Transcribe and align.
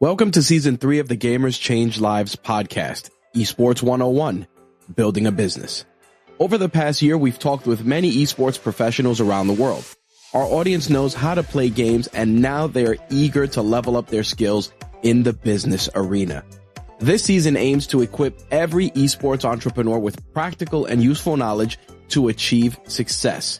Welcome 0.00 0.30
to 0.30 0.42
season 0.42 0.78
three 0.78 0.98
of 1.00 1.08
the 1.08 1.16
Gamers 1.18 1.60
Change 1.60 2.00
Lives 2.00 2.34
podcast, 2.34 3.10
Esports 3.34 3.82
101, 3.82 4.46
Building 4.96 5.26
a 5.26 5.30
Business. 5.30 5.84
Over 6.38 6.56
the 6.56 6.70
past 6.70 7.02
year, 7.02 7.18
we've 7.18 7.38
talked 7.38 7.66
with 7.66 7.84
many 7.84 8.10
esports 8.10 8.58
professionals 8.58 9.20
around 9.20 9.48
the 9.48 9.52
world. 9.52 9.84
Our 10.32 10.44
audience 10.44 10.88
knows 10.88 11.12
how 11.12 11.34
to 11.34 11.42
play 11.42 11.68
games 11.68 12.06
and 12.14 12.40
now 12.40 12.66
they 12.66 12.86
are 12.86 12.96
eager 13.10 13.46
to 13.48 13.60
level 13.60 13.98
up 13.98 14.06
their 14.06 14.24
skills 14.24 14.72
in 15.02 15.22
the 15.22 15.34
business 15.34 15.90
arena. 15.94 16.46
This 16.98 17.22
season 17.22 17.58
aims 17.58 17.86
to 17.88 18.00
equip 18.00 18.40
every 18.50 18.88
esports 18.92 19.44
entrepreneur 19.44 19.98
with 19.98 20.32
practical 20.32 20.86
and 20.86 21.02
useful 21.02 21.36
knowledge 21.36 21.78
to 22.08 22.28
achieve 22.28 22.80
success. 22.86 23.58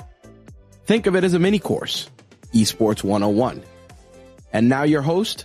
Think 0.87 1.07
of 1.07 1.17
it 1.17 1.23
as 1.23 1.35
a 1.35 1.39
mini 1.39 1.59
course, 1.59 2.09
Esports 2.55 3.05
101. 3.05 3.63
And 4.55 4.71
now 4.71 4.85
your 4.85 5.03
host, 5.03 5.45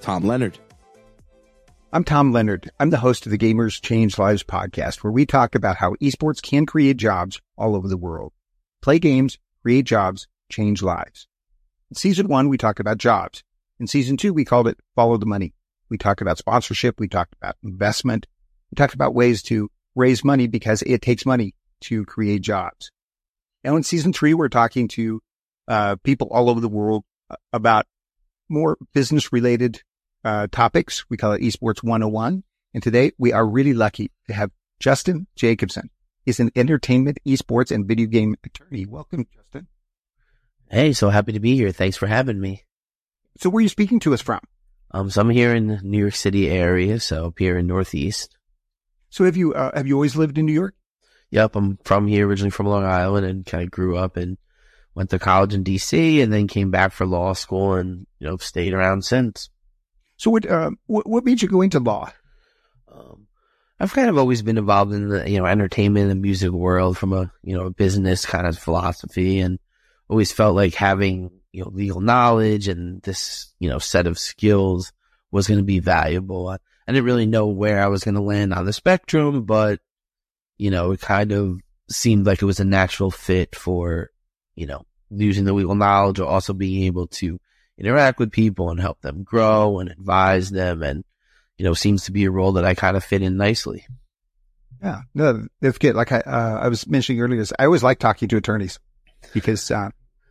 Tom 0.00 0.24
Leonard. 0.24 0.58
I'm 1.92 2.04
Tom 2.04 2.32
Leonard. 2.32 2.70
I'm 2.78 2.90
the 2.90 2.98
host 2.98 3.26
of 3.26 3.32
the 3.32 3.38
Gamers 3.38 3.80
Change 3.80 4.18
Lives 4.18 4.42
podcast, 4.42 5.02
where 5.02 5.12
we 5.12 5.26
talk 5.26 5.54
about 5.54 5.76
how 5.76 5.94
esports 5.94 6.42
can 6.42 6.66
create 6.66 6.98
jobs 6.98 7.40
all 7.56 7.74
over 7.74 7.88
the 7.88 7.96
world. 7.96 8.32
Play 8.82 8.98
games, 8.98 9.38
create 9.62 9.86
jobs, 9.86 10.28
change 10.50 10.82
lives. 10.82 11.26
In 11.90 11.96
season 11.96 12.28
one, 12.28 12.48
we 12.48 12.58
talked 12.58 12.80
about 12.80 12.98
jobs. 12.98 13.42
In 13.80 13.86
season 13.86 14.16
two, 14.16 14.32
we 14.32 14.44
called 14.44 14.68
it 14.68 14.78
follow 14.94 15.16
the 15.16 15.26
money. 15.26 15.54
We 15.88 15.98
talked 15.98 16.20
about 16.20 16.38
sponsorship. 16.38 17.00
We 17.00 17.08
talked 17.08 17.34
about 17.40 17.56
investment. 17.62 18.26
We 18.70 18.76
talked 18.76 18.94
about 18.94 19.14
ways 19.14 19.42
to 19.44 19.70
raise 19.94 20.22
money 20.22 20.46
because 20.46 20.82
it 20.82 21.02
takes 21.02 21.24
money 21.24 21.54
to 21.82 22.04
create 22.04 22.42
jobs. 22.42 22.90
Now 23.64 23.76
in 23.76 23.82
season 23.82 24.12
three, 24.12 24.34
we're 24.34 24.48
talking 24.48 24.88
to 24.88 25.20
uh, 25.66 25.96
people 26.04 26.28
all 26.30 26.50
over 26.50 26.60
the 26.60 26.68
world 26.68 27.04
uh, 27.30 27.36
about 27.52 27.86
more 28.48 28.78
business 28.92 29.32
related 29.32 29.82
uh, 30.24 30.46
topics. 30.50 31.08
We 31.08 31.16
call 31.16 31.32
it 31.32 31.42
Esports 31.42 31.82
101. 31.82 32.42
And 32.74 32.82
today 32.82 33.12
we 33.18 33.32
are 33.32 33.46
really 33.46 33.74
lucky 33.74 34.10
to 34.26 34.34
have 34.34 34.50
Justin 34.80 35.26
Jacobson. 35.36 35.90
He's 36.24 36.40
an 36.40 36.50
entertainment, 36.54 37.18
esports, 37.26 37.74
and 37.74 37.86
video 37.86 38.06
game 38.06 38.36
attorney. 38.44 38.84
Welcome, 38.86 39.26
Justin. 39.34 39.66
Hey, 40.70 40.92
so 40.92 41.08
happy 41.08 41.32
to 41.32 41.40
be 41.40 41.54
here. 41.56 41.72
Thanks 41.72 41.96
for 41.96 42.06
having 42.06 42.40
me. 42.40 42.64
So 43.38 43.48
where 43.48 43.60
are 43.60 43.62
you 43.62 43.68
speaking 43.68 44.00
to 44.00 44.12
us 44.12 44.20
from? 44.20 44.40
Um, 44.90 45.10
so 45.10 45.20
I'm 45.20 45.30
here 45.30 45.54
in 45.54 45.68
the 45.68 45.80
New 45.82 45.98
York 45.98 46.14
City 46.14 46.50
area, 46.50 47.00
so 47.00 47.26
up 47.26 47.38
here 47.38 47.56
in 47.56 47.66
Northeast. 47.66 48.36
So 49.10 49.24
have 49.24 49.36
you, 49.36 49.54
uh, 49.54 49.70
have 49.74 49.86
you 49.86 49.94
always 49.94 50.16
lived 50.16 50.38
in 50.38 50.46
New 50.46 50.52
York? 50.52 50.74
Yep, 51.30 51.56
I'm 51.56 51.78
from 51.84 52.06
here, 52.06 52.26
originally 52.26 52.50
from 52.50 52.66
Long 52.66 52.84
Island, 52.84 53.26
and 53.26 53.46
kind 53.46 53.64
of 53.64 53.70
grew 53.70 53.96
up 53.96 54.16
and 54.16 54.38
went 54.94 55.10
to 55.10 55.18
college 55.18 55.54
in 55.54 55.64
DC, 55.64 56.22
and 56.22 56.32
then 56.32 56.48
came 56.48 56.70
back 56.70 56.92
for 56.92 57.06
law 57.06 57.32
school, 57.34 57.74
and 57.74 58.06
you 58.18 58.26
know 58.26 58.36
stayed 58.38 58.72
around 58.72 59.04
since. 59.04 59.50
So 60.18 60.30
what, 60.30 60.46
uh, 60.46 60.72
what, 60.86 61.06
what 61.06 61.24
made 61.24 61.40
you 61.40 61.48
go 61.48 61.62
into 61.62 61.78
law? 61.78 62.12
Um, 62.92 63.26
I've 63.80 63.92
kind 63.92 64.10
of 64.10 64.18
always 64.18 64.42
been 64.42 64.58
involved 64.58 64.92
in 64.92 65.08
the 65.08 65.30
you 65.30 65.38
know 65.38 65.46
entertainment 65.46 66.10
and 66.10 66.20
music 66.20 66.50
world 66.50 66.98
from 66.98 67.12
a 67.12 67.32
you 67.42 67.56
know 67.56 67.70
business 67.70 68.26
kind 68.26 68.46
of 68.46 68.58
philosophy, 68.58 69.38
and 69.38 69.58
always 70.08 70.32
felt 70.32 70.56
like 70.56 70.74
having 70.74 71.30
you 71.52 71.62
know 71.62 71.70
legal 71.70 72.00
knowledge 72.00 72.68
and 72.68 73.00
this 73.02 73.52
you 73.60 73.68
know 73.68 73.78
set 73.78 74.06
of 74.06 74.18
skills 74.18 74.92
was 75.30 75.46
going 75.46 75.58
to 75.58 75.64
be 75.64 75.78
valuable. 75.78 76.48
I, 76.48 76.56
I 76.86 76.92
didn't 76.92 77.04
really 77.04 77.26
know 77.26 77.46
where 77.46 77.82
I 77.82 77.86
was 77.86 78.02
going 78.02 78.16
to 78.16 78.20
land 78.20 78.52
on 78.52 78.66
the 78.66 78.72
spectrum, 78.72 79.44
but 79.44 79.80
you 80.56 80.70
know, 80.70 80.90
it 80.90 81.00
kind 81.00 81.32
of 81.32 81.60
seemed 81.90 82.26
like 82.26 82.42
it 82.42 82.46
was 82.46 82.60
a 82.60 82.64
natural 82.64 83.10
fit 83.10 83.54
for, 83.54 84.10
you 84.56 84.66
know, 84.66 84.84
using 85.10 85.44
the 85.44 85.52
legal 85.52 85.74
knowledge 85.74 86.18
or 86.18 86.26
also 86.26 86.52
being 86.52 86.84
able 86.84 87.06
to 87.06 87.40
interact 87.78 88.18
with 88.18 88.32
people 88.32 88.70
and 88.70 88.80
help 88.80 89.00
them 89.00 89.22
grow 89.22 89.78
and 89.78 89.90
advise 89.90 90.50
them. 90.50 90.82
And, 90.82 91.04
you 91.56 91.64
know, 91.64 91.74
seems 91.74 92.04
to 92.04 92.12
be 92.12 92.24
a 92.24 92.30
role 92.30 92.52
that 92.52 92.64
I 92.64 92.74
kind 92.74 92.96
of 92.96 93.04
fit 93.04 93.22
in 93.22 93.36
nicely. 93.36 93.86
Yeah, 94.82 95.00
no, 95.14 95.46
that's 95.60 95.78
good. 95.78 95.94
Like 95.94 96.12
I, 96.12 96.20
uh, 96.20 96.60
I 96.62 96.68
was 96.68 96.86
mentioning 96.86 97.20
earlier, 97.20 97.44
I 97.58 97.64
always 97.64 97.82
like 97.82 97.98
talking 97.98 98.28
to 98.28 98.36
attorneys 98.36 98.78
because, 99.32 99.70
uh, 99.70 99.90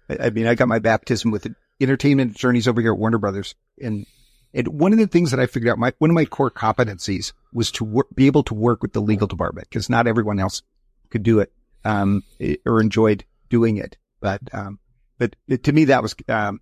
I, 0.09 0.17
I, 0.27 0.29
mean, 0.29 0.47
I 0.47 0.55
got 0.55 0.67
my 0.67 0.79
baptism 0.79 1.31
with 1.31 1.53
entertainment 1.81 2.35
attorneys 2.35 2.67
over 2.67 2.81
here 2.81 2.93
at 2.93 2.99
Warner 2.99 3.17
Brothers. 3.17 3.55
And, 3.81 4.05
and 4.53 4.67
one 4.67 4.93
of 4.93 4.99
the 4.99 5.07
things 5.07 5.31
that 5.31 5.39
I 5.39 5.47
figured 5.47 5.69
out, 5.69 5.77
my, 5.77 5.93
one 5.99 6.09
of 6.09 6.15
my 6.15 6.25
core 6.25 6.51
competencies 6.51 7.33
was 7.51 7.71
to 7.71 7.83
work, 7.83 8.07
be 8.13 8.27
able 8.27 8.43
to 8.43 8.53
work 8.53 8.81
with 8.81 8.93
the 8.93 9.01
legal 9.01 9.27
department 9.27 9.69
because 9.69 9.89
not 9.89 10.07
everyone 10.07 10.39
else 10.39 10.61
could 11.09 11.23
do 11.23 11.39
it, 11.39 11.51
um, 11.83 12.23
or 12.65 12.79
enjoyed 12.79 13.25
doing 13.49 13.77
it. 13.77 13.97
But, 14.21 14.41
um, 14.53 14.79
but 15.17 15.35
to 15.63 15.71
me, 15.71 15.85
that 15.85 16.01
was, 16.01 16.15
um, 16.29 16.61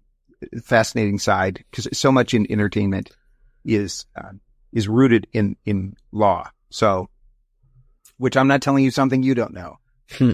fascinating 0.63 1.19
side 1.19 1.63
because 1.69 1.87
so 1.97 2.11
much 2.11 2.33
in 2.33 2.49
entertainment 2.49 3.11
is, 3.63 4.05
uh, 4.15 4.31
is 4.71 4.87
rooted 4.87 5.27
in, 5.33 5.55
in 5.65 5.95
law. 6.11 6.49
So, 6.69 7.09
which 8.17 8.37
I'm 8.37 8.47
not 8.47 8.61
telling 8.61 8.83
you 8.83 8.91
something 8.91 9.23
you 9.23 9.35
don't 9.35 9.53
know. 9.53 9.77
Hmm. 10.11 10.31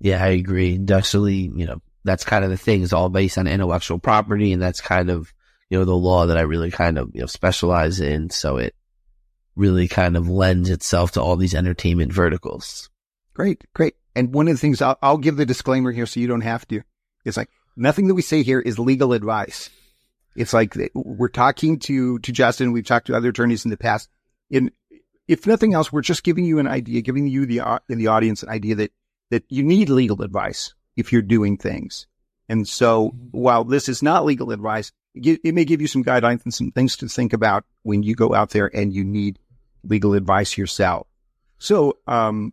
yeah, 0.00 0.22
I 0.22 0.28
agree. 0.28 0.78
Definitely, 0.78 1.50
you 1.54 1.66
know, 1.66 1.80
that's 2.04 2.24
kind 2.24 2.44
of 2.44 2.50
the 2.50 2.56
thing. 2.56 2.82
It's 2.82 2.92
all 2.92 3.08
based 3.08 3.38
on 3.38 3.46
intellectual 3.46 3.98
property 3.98 4.52
and 4.52 4.62
that's 4.62 4.80
kind 4.80 5.10
of, 5.10 5.32
you 5.70 5.78
know, 5.78 5.84
the 5.84 5.96
law 5.96 6.26
that 6.26 6.36
I 6.36 6.42
really 6.42 6.70
kind 6.70 6.98
of, 6.98 7.10
you 7.14 7.20
know, 7.20 7.26
specialize 7.26 8.00
in. 8.00 8.30
So 8.30 8.58
it 8.58 8.74
really 9.56 9.88
kind 9.88 10.16
of 10.16 10.28
lends 10.28 10.70
itself 10.70 11.12
to 11.12 11.22
all 11.22 11.36
these 11.36 11.54
entertainment 11.54 12.12
verticals. 12.12 12.90
Great, 13.34 13.64
great. 13.74 13.94
And 14.14 14.32
one 14.32 14.48
of 14.48 14.54
the 14.54 14.58
things 14.58 14.80
I'll, 14.82 14.98
I'll 15.02 15.18
give 15.18 15.36
the 15.36 15.46
disclaimer 15.46 15.92
here 15.92 16.06
so 16.06 16.20
you 16.20 16.26
don't 16.26 16.40
have 16.42 16.66
to. 16.68 16.82
It's 17.24 17.36
like 17.36 17.50
nothing 17.76 18.08
that 18.08 18.14
we 18.14 18.22
say 18.22 18.42
here 18.42 18.60
is 18.60 18.78
legal 18.78 19.12
advice. 19.12 19.70
It's 20.36 20.52
like 20.52 20.76
we're 20.94 21.28
talking 21.28 21.78
to, 21.80 22.18
to 22.18 22.32
Justin. 22.32 22.72
We've 22.72 22.84
talked 22.84 23.06
to 23.06 23.16
other 23.16 23.28
attorneys 23.28 23.64
in 23.64 23.70
the 23.70 23.76
past. 23.76 24.08
In, 24.50 24.72
if 25.28 25.46
nothing 25.46 25.74
else, 25.74 25.92
we're 25.92 26.02
just 26.02 26.24
giving 26.24 26.44
you 26.44 26.58
an 26.58 26.66
idea, 26.66 27.02
giving 27.02 27.28
you 27.28 27.46
the, 27.46 27.60
uh, 27.60 27.78
in 27.88 27.98
the 27.98 28.08
audience 28.08 28.42
an 28.42 28.48
idea 28.48 28.74
that, 28.76 28.92
that 29.30 29.44
you 29.48 29.62
need 29.62 29.88
legal 29.88 30.22
advice 30.22 30.74
if 30.96 31.12
you're 31.12 31.22
doing 31.22 31.56
things. 31.56 32.06
And 32.48 32.68
so 32.68 33.08
while 33.30 33.64
this 33.64 33.88
is 33.88 34.02
not 34.02 34.24
legal 34.24 34.50
advice, 34.50 34.92
it 35.14 35.54
may 35.54 35.64
give 35.64 35.80
you 35.80 35.86
some 35.86 36.04
guidelines 36.04 36.44
and 36.44 36.52
some 36.52 36.72
things 36.72 36.96
to 36.96 37.08
think 37.08 37.32
about 37.32 37.64
when 37.82 38.02
you 38.02 38.14
go 38.14 38.34
out 38.34 38.50
there 38.50 38.70
and 38.74 38.92
you 38.92 39.04
need 39.04 39.38
legal 39.84 40.14
advice 40.14 40.58
yourself. 40.58 41.06
So, 41.58 41.98
um, 42.06 42.52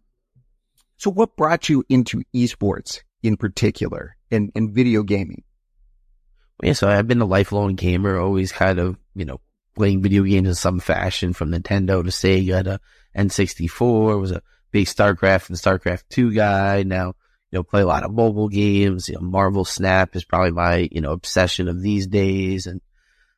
so 0.97 1.09
what 1.09 1.35
brought 1.35 1.67
you 1.69 1.83
into 1.89 2.23
esports 2.35 3.01
in 3.23 3.35
particular 3.35 4.15
and, 4.31 4.51
and 4.55 4.71
video 4.71 5.03
gaming? 5.03 5.43
Yeah, 6.63 6.73
so 6.73 6.87
I've 6.87 7.07
been 7.07 7.21
a 7.21 7.25
lifelong 7.25 7.75
gamer, 7.75 8.19
always 8.19 8.51
kind 8.51 8.79
of, 8.79 8.97
you 9.15 9.25
know, 9.25 9.39
playing 9.75 10.01
video 10.01 10.23
games 10.23 10.47
in 10.47 10.55
some 10.55 10.79
fashion 10.79 11.33
from 11.33 11.51
Nintendo 11.51 12.03
to 12.03 12.09
Sega 12.09 12.63
to 12.63 12.79
N64, 13.17 14.19
was 14.19 14.31
a 14.31 14.41
big 14.71 14.85
StarCraft 14.85 15.49
and 15.49 15.57
StarCraft 15.57 16.03
2 16.09 16.33
guy. 16.33 16.83
Now, 16.83 17.13
you 17.51 17.59
know, 17.59 17.63
play 17.63 17.81
a 17.81 17.87
lot 17.87 18.03
of 18.03 18.13
mobile 18.13 18.47
games. 18.47 19.09
You 19.09 19.15
know, 19.15 19.21
Marvel 19.21 19.65
Snap 19.65 20.15
is 20.15 20.23
probably 20.23 20.51
my, 20.51 20.87
you 20.91 21.01
know, 21.01 21.11
obsession 21.11 21.67
of 21.67 21.81
these 21.81 22.07
days. 22.07 22.67
And, 22.67 22.79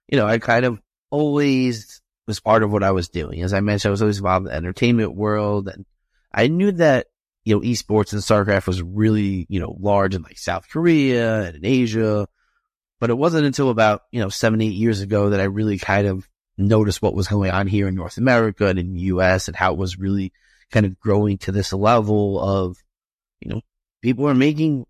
you 0.07 0.17
know, 0.17 0.27
I 0.27 0.39
kind 0.39 0.65
of 0.65 0.79
always 1.09 2.01
was 2.27 2.39
part 2.39 2.63
of 2.63 2.71
what 2.71 2.83
I 2.83 2.91
was 2.91 3.09
doing. 3.09 3.41
As 3.41 3.53
I 3.53 3.59
mentioned, 3.61 3.89
I 3.89 3.91
was 3.91 4.01
always 4.01 4.17
involved 4.17 4.47
in 4.47 4.51
the 4.51 4.57
entertainment 4.57 5.15
world 5.15 5.67
and 5.67 5.85
I 6.33 6.47
knew 6.47 6.71
that, 6.73 7.07
you 7.45 7.55
know, 7.55 7.61
esports 7.61 8.13
and 8.13 8.21
StarCraft 8.21 8.67
was 8.67 8.81
really, 8.81 9.45
you 9.49 9.59
know, 9.59 9.75
large 9.79 10.15
in 10.15 10.21
like 10.21 10.37
South 10.37 10.69
Korea 10.69 11.43
and 11.43 11.57
in 11.57 11.65
Asia. 11.65 12.27
But 12.99 13.09
it 13.09 13.17
wasn't 13.17 13.45
until 13.45 13.69
about, 13.69 14.03
you 14.11 14.21
know, 14.21 14.29
seven, 14.29 14.61
eight 14.61 14.73
years 14.73 15.01
ago 15.01 15.31
that 15.31 15.41
I 15.41 15.45
really 15.45 15.77
kind 15.77 16.07
of 16.07 16.27
noticed 16.57 17.01
what 17.01 17.15
was 17.15 17.27
going 17.27 17.51
on 17.51 17.67
here 17.67 17.87
in 17.87 17.95
North 17.95 18.17
America 18.17 18.67
and 18.67 18.79
in 18.79 18.93
the 18.93 18.99
US 19.01 19.47
and 19.47 19.57
how 19.57 19.73
it 19.73 19.77
was 19.77 19.99
really 19.99 20.31
kind 20.71 20.85
of 20.85 20.99
growing 20.99 21.37
to 21.39 21.51
this 21.51 21.73
level 21.73 22.39
of, 22.39 22.77
you 23.41 23.49
know, 23.49 23.61
people 24.01 24.27
are 24.29 24.33
making 24.35 24.85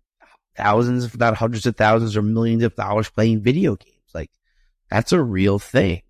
thousands, 0.56 1.04
if 1.04 1.18
not 1.18 1.36
hundreds 1.36 1.66
of 1.66 1.76
thousands 1.76 2.16
or 2.16 2.22
millions 2.22 2.62
of 2.62 2.76
dollars 2.76 3.10
playing 3.10 3.42
video 3.42 3.74
games. 3.74 4.10
Like 4.14 4.30
that's 4.90 5.12
a 5.12 5.20
real 5.20 5.58
thing. 5.58 6.02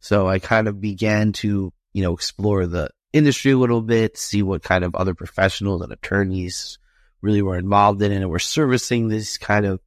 So 0.00 0.28
I 0.28 0.38
kind 0.40 0.68
of 0.68 0.80
began 0.80 1.32
to, 1.32 1.72
you 1.94 2.02
know, 2.02 2.12
explore 2.12 2.66
the 2.66 2.90
industry 3.16 3.52
a 3.52 3.58
little 3.58 3.82
bit, 3.82 4.16
see 4.16 4.42
what 4.42 4.62
kind 4.62 4.84
of 4.84 4.94
other 4.94 5.14
professionals 5.14 5.82
and 5.82 5.92
attorneys 5.92 6.78
really 7.20 7.42
were 7.42 7.58
involved 7.58 8.02
in 8.02 8.12
it 8.12 8.16
and 8.16 8.30
were 8.30 8.38
servicing 8.38 9.08
this 9.08 9.38
kind 9.38 9.66
of 9.66 9.80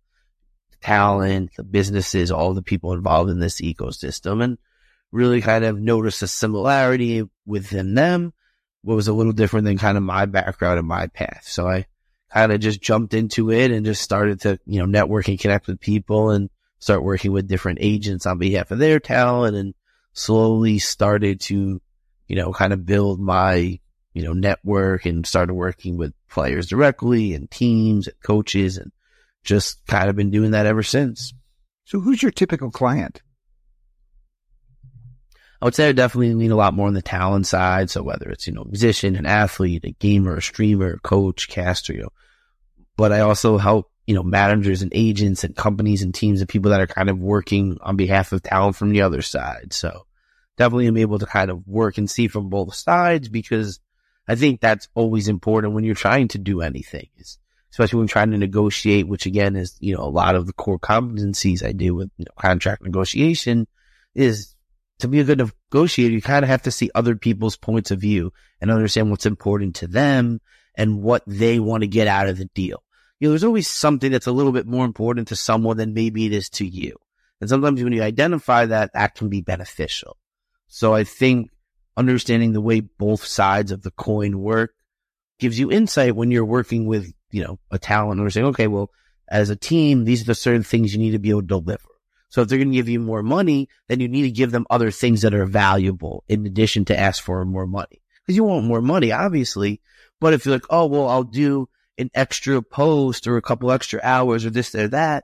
talent, 0.82 1.52
the 1.56 1.64
businesses, 1.64 2.32
all 2.32 2.54
the 2.54 2.62
people 2.62 2.94
involved 2.94 3.30
in 3.30 3.40
this 3.40 3.62
ecosystem 3.62 4.44
and 4.44 4.58
really 5.12 5.42
kind 5.42 5.66
of 5.66 5.80
noticed 5.80 6.22
a 6.22 6.28
similarity 6.28 7.24
within 7.46 7.96
them. 7.96 8.34
What 8.82 8.96
was 8.96 9.08
a 9.08 9.14
little 9.14 9.34
different 9.34 9.66
than 9.66 9.78
kind 9.78 9.98
of 9.98 10.04
my 10.04 10.26
background 10.26 10.80
and 10.80 10.88
my 10.88 11.08
path. 11.08 11.44
So 11.46 11.68
I 11.68 11.86
kind 12.32 12.52
of 12.52 12.60
just 12.60 12.82
jumped 12.82 13.14
into 13.14 13.52
it 13.52 13.72
and 13.72 13.86
just 13.86 14.02
started 14.02 14.42
to, 14.42 14.60
you 14.66 14.80
know, 14.80 14.86
network 14.86 15.28
and 15.28 15.40
connect 15.40 15.68
with 15.68 15.80
people 15.80 16.30
and 16.30 16.50
start 16.80 17.04
working 17.04 17.32
with 17.32 17.48
different 17.48 17.80
agents 17.82 18.26
on 18.26 18.38
behalf 18.38 18.72
of 18.72 18.80
their 18.80 19.00
talent 19.00 19.56
and 19.56 19.74
slowly 20.14 20.80
started 20.80 21.42
to, 21.42 21.82
you 22.30 22.36
know, 22.38 22.54
kind 22.54 22.72
of 22.72 22.86
build 22.86 23.20
my, 23.20 23.80
you 24.14 24.24
know, 24.24 24.34
network 24.34 25.06
and 25.06 25.26
started 25.26 25.56
working 25.56 25.98
with 25.98 26.14
players 26.30 26.68
directly 26.68 27.34
and 27.34 27.52
teams 27.52 28.08
and 28.08 28.16
coaches 28.24 28.78
and 28.78 28.92
just 29.44 29.86
kind 29.88 30.10
of 30.10 30.16
been 30.16 30.30
doing 30.30 30.52
that 30.52 30.68
ever 30.68 30.84
since. 30.84 31.34
So 31.86 32.00
who's 32.00 32.22
your 32.22 32.32
typical 32.32 32.70
client? 32.70 33.22
I 35.62 35.66
would 35.66 35.76
say 35.76 35.90
I 35.90 35.92
definitely 35.92 36.36
lean 36.36 36.52
a 36.52 36.56
lot 36.56 36.74
more 36.76 36.88
on 36.88 36.94
the 36.94 37.02
talent 37.02 37.48
side. 37.48 37.90
So 37.90 38.04
whether 38.04 38.30
it's, 38.30 38.48
you 38.48 38.54
know, 38.54 38.64
musician, 38.64 39.16
an 39.16 39.26
athlete, 39.26 39.84
a 39.84 39.92
gamer, 39.92 40.38
a 40.38 40.42
streamer, 40.42 41.00
coach, 41.00 41.50
caster, 41.50 41.94
you 41.94 42.04
know, 42.04 42.14
but 42.96 43.12
I 43.12 43.22
also 43.22 43.58
help, 43.58 43.92
you 44.06 44.14
know, 44.14 44.24
managers 44.24 44.84
and 44.84 44.92
agents 44.94 45.44
and 45.44 45.56
companies 45.56 46.04
and 46.04 46.14
teams 46.14 46.42
and 46.42 46.50
people 46.50 46.72
that 46.72 46.82
are 46.82 46.88
kind 46.88 47.10
of 47.10 47.20
working 47.20 47.78
on 47.82 47.96
behalf 47.96 48.32
of 48.32 48.44
talent 48.44 48.76
from 48.76 48.92
the 48.92 49.02
other 49.02 49.22
side. 49.22 49.74
So 49.74 50.06
definitely 50.60 50.88
am 50.88 50.98
able 50.98 51.18
to 51.18 51.26
kind 51.26 51.50
of 51.50 51.66
work 51.66 51.98
and 51.98 52.10
see 52.10 52.28
from 52.28 52.50
both 52.50 52.76
sides 52.76 53.30
because 53.30 53.80
I 54.28 54.36
think 54.36 54.60
that's 54.60 54.90
always 54.94 55.30
important 55.30 55.74
when 55.74 55.86
you're 55.86 55.96
trying 55.96 56.28
to 56.30 56.38
do 56.38 56.62
anything, 56.62 57.08
especially 57.72 58.00
when 58.00 58.08
trying 58.08 58.32
to 58.32 58.38
negotiate, 58.38 59.08
which 59.08 59.26
again 59.26 59.56
is, 59.56 59.78
you 59.80 59.96
know, 59.96 60.04
a 60.04 60.12
lot 60.12 60.36
of 60.36 60.46
the 60.46 60.54
core 60.54 60.78
competencies 60.78 61.66
I 61.66 61.72
do 61.72 61.96
with 61.96 62.12
you 62.18 62.26
know, 62.26 62.34
contract 62.38 62.84
negotiation 62.84 63.68
is 64.14 64.54
to 65.00 65.08
be 65.08 65.22
a 65.22 65.24
good 65.24 65.40
negotiator, 65.72 66.14
you 66.14 66.22
kind 66.22 66.44
of 66.44 66.50
have 66.50 66.64
to 66.64 66.72
see 66.72 66.92
other 66.94 67.16
people's 67.16 67.56
points 67.56 67.90
of 67.90 68.02
view 68.02 68.34
and 68.60 68.70
understand 68.70 69.10
what's 69.10 69.26
important 69.26 69.78
to 69.78 69.88
them 69.88 70.42
and 70.76 71.02
what 71.02 71.24
they 71.26 71.58
want 71.62 71.84
to 71.84 71.88
get 71.88 72.08
out 72.08 72.28
of 72.28 72.38
the 72.38 72.50
deal. 72.54 72.84
You 73.22 73.28
know, 73.28 73.32
there's 73.32 73.46
always 73.46 73.70
something 73.70 74.12
that's 74.12 74.28
a 74.28 74.34
little 74.34 74.52
bit 74.52 74.68
more 74.68 74.86
important 74.86 75.30
to 75.30 75.38
someone 75.38 75.78
than 75.78 75.94
maybe 75.94 76.26
it 76.26 76.34
is 76.34 76.50
to 76.52 76.66
you. 76.68 76.98
And 77.40 77.50
sometimes 77.50 77.82
when 77.82 77.94
you 77.94 78.04
identify 78.04 78.66
that, 78.66 78.92
that 78.94 79.16
can 79.16 79.30
be 79.30 79.40
beneficial. 79.40 80.18
So 80.70 80.94
I 80.94 81.04
think 81.04 81.50
understanding 81.98 82.54
the 82.54 82.62
way 82.62 82.80
both 82.80 83.26
sides 83.26 83.72
of 83.72 83.82
the 83.82 83.92
coin 83.92 84.40
work 84.40 84.74
gives 85.40 85.60
you 85.60 85.72
insight 85.72 86.16
when 86.16 86.32
you're 86.32 86.46
working 86.46 86.86
with, 86.86 87.12
you 87.32 87.44
know, 87.44 87.60
a 87.72 87.80
talent 87.80 88.22
or 88.22 88.30
saying, 88.30 88.46
okay, 88.48 88.68
well, 88.68 88.92
as 89.28 89.50
a 89.50 89.56
team, 89.56 90.06
these 90.06 90.22
are 90.22 90.26
the 90.26 90.36
certain 90.36 90.64
things 90.64 90.94
you 90.94 91.00
need 91.00 91.12
to 91.12 91.20
be 91.20 91.32
able 91.32 91.42
to 91.42 91.48
deliver. 91.48 91.90
So 92.30 92.42
if 92.42 92.48
they're 92.48 92.60
going 92.60 92.70
to 92.70 92.76
give 92.76 92.88
you 92.88 93.00
more 93.00 93.24
money, 93.24 93.68
then 93.88 94.00
you 94.00 94.08
need 94.08 94.22
to 94.24 94.32
give 94.32 94.52
them 94.52 94.68
other 94.70 94.92
things 94.92 95.24
that 95.24 95.34
are 95.34 95.46
valuable 95.46 96.24
in 96.28 96.46
addition 96.46 96.86
to 96.86 96.98
ask 96.98 97.24
for 97.24 97.44
more 97.46 97.66
money. 97.66 98.02
Cause 98.28 98.36
you 98.36 98.44
want 98.44 98.66
more 98.66 98.82
money, 98.82 99.12
obviously. 99.12 99.82
But 100.22 100.34
if 100.34 100.46
you're 100.46 100.56
like, 100.56 100.68
oh, 100.70 100.86
well, 100.86 101.08
I'll 101.08 101.24
do 101.24 101.68
an 101.98 102.12
extra 102.14 102.62
post 102.62 103.26
or 103.26 103.38
a 103.38 103.42
couple 103.42 103.72
extra 103.72 104.00
hours 104.04 104.46
or 104.46 104.52
this 104.52 104.76
or 104.76 104.88
that, 104.90 105.24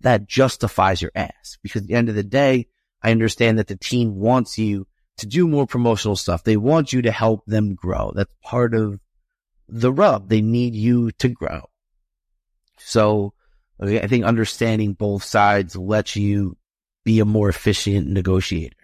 that 0.00 0.28
justifies 0.28 1.02
your 1.02 1.10
ask. 1.16 1.58
Because 1.62 1.82
at 1.82 1.88
the 1.88 1.94
end 1.94 2.08
of 2.08 2.14
the 2.14 2.22
day, 2.22 2.68
I 3.04 3.10
understand 3.10 3.58
that 3.58 3.68
the 3.68 3.76
team 3.76 4.16
wants 4.16 4.58
you 4.58 4.86
to 5.18 5.26
do 5.26 5.46
more 5.46 5.66
promotional 5.66 6.16
stuff. 6.16 6.42
They 6.42 6.56
want 6.56 6.92
you 6.92 7.02
to 7.02 7.10
help 7.12 7.44
them 7.46 7.74
grow. 7.74 8.12
That's 8.14 8.32
part 8.42 8.74
of 8.74 8.98
the 9.68 9.92
rub. 9.92 10.28
They 10.28 10.40
need 10.40 10.74
you 10.74 11.12
to 11.12 11.28
grow. 11.28 11.68
So 12.78 13.34
I 13.80 14.06
think 14.06 14.24
understanding 14.24 14.94
both 14.94 15.22
sides 15.22 15.76
lets 15.76 16.16
you 16.16 16.56
be 17.04 17.20
a 17.20 17.24
more 17.24 17.48
efficient 17.48 18.08
negotiator. 18.08 18.76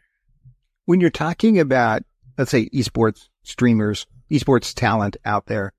When 0.84 1.00
you're 1.00 1.10
talking 1.10 1.58
about, 1.58 2.02
let's 2.36 2.50
say, 2.50 2.68
esports 2.68 3.28
streamers, 3.42 4.06
esports 4.30 4.74
talent 4.74 5.16
out 5.24 5.46
there, 5.46 5.72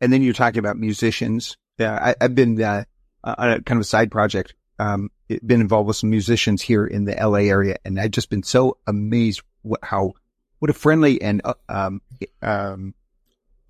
and 0.00 0.12
then 0.12 0.22
you're 0.22 0.32
talking 0.32 0.58
about 0.58 0.78
musicians. 0.78 1.56
Yeah, 1.78 2.14
I, 2.20 2.24
have 2.24 2.34
been 2.34 2.60
uh, 2.60 2.84
on 3.24 3.50
a 3.50 3.62
kind 3.62 3.78
of 3.78 3.82
a 3.82 3.84
side 3.84 4.10
project, 4.10 4.54
um, 4.78 5.10
been 5.38 5.60
involved 5.60 5.86
with 5.86 5.96
some 5.96 6.10
musicians 6.10 6.62
here 6.62 6.86
in 6.86 7.04
the 7.04 7.14
LA 7.14 7.40
area, 7.40 7.76
and 7.84 7.98
I've 7.98 8.10
just 8.10 8.30
been 8.30 8.42
so 8.42 8.78
amazed 8.86 9.42
what, 9.62 9.80
how 9.82 10.12
what 10.58 10.70
a 10.70 10.74
friendly 10.74 11.20
and 11.20 11.42
uh, 11.44 11.54
um, 11.68 12.02
um, 12.40 12.94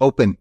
open 0.01 0.37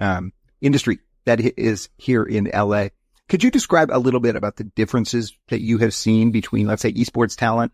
um, 0.00 0.32
industry 0.60 0.98
that 1.24 1.40
is 1.58 1.88
here 1.96 2.22
in 2.22 2.50
LA. 2.52 2.88
Could 3.28 3.44
you 3.44 3.50
describe 3.50 3.90
a 3.90 3.98
little 3.98 4.20
bit 4.20 4.36
about 4.36 4.56
the 4.56 4.64
differences 4.64 5.36
that 5.48 5.60
you 5.60 5.78
have 5.78 5.94
seen 5.94 6.30
between, 6.30 6.66
let's 6.66 6.82
say, 6.82 6.92
esports 6.92 7.36
talent 7.36 7.72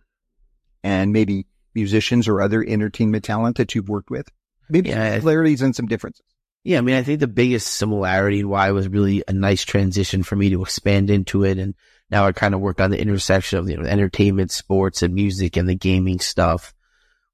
and 0.83 1.13
maybe 1.13 1.47
musicians 1.75 2.29
or 2.29 2.41
other 2.41 2.63
entertainment 2.63 3.25
talent 3.25 3.57
that 3.57 3.75
you've 3.75 3.89
worked 3.89 4.11
with? 4.11 4.29
Maybe 4.69 4.91
yeah, 4.91 5.15
similarities 5.15 5.63
and 5.63 5.75
some 5.75 5.87
differences. 5.87 6.25
Yeah, 6.65 6.79
I 6.79 6.81
mean, 6.83 6.97
I 6.97 7.03
think 7.03 7.21
the 7.21 7.29
biggest 7.29 7.69
similarity 7.69 8.41
and 8.41 8.51
why 8.51 8.69
it 8.69 8.73
was 8.73 8.89
really 8.89 9.23
a 9.27 9.33
nice 9.33 9.65
transition 9.65 10.23
for 10.23 10.37
me 10.37 10.51
to 10.51 10.63
expand 10.63 11.09
into 11.09 11.45
it. 11.45 11.59
And 11.59 11.75
now 12.11 12.27
I 12.27 12.33
kind 12.33 12.55
of 12.55 12.61
work 12.61 12.81
on 12.81 12.91
the 12.91 13.01
intersection 13.01 13.59
of 13.59 13.69
you 13.69 13.77
know, 13.77 13.89
entertainment, 13.89 14.51
sports, 14.51 15.03
and 15.03 15.15
music 15.15 15.57
and 15.57 15.69
the 15.69 15.75
gaming 15.75 16.21
stuff, 16.21 16.75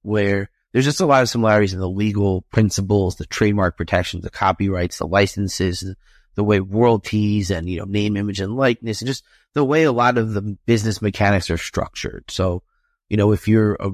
where 0.03 0.51
there's 0.73 0.85
just 0.85 1.01
a 1.01 1.07
lot 1.07 1.23
of 1.23 1.29
similarities 1.29 1.73
in 1.73 1.81
the 1.81 1.89
legal 1.89 2.43
principles, 2.51 3.17
the 3.17 3.27
trademark 3.27 3.77
protections, 3.77 4.25
the 4.25 4.31
copyrights, 4.31 4.99
the 4.99 5.07
licenses, 5.07 5.95
the 6.35 6.45
way 6.45 6.59
royalties 6.59 7.51
and, 7.51 7.69
you 7.69 7.79
know, 7.79 7.85
name, 7.85 8.17
image 8.17 8.41
and 8.41 8.57
likeness 8.57 9.01
and 9.01 9.07
just 9.07 9.25
the 9.55 9.65
way 9.65 9.85
a 9.85 9.93
lot 9.93 10.19
of 10.19 10.35
the 10.35 10.43
business 10.67 11.01
mechanics 11.01 11.49
are 11.49 11.57
structured. 11.57 12.25
So, 12.29 12.63
you 13.09 13.17
know, 13.17 13.33
if 13.33 13.47
you're 13.47 13.77
a, 13.79 13.93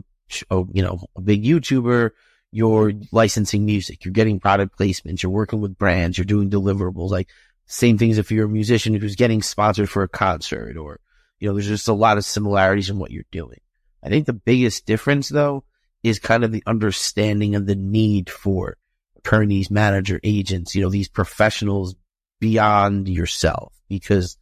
a 0.51 0.65
you 0.73 0.83
know, 0.83 1.05
a 1.17 1.21
big 1.21 1.45
YouTuber, 1.45 2.13
you're 2.53 2.93
licensing 3.13 3.65
music, 3.65 4.05
you're 4.05 4.13
getting 4.13 4.41
product 4.41 4.79
placements, 4.79 5.23
you're 5.23 5.31
working 5.31 5.61
with 5.61 5.79
brands, 5.79 6.19
you're 6.19 6.25
doing 6.25 6.51
deliverables, 6.51 7.11
like 7.11 7.29
same 7.71 7.99
things 7.99 8.19
if 8.19 8.33
you're 8.33 8.47
a 8.47 8.49
musician 8.49 8.95
who's 8.95 9.15
getting 9.15 9.43
sponsored 9.43 9.89
for 9.89 10.03
a 10.03 10.09
concert 10.09 10.77
or, 10.77 10.99
you 11.39 11.47
know, 11.47 11.55
there's 11.55 11.69
just 11.69 11.87
a 11.87 11.93
lot 11.93 12.19
of 12.19 12.25
similarities 12.25 12.91
in 12.91 12.99
what 12.99 13.13
you're 13.13 13.23
doing. 13.31 13.61
I 14.03 14.09
think 14.09 14.27
the 14.27 14.33
biggest 14.33 14.87
difference 14.87 15.29
though 15.29 15.63
is 16.03 16.19
kind 16.19 16.43
of 16.43 16.51
the 16.51 16.65
understanding 16.67 17.55
of 17.55 17.67
the 17.67 17.77
need 17.77 18.29
for 18.29 18.77
attorneys, 19.17 19.71
manager, 19.71 20.19
agents, 20.25 20.75
you 20.75 20.83
know, 20.83 20.91
these 20.91 21.09
professionals 21.09 21.95
beyond 22.41 23.09
yourself 23.09 23.73
because 23.89 24.37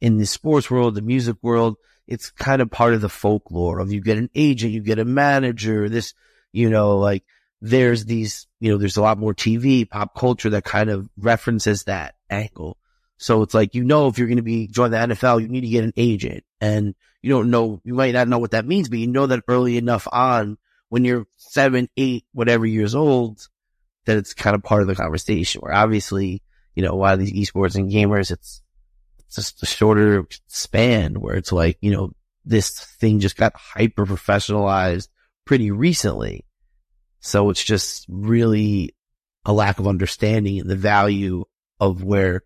in 0.00 0.18
the 0.18 0.26
sports 0.26 0.70
world, 0.70 0.94
the 0.94 1.02
music 1.02 1.36
world, 1.42 1.78
it's 2.06 2.30
kind 2.30 2.62
of 2.62 2.70
part 2.70 2.94
of 2.94 3.00
the 3.00 3.08
folklore 3.08 3.80
of 3.80 3.92
you 3.92 4.00
get 4.00 4.18
an 4.18 4.30
agent, 4.36 4.72
you 4.72 4.82
get 4.82 5.00
a 5.00 5.04
manager, 5.04 5.88
this, 5.88 6.14
you 6.52 6.70
know, 6.70 6.96
like 6.98 7.24
there's 7.60 8.04
these, 8.04 8.46
you 8.60 8.70
know, 8.70 8.78
there's 8.78 8.96
a 8.96 9.02
lot 9.02 9.18
more 9.18 9.34
TV, 9.34 9.88
pop 9.88 10.14
culture 10.14 10.50
that 10.50 10.64
kind 10.64 10.90
of 10.90 11.08
references 11.18 11.82
that 11.84 12.14
angle. 12.30 12.76
So 13.16 13.42
it's 13.42 13.54
like, 13.54 13.74
you 13.74 13.84
know, 13.84 14.06
if 14.06 14.18
you're 14.18 14.28
going 14.28 14.36
to 14.36 14.42
be 14.42 14.68
join 14.68 14.90
the 14.90 14.98
NFL, 14.98 15.42
you 15.42 15.48
need 15.48 15.62
to 15.62 15.68
get 15.68 15.84
an 15.84 15.92
agent 15.96 16.44
and 16.60 16.94
you 17.20 17.30
don't 17.30 17.50
know, 17.50 17.80
you 17.84 17.94
might 17.94 18.14
not 18.14 18.28
know 18.28 18.38
what 18.38 18.52
that 18.52 18.66
means, 18.66 18.88
but 18.88 18.98
you 18.98 19.08
know 19.08 19.26
that 19.26 19.42
early 19.48 19.76
enough 19.76 20.06
on 20.12 20.56
when 20.88 21.04
you're 21.04 21.26
seven, 21.36 21.88
eight, 21.96 22.24
whatever 22.32 22.64
years 22.64 22.94
old, 22.94 23.40
that 24.06 24.16
it's 24.16 24.34
kind 24.34 24.54
of 24.54 24.62
part 24.62 24.82
of 24.82 24.88
the 24.88 24.94
conversation 24.94 25.60
where 25.60 25.74
obviously 25.74 26.42
you 26.78 26.84
know, 26.84 26.92
a 26.92 26.94
lot 26.94 27.14
of 27.14 27.18
these 27.18 27.32
esports 27.32 27.74
and 27.74 27.90
gamers, 27.90 28.30
it's, 28.30 28.62
it's 29.18 29.34
just 29.34 29.60
a 29.64 29.66
shorter 29.66 30.24
span 30.46 31.20
where 31.20 31.34
it's 31.34 31.50
like, 31.50 31.76
you 31.80 31.90
know, 31.90 32.12
this 32.44 32.70
thing 32.70 33.18
just 33.18 33.36
got 33.36 33.52
hyper 33.56 34.06
professionalized 34.06 35.08
pretty 35.44 35.72
recently. 35.72 36.46
So 37.18 37.50
it's 37.50 37.64
just 37.64 38.06
really 38.08 38.94
a 39.44 39.52
lack 39.52 39.80
of 39.80 39.88
understanding 39.88 40.60
and 40.60 40.70
the 40.70 40.76
value 40.76 41.46
of 41.80 42.02
where 42.02 42.42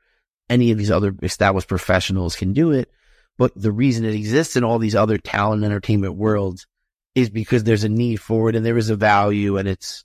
any 0.49 0.71
of 0.71 0.79
these 0.79 0.91
other 0.91 1.15
established 1.23 1.69
professionals 1.69 2.37
can 2.37 2.53
do 2.53 2.73
it. 2.73 2.91
But 3.39 3.53
the 3.57 3.73
reason 3.73 4.05
it 4.05 4.15
exists 4.15 4.57
in 4.57 4.65
all 4.65 4.79
these 4.79 4.95
other 4.95 5.19
talent 5.19 5.65
entertainment 5.65 6.15
worlds 6.15 6.67
is 7.15 7.31
because 7.31 7.65
there's 7.65 7.85
a 7.85 7.89
need 7.89 8.21
for 8.21 8.49
it 8.49 8.57
and 8.57 8.65
there 8.65 8.77
is 8.77 8.91
a 8.91 8.97
value 8.97 9.57
and 9.57 9.69
it's, 9.69 10.05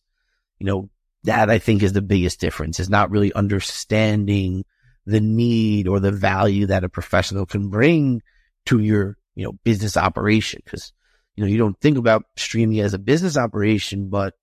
you 0.59 0.65
know, 0.65 0.89
that 1.23 1.49
I 1.49 1.59
think 1.59 1.83
is 1.83 1.93
the 1.93 2.01
biggest 2.01 2.39
difference 2.39 2.79
is 2.79 2.89
not 2.89 3.11
really 3.11 3.33
understanding 3.33 4.63
the 5.05 5.19
need 5.19 5.87
or 5.87 5.99
the 5.99 6.11
value 6.11 6.67
that 6.67 6.83
a 6.83 6.89
professional 6.89 7.45
can 7.45 7.69
bring 7.69 8.21
to 8.65 8.79
your, 8.79 9.17
you 9.35 9.43
know, 9.43 9.53
business 9.63 9.97
operation. 9.97 10.61
Cause, 10.65 10.93
you 11.35 11.43
know, 11.43 11.49
you 11.49 11.57
don't 11.57 11.79
think 11.79 11.97
about 11.97 12.23
streaming 12.35 12.79
as 12.79 12.93
a 12.93 12.99
business 12.99 13.37
operation, 13.37 14.09
but 14.09 14.33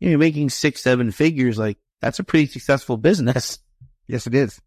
you 0.00 0.06
know, 0.06 0.10
you're 0.10 0.18
making 0.18 0.50
six, 0.50 0.82
seven 0.82 1.10
figures. 1.10 1.58
Like 1.58 1.78
that's 2.00 2.18
a 2.18 2.24
pretty 2.24 2.46
successful 2.46 2.96
business. 2.96 3.58
Yes, 4.06 4.26
it 4.26 4.34
is. 4.34 4.60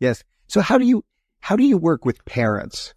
Yes. 0.00 0.22
So 0.46 0.60
how 0.60 0.78
do 0.78 0.84
you, 0.84 1.04
how 1.40 1.56
do 1.56 1.64
you 1.64 1.78
work 1.78 2.04
with 2.04 2.24
parents 2.24 2.94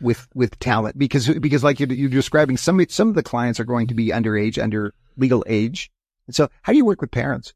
with, 0.00 0.26
with 0.34 0.58
talent? 0.58 0.98
Because, 0.98 1.28
because 1.28 1.64
like 1.64 1.80
you're, 1.80 1.92
you're 1.92 2.08
describing, 2.08 2.56
some, 2.56 2.84
some 2.88 3.08
of 3.08 3.14
the 3.14 3.22
clients 3.22 3.60
are 3.60 3.64
going 3.64 3.88
to 3.88 3.94
be 3.94 4.08
underage, 4.08 4.62
under 4.62 4.94
legal 5.16 5.44
age. 5.46 5.90
And 6.26 6.34
so 6.34 6.48
how 6.62 6.72
do 6.72 6.76
you 6.76 6.84
work 6.84 7.00
with 7.00 7.10
parents? 7.10 7.54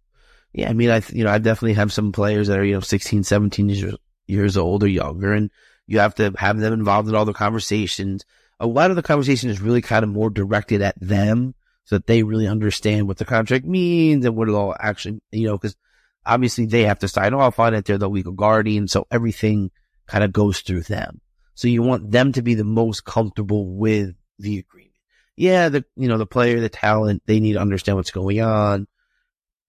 Yeah, 0.52 0.69
I 0.69 0.75
mean, 0.75 0.91
I, 0.91 1.02
you 1.09 1.25
know, 1.25 1.31
I 1.31 1.38
definitely 1.38 1.75
have 1.75 1.93
some 1.93 2.12
players 2.12 2.49
that 2.49 2.59
are, 2.59 2.64
you 2.64 2.75
know, 2.75 2.81
16, 2.81 3.25
17 3.25 3.69
years, 3.69 3.95
years 4.26 4.57
old 4.57 4.83
or 4.83 4.88
younger, 4.88 5.33
and 5.33 5.50
you 5.87 5.99
have 5.99 6.14
to 6.17 6.33
have 6.37 6.59
them 6.59 6.73
involved 6.73 7.09
in 7.09 7.14
all 7.14 7.25
the 7.25 7.33
conversations. 7.33 8.25
A 8.61 8.67
lot 8.67 8.91
of 8.91 8.97
the 8.97 9.02
conversation 9.02 9.50
is 9.50 9.61
really 9.61 9.83
kind 9.83 10.05
of 10.05 10.11
more 10.11 10.31
directed 10.31 10.83
at 10.83 10.95
them 11.00 11.55
so 11.85 11.97
that 11.97 12.07
they 12.07 12.23
really 12.23 12.47
understand 12.47 13.09
what 13.09 13.17
the 13.17 13.25
contract 13.25 13.64
means 13.64 14.25
and 14.25 14.37
what 14.37 14.49
it 14.49 14.55
all 14.55 14.76
actually, 14.79 15.21
you 15.33 15.47
know, 15.47 15.57
because 15.57 15.76
obviously 16.25 16.67
they 16.67 16.85
have 16.85 16.99
to 17.00 17.09
sign 17.09 17.35
off 17.35 17.59
on 17.59 17.75
it. 17.75 17.85
They're 17.85 17.99
the 17.99 18.09
legal 18.09 18.33
guardian. 18.33 18.88
So 18.88 19.07
everything 19.11 19.71
kind 20.07 20.25
of 20.25 20.33
goes 20.33 20.61
through 20.61 20.83
them. 20.83 21.21
So 21.55 21.69
you 21.69 21.83
want 21.83 22.11
them 22.11 22.33
to 22.33 22.43
be 22.43 22.55
the 22.55 22.64
most 22.64 23.05
comfortable 23.05 23.67
with 23.67 24.14
the 24.38 24.59
agreement 24.59 24.93
yeah, 25.37 25.69
the, 25.69 25.85
you 25.97 26.09
know, 26.09 26.19
the 26.19 26.26
player, 26.26 26.61
the 26.61 26.69
talent, 26.69 27.23
they 27.26 27.41
need 27.41 27.55
to 27.55 27.61
understand 27.61 27.97
what's 27.97 28.11
going 28.11 28.41
on. 28.41 28.87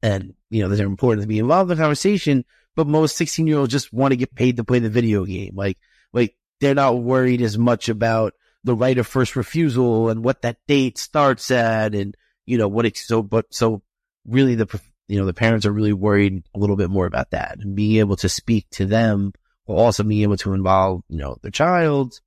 And, 0.01 0.33
you 0.49 0.61
know, 0.61 0.69
they're 0.69 0.85
important 0.85 1.23
to 1.23 1.27
be 1.27 1.39
involved 1.39 1.71
in 1.71 1.77
the 1.77 1.81
conversation, 1.81 2.45
but 2.75 2.87
most 2.87 3.15
16 3.15 3.47
year 3.47 3.57
olds 3.57 3.71
just 3.71 3.93
want 3.93 4.11
to 4.11 4.17
get 4.17 4.35
paid 4.35 4.57
to 4.57 4.63
play 4.63 4.79
the 4.79 4.89
video 4.89 5.25
game. 5.25 5.53
Like, 5.55 5.77
like 6.11 6.35
they're 6.59 6.75
not 6.75 7.01
worried 7.01 7.41
as 7.41 7.57
much 7.57 7.89
about 7.89 8.33
the 8.65 8.75
right 8.75 8.97
of 8.97 9.07
first 9.07 9.35
refusal 9.35 10.09
and 10.09 10.23
what 10.23 10.41
that 10.41 10.57
date 10.67 10.97
starts 10.97 11.49
at 11.51 11.95
and, 11.95 12.15
you 12.45 12.57
know, 12.57 12.67
what, 12.67 12.85
it's 12.85 13.07
so, 13.07 13.23
but 13.23 13.45
so 13.51 13.81
really 14.25 14.55
the, 14.55 14.81
you 15.13 15.19
know, 15.19 15.27
the 15.27 15.33
parents 15.33 15.63
are 15.67 15.71
really 15.71 15.93
worried 15.93 16.41
a 16.55 16.57
little 16.57 16.75
bit 16.75 16.89
more 16.89 17.05
about 17.05 17.29
that 17.29 17.59
and 17.59 17.75
being 17.75 17.97
able 17.97 18.15
to 18.15 18.27
speak 18.27 18.67
to 18.71 18.83
them 18.83 19.31
while 19.65 19.77
also 19.77 20.01
being 20.01 20.23
able 20.23 20.37
to 20.37 20.53
involve, 20.53 21.03
you 21.07 21.19
know, 21.19 21.37
their 21.43 21.51
child, 21.51 22.19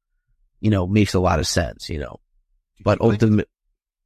you 0.61 0.71
know, 0.71 0.87
makes 0.87 1.13
a 1.13 1.19
lot 1.19 1.41
of 1.41 1.49
sense, 1.49 1.91
you 1.91 1.99
know, 1.99 2.21
but 2.85 3.01
ultimately, 3.01 3.45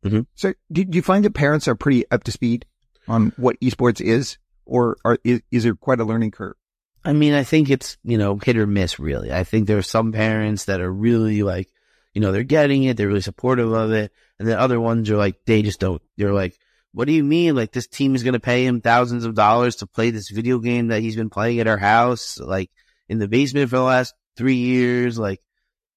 mm-hmm. 0.03 0.23
so 0.35 0.55
do, 0.73 0.83
do 0.83 0.97
you 0.97 1.03
find 1.03 1.27
that 1.27 1.35
parents 1.35 1.69
are 1.69 1.75
pretty 1.75 2.11
up 2.11 2.25
to 2.25 2.33
speed 2.33 2.65
on 3.07 3.35
what 3.37 3.61
esports 3.61 4.01
is 4.01 4.39
or 4.65 4.97
are, 5.05 5.19
is, 5.25 5.43
is 5.51 5.65
there 5.65 5.75
quite 5.75 6.01
a 6.01 6.05
learning 6.05 6.31
curve? 6.31 6.55
I 7.05 7.13
mean, 7.13 7.35
I 7.35 7.45
think 7.45 7.69
it's, 7.69 7.99
you 8.03 8.17
know, 8.17 8.39
hit 8.43 8.57
or 8.57 8.67
miss 8.67 8.99
really. 8.99 9.31
I 9.31 9.45
think 9.45 9.67
there 9.67 9.77
are 9.77 9.83
some 9.83 10.11
parents 10.11 10.65
that 10.65 10.81
are 10.81 10.91
really 10.91 11.43
like, 11.43 11.69
you 12.15 12.23
know, 12.23 12.33
they're 12.33 12.45
getting 12.45 12.85
it. 12.85 12.97
They're 12.97 13.09
really 13.09 13.21
supportive 13.21 13.73
of 13.73 13.93
it. 13.93 14.11
And 14.39 14.49
then 14.49 14.59
other 14.59 14.81
ones 14.81 15.11
are 15.11 15.19
like, 15.19 15.37
they 15.45 15.61
just 15.61 15.81
don't, 15.81 16.01
they're 16.17 16.33
like, 16.33 16.59
what 16.93 17.07
do 17.07 17.13
you 17.13 17.23
mean? 17.23 17.55
Like 17.55 17.73
this 17.73 17.87
team 17.87 18.15
is 18.15 18.23
going 18.23 18.35
to 18.35 18.41
pay 18.41 18.65
him 18.65 18.81
thousands 18.81 19.25
of 19.25 19.35
dollars 19.35 19.77
to 19.77 19.87
play 19.87 20.11
this 20.11 20.31
video 20.31 20.59
game 20.59 20.89
that 20.89 21.03
he's 21.03 21.17
been 21.17 21.31
playing 21.31 21.61
at 21.61 21.67
our 21.67 21.79
house, 21.79 22.39
like 22.39 22.71
in 23.09 23.19
the 23.19 23.29
basement 23.29 23.71
for 23.71 23.77
the 23.77 23.83
last 23.83 24.15
three 24.37 24.57
years. 24.57 25.19
Like, 25.19 25.41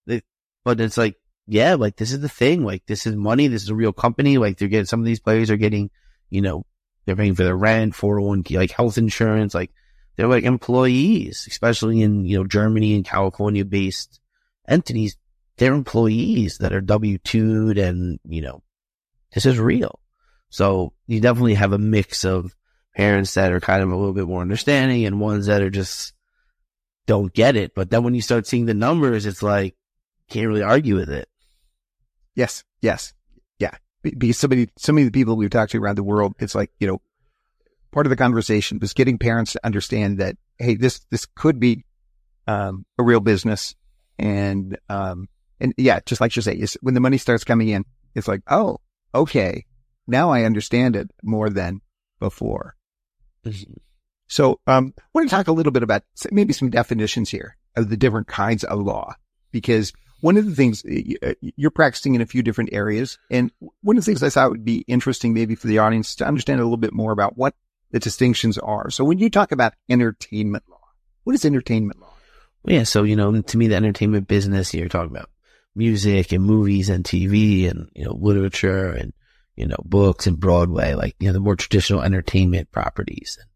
but 0.05 0.79
it's 0.79 0.97
like, 0.97 1.15
yeah, 1.47 1.75
like 1.75 1.97
this 1.97 2.13
is 2.13 2.21
the 2.21 2.29
thing. 2.29 2.63
Like 2.63 2.85
this 2.85 3.05
is 3.05 3.15
money. 3.15 3.47
This 3.47 3.63
is 3.63 3.69
a 3.69 3.75
real 3.75 3.91
company. 3.91 4.37
Like 4.37 4.57
they're 4.57 4.67
getting, 4.67 4.85
some 4.85 4.99
of 4.99 5.05
these 5.05 5.19
players 5.19 5.49
are 5.49 5.57
getting, 5.57 5.89
you 6.29 6.41
know, 6.41 6.65
they're 7.05 7.15
paying 7.15 7.35
for 7.35 7.43
their 7.43 7.57
rent, 7.57 7.93
401k, 7.93 8.55
like 8.55 8.71
health 8.71 8.97
insurance. 8.97 9.53
Like 9.53 9.71
they're 10.15 10.27
like 10.27 10.45
employees, 10.45 11.45
especially 11.49 12.01
in, 12.01 12.25
you 12.25 12.37
know, 12.37 12.45
Germany 12.45 12.95
and 12.95 13.03
California 13.03 13.65
based 13.65 14.21
entities. 14.67 15.17
They're 15.57 15.73
employees 15.73 16.59
that 16.59 16.71
are 16.71 16.81
W-2'd 16.81 17.77
and, 17.77 18.19
you 18.25 18.41
know, 18.41 18.63
this 19.33 19.45
is 19.45 19.59
real. 19.59 19.99
So 20.53 20.93
you 21.07 21.19
definitely 21.19 21.55
have 21.55 21.73
a 21.73 21.79
mix 21.79 22.23
of 22.23 22.55
parents 22.95 23.33
that 23.33 23.51
are 23.51 23.59
kind 23.59 23.81
of 23.81 23.89
a 23.89 23.95
little 23.95 24.13
bit 24.13 24.27
more 24.27 24.43
understanding 24.43 25.03
and 25.03 25.19
ones 25.19 25.47
that 25.47 25.63
are 25.63 25.71
just 25.71 26.13
don't 27.07 27.33
get 27.33 27.55
it. 27.55 27.73
But 27.73 27.89
then 27.89 28.03
when 28.03 28.13
you 28.13 28.21
start 28.21 28.45
seeing 28.45 28.67
the 28.67 28.75
numbers, 28.75 29.25
it's 29.25 29.41
like, 29.41 29.75
can't 30.29 30.47
really 30.47 30.61
argue 30.61 30.93
with 30.93 31.09
it. 31.09 31.27
Yes. 32.35 32.63
Yes. 32.81 33.15
Yeah. 33.57 33.71
Because 34.03 34.37
so 34.37 34.47
many, 34.47 34.67
so 34.77 34.93
many 34.93 35.07
of 35.07 35.11
the 35.11 35.19
people 35.19 35.35
we've 35.35 35.49
talked 35.49 35.71
to 35.71 35.79
around 35.79 35.97
the 35.97 36.03
world, 36.03 36.35
it's 36.37 36.53
like, 36.53 36.69
you 36.77 36.85
know, 36.85 37.01
part 37.89 38.05
of 38.05 38.11
the 38.11 38.15
conversation 38.15 38.77
was 38.77 38.93
getting 38.93 39.17
parents 39.17 39.53
to 39.53 39.65
understand 39.65 40.19
that, 40.19 40.37
hey, 40.59 40.75
this, 40.75 40.99
this 41.09 41.25
could 41.25 41.59
be, 41.59 41.83
um, 42.45 42.85
a 42.99 43.03
real 43.03 43.21
business. 43.21 43.73
And, 44.19 44.77
um, 44.87 45.29
and 45.59 45.73
yeah, 45.79 45.99
just 46.05 46.21
like 46.21 46.35
you 46.35 46.43
say, 46.43 46.63
when 46.81 46.93
the 46.93 46.99
money 46.99 47.17
starts 47.17 47.43
coming 47.43 47.69
in, 47.69 47.85
it's 48.13 48.27
like, 48.27 48.43
oh, 48.47 48.77
okay. 49.15 49.65
Now 50.07 50.31
I 50.31 50.43
understand 50.43 50.95
it 50.95 51.11
more 51.21 51.49
than 51.49 51.81
before. 52.19 52.75
Mm-hmm. 53.45 53.73
So, 54.27 54.59
um, 54.67 54.93
I 54.97 55.01
want 55.13 55.29
to 55.29 55.35
talk 55.35 55.47
a 55.47 55.51
little 55.51 55.71
bit 55.71 55.83
about 55.83 56.03
maybe 56.31 56.53
some 56.53 56.69
definitions 56.69 57.29
here 57.29 57.57
of 57.75 57.89
the 57.89 57.97
different 57.97 58.27
kinds 58.27 58.63
of 58.63 58.79
law, 58.79 59.15
because 59.51 59.93
one 60.23 60.37
of 60.37 60.45
the 60.45 60.55
things 60.55 60.85
uh, 60.85 61.33
you're 61.41 61.69
practicing 61.69 62.15
in 62.15 62.21
a 62.21 62.25
few 62.25 62.41
different 62.41 62.69
areas. 62.71 63.17
And 63.29 63.51
one 63.81 63.97
of 63.97 64.05
the 64.05 64.09
things 64.09 64.23
I 64.23 64.29
thought 64.29 64.51
would 64.51 64.63
be 64.63 64.85
interesting 64.87 65.33
maybe 65.33 65.55
for 65.55 65.67
the 65.67 65.79
audience 65.79 66.15
to 66.15 66.25
understand 66.25 66.61
a 66.61 66.63
little 66.63 66.77
bit 66.77 66.93
more 66.93 67.11
about 67.11 67.37
what 67.37 67.55
the 67.91 67.99
distinctions 67.99 68.57
are. 68.57 68.89
So 68.89 69.03
when 69.03 69.19
you 69.19 69.29
talk 69.29 69.51
about 69.51 69.73
entertainment 69.89 70.63
law, 70.69 70.79
what 71.25 71.35
is 71.35 71.43
entertainment 71.43 71.99
law? 71.99 72.13
Well, 72.63 72.73
yeah. 72.73 72.83
So, 72.83 73.03
you 73.03 73.17
know, 73.17 73.41
to 73.41 73.57
me, 73.57 73.67
the 73.67 73.75
entertainment 73.75 74.29
business, 74.29 74.73
you're 74.73 74.87
talking 74.87 75.11
about 75.11 75.29
music 75.75 76.31
and 76.31 76.45
movies 76.45 76.87
and 76.87 77.03
TV 77.03 77.69
and, 77.69 77.89
you 77.93 78.05
know, 78.05 78.17
literature 78.17 78.91
and, 78.91 79.11
you 79.55 79.67
know, 79.67 79.77
books 79.85 80.27
and 80.27 80.39
Broadway, 80.39 80.93
like, 80.93 81.15
you 81.19 81.27
know, 81.27 81.33
the 81.33 81.39
more 81.39 81.55
traditional 81.55 82.01
entertainment 82.01 82.71
properties. 82.71 83.37
And, 83.39 83.49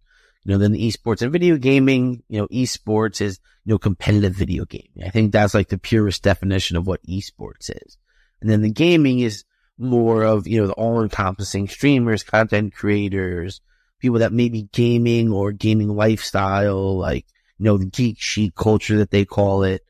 you 0.44 0.52
know, 0.52 0.58
then 0.60 0.72
the 0.72 0.88
esports 0.88 1.22
and 1.22 1.32
video 1.32 1.58
gaming, 1.58 2.24
you 2.30 2.40
know, 2.40 2.48
esports 2.48 3.22
is, 3.22 3.40
you 3.66 3.74
know, 3.74 3.78
competitive 3.78 4.34
video 4.34 4.66
gaming. 4.66 5.04
I 5.06 5.10
think 5.10 5.32
that's 5.32 5.54
like 5.54 5.70
the 5.70 5.78
purest 5.78 6.24
definition 6.24 6.78
of 6.78 6.88
what 6.88 7.06
esports 7.06 7.70
is. 7.70 7.98
And 8.42 8.50
then 8.50 8.62
the 8.62 8.72
gaming 8.72 9.20
is 9.20 9.44
more 9.78 10.24
of, 10.24 10.48
you 10.48 10.62
know, 10.62 10.68
the 10.68 10.74
all 10.74 11.04
encompassing 11.04 11.68
streamers, 11.68 12.24
content 12.24 12.74
creators, 12.74 13.62
people 14.00 14.20
that 14.20 14.34
may 14.34 14.50
be 14.50 14.70
gaming 14.72 15.32
or 15.32 15.52
gaming 15.52 15.90
lifestyle, 15.90 16.98
like, 16.98 17.26
you 17.58 17.66
know, 17.66 17.78
the 17.78 17.86
geek 17.86 18.18
chic 18.20 18.56
culture 18.56 18.98
that 18.98 19.12
they 19.12 19.26
call 19.26 19.64
it 19.64 19.82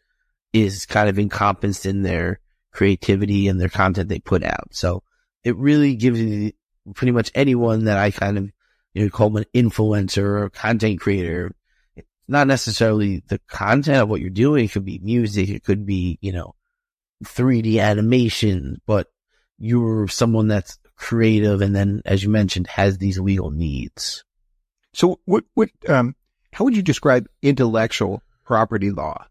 is 0.53 0.85
kind 0.85 1.09
of 1.09 1.19
encompassed 1.19 1.85
in 1.85 2.01
their 2.01 2.39
creativity 2.71 3.47
and 3.47 3.59
their 3.59 3.69
content 3.69 4.09
they 4.09 4.19
put 4.19 4.43
out. 4.43 4.69
So 4.71 5.03
it 5.47 5.55
really 5.55 5.95
gives 5.95 6.19
you 6.19 6.51
pretty 6.93 7.13
much 7.13 7.31
anyone 7.33 7.85
that 7.85 7.97
I 7.97 8.11
kind 8.11 8.37
of, 8.37 8.51
you 8.93 9.03
know, 9.03 9.09
call 9.09 9.37
an 9.37 9.45
influencer 9.55 10.41
or 10.41 10.49
content 10.49 10.99
creator. 10.99 11.53
It's 11.95 12.05
not 12.27 12.47
necessarily 12.47 13.23
the 13.29 13.39
content 13.47 14.01
of 14.01 14.09
what 14.09 14.19
you're 14.19 14.29
doing. 14.29 14.65
It 14.65 14.73
could 14.73 14.83
be 14.83 14.99
music. 15.01 15.47
It 15.47 15.63
could 15.63 15.85
be, 15.85 16.19
you 16.19 16.33
know, 16.33 16.53
3D 17.23 17.79
animation, 17.81 18.81
but 18.85 19.07
you're 19.57 20.09
someone 20.09 20.49
that's 20.49 20.79
creative 20.97 21.61
and 21.61 21.73
then, 21.73 22.01
as 22.03 22.23
you 22.23 22.29
mentioned, 22.29 22.67
has 22.67 22.97
these 22.97 23.17
legal 23.17 23.49
needs. 23.49 24.25
So 24.93 25.21
what, 25.23 25.45
what, 25.53 25.69
um, 25.87 26.13
how 26.51 26.65
would 26.65 26.75
you 26.75 26.81
describe 26.81 27.25
intellectual 27.41 28.21
property 28.43 28.91
law? 28.91 29.27